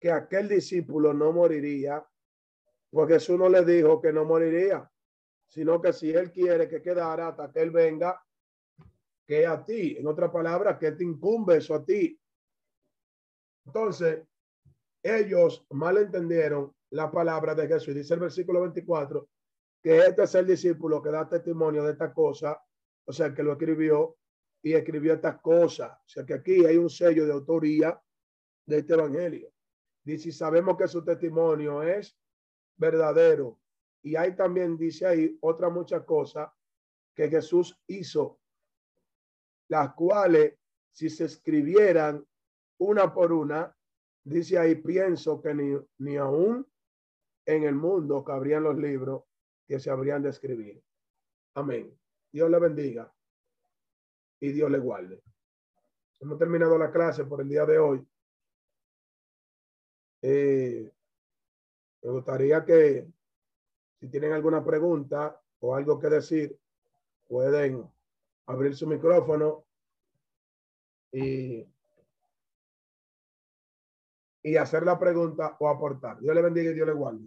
que 0.00 0.10
aquel 0.10 0.48
discípulo 0.48 1.14
no 1.14 1.30
moriría, 1.30 2.04
porque 2.90 3.14
Jesús 3.14 3.38
no 3.38 3.48
le 3.48 3.64
dijo 3.64 4.00
que 4.02 4.12
no 4.12 4.24
moriría, 4.24 4.90
sino 5.46 5.80
que 5.80 5.92
si 5.92 6.10
él 6.10 6.32
quiere 6.32 6.68
que 6.68 6.82
quedara 6.82 7.28
hasta 7.28 7.52
que 7.52 7.62
él 7.62 7.70
venga, 7.70 8.20
que 9.28 9.46
a 9.46 9.62
ti. 9.62 9.96
En 9.98 10.06
otras 10.06 10.30
palabras, 10.30 10.78
que 10.78 10.92
te 10.92 11.04
incumbe 11.04 11.58
eso 11.58 11.74
a 11.74 11.84
ti. 11.84 12.18
Entonces, 13.66 14.26
ellos 15.02 15.66
mal 15.70 15.98
entendieron 15.98 16.74
la 16.90 17.10
palabra 17.10 17.54
de 17.54 17.68
Jesús. 17.68 17.94
Dice 17.94 18.14
el 18.14 18.20
versículo 18.20 18.62
24 18.62 19.28
que 19.82 19.98
este 19.98 20.22
es 20.22 20.34
el 20.34 20.46
discípulo 20.46 21.02
que 21.02 21.10
da 21.10 21.28
testimonio 21.28 21.84
de 21.84 21.92
esta 21.92 22.12
cosa, 22.12 22.60
o 23.04 23.12
sea, 23.12 23.32
que 23.32 23.42
lo 23.42 23.52
escribió 23.52 24.16
y 24.62 24.72
escribió 24.72 25.12
estas 25.12 25.40
cosas. 25.40 25.92
O 25.92 26.08
sea, 26.08 26.24
que 26.24 26.34
aquí 26.34 26.64
hay 26.64 26.78
un 26.78 26.90
sello 26.90 27.26
de 27.26 27.32
autoría 27.32 28.00
de 28.66 28.78
este 28.78 28.94
evangelio. 28.94 29.52
Dice, 30.02 30.32
sabemos 30.32 30.76
que 30.78 30.88
su 30.88 31.04
testimonio 31.04 31.82
es 31.82 32.18
verdadero. 32.76 33.60
Y 34.02 34.16
hay 34.16 34.34
también, 34.34 34.78
dice 34.78 35.06
ahí, 35.06 35.38
otra 35.42 35.68
muchas 35.68 36.02
cosas 36.04 36.50
que 37.14 37.28
Jesús 37.28 37.78
hizo 37.86 38.40
las 39.68 39.94
cuales 39.94 40.54
si 40.90 41.08
se 41.08 41.26
escribieran 41.26 42.26
una 42.78 43.12
por 43.12 43.32
una, 43.32 43.74
dice 44.24 44.58
ahí, 44.58 44.76
pienso 44.76 45.40
que 45.40 45.54
ni, 45.54 45.76
ni 45.98 46.16
aún 46.16 46.66
en 47.46 47.64
el 47.64 47.74
mundo 47.74 48.24
cabrían 48.24 48.62
los 48.62 48.76
libros 48.76 49.24
que 49.66 49.78
se 49.78 49.90
habrían 49.90 50.22
de 50.22 50.30
escribir. 50.30 50.82
Amén. 51.54 51.96
Dios 52.32 52.50
le 52.50 52.58
bendiga 52.58 53.12
y 54.40 54.52
Dios 54.52 54.70
le 54.70 54.78
guarde. 54.78 55.22
Hemos 56.20 56.38
terminado 56.38 56.76
la 56.78 56.90
clase 56.90 57.24
por 57.24 57.40
el 57.40 57.48
día 57.48 57.64
de 57.64 57.78
hoy. 57.78 58.06
Eh, 60.22 60.92
me 62.02 62.10
gustaría 62.10 62.64
que 62.64 63.08
si 64.00 64.08
tienen 64.08 64.32
alguna 64.32 64.64
pregunta 64.64 65.40
o 65.60 65.74
algo 65.74 65.98
que 65.98 66.08
decir, 66.08 66.58
pueden 67.26 67.88
abrir 68.48 68.74
su 68.74 68.86
micrófono 68.86 69.66
y, 71.12 71.66
y 74.42 74.56
hacer 74.56 74.84
la 74.84 74.98
pregunta 74.98 75.56
o 75.60 75.68
aportar. 75.68 76.18
Dios 76.18 76.34
le 76.34 76.42
bendiga 76.42 76.70
y 76.70 76.74
Dios 76.74 76.86
le 76.86 76.94
guarde. 76.94 77.26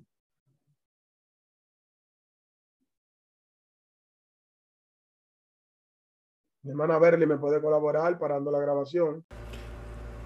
Mi 6.63 6.72
hermana 6.72 6.99
Berly 6.99 7.26
me 7.26 7.38
puede 7.38 7.61
colaborar 7.61 8.19
parando 8.19 8.51
la 8.51 8.59
grabación. 8.59 9.26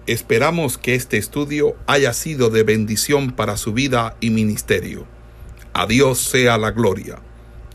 Esperamos 0.06 0.78
que 0.78 0.94
este 0.94 1.16
estudio 1.16 1.76
haya 1.86 2.12
sido 2.12 2.50
de 2.50 2.62
bendición 2.62 3.34
para 3.34 3.56
su 3.56 3.72
vida 3.72 4.16
y 4.20 4.30
ministerio. 4.30 5.06
A 5.72 5.86
Dios 5.86 6.20
sea 6.20 6.56
la 6.58 6.70
gloria. 6.70 7.20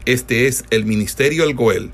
Este 0.05 0.47
es 0.47 0.63
el 0.72 0.86
Ministerio 0.86 1.43
El 1.43 1.55
Goel 1.55 1.93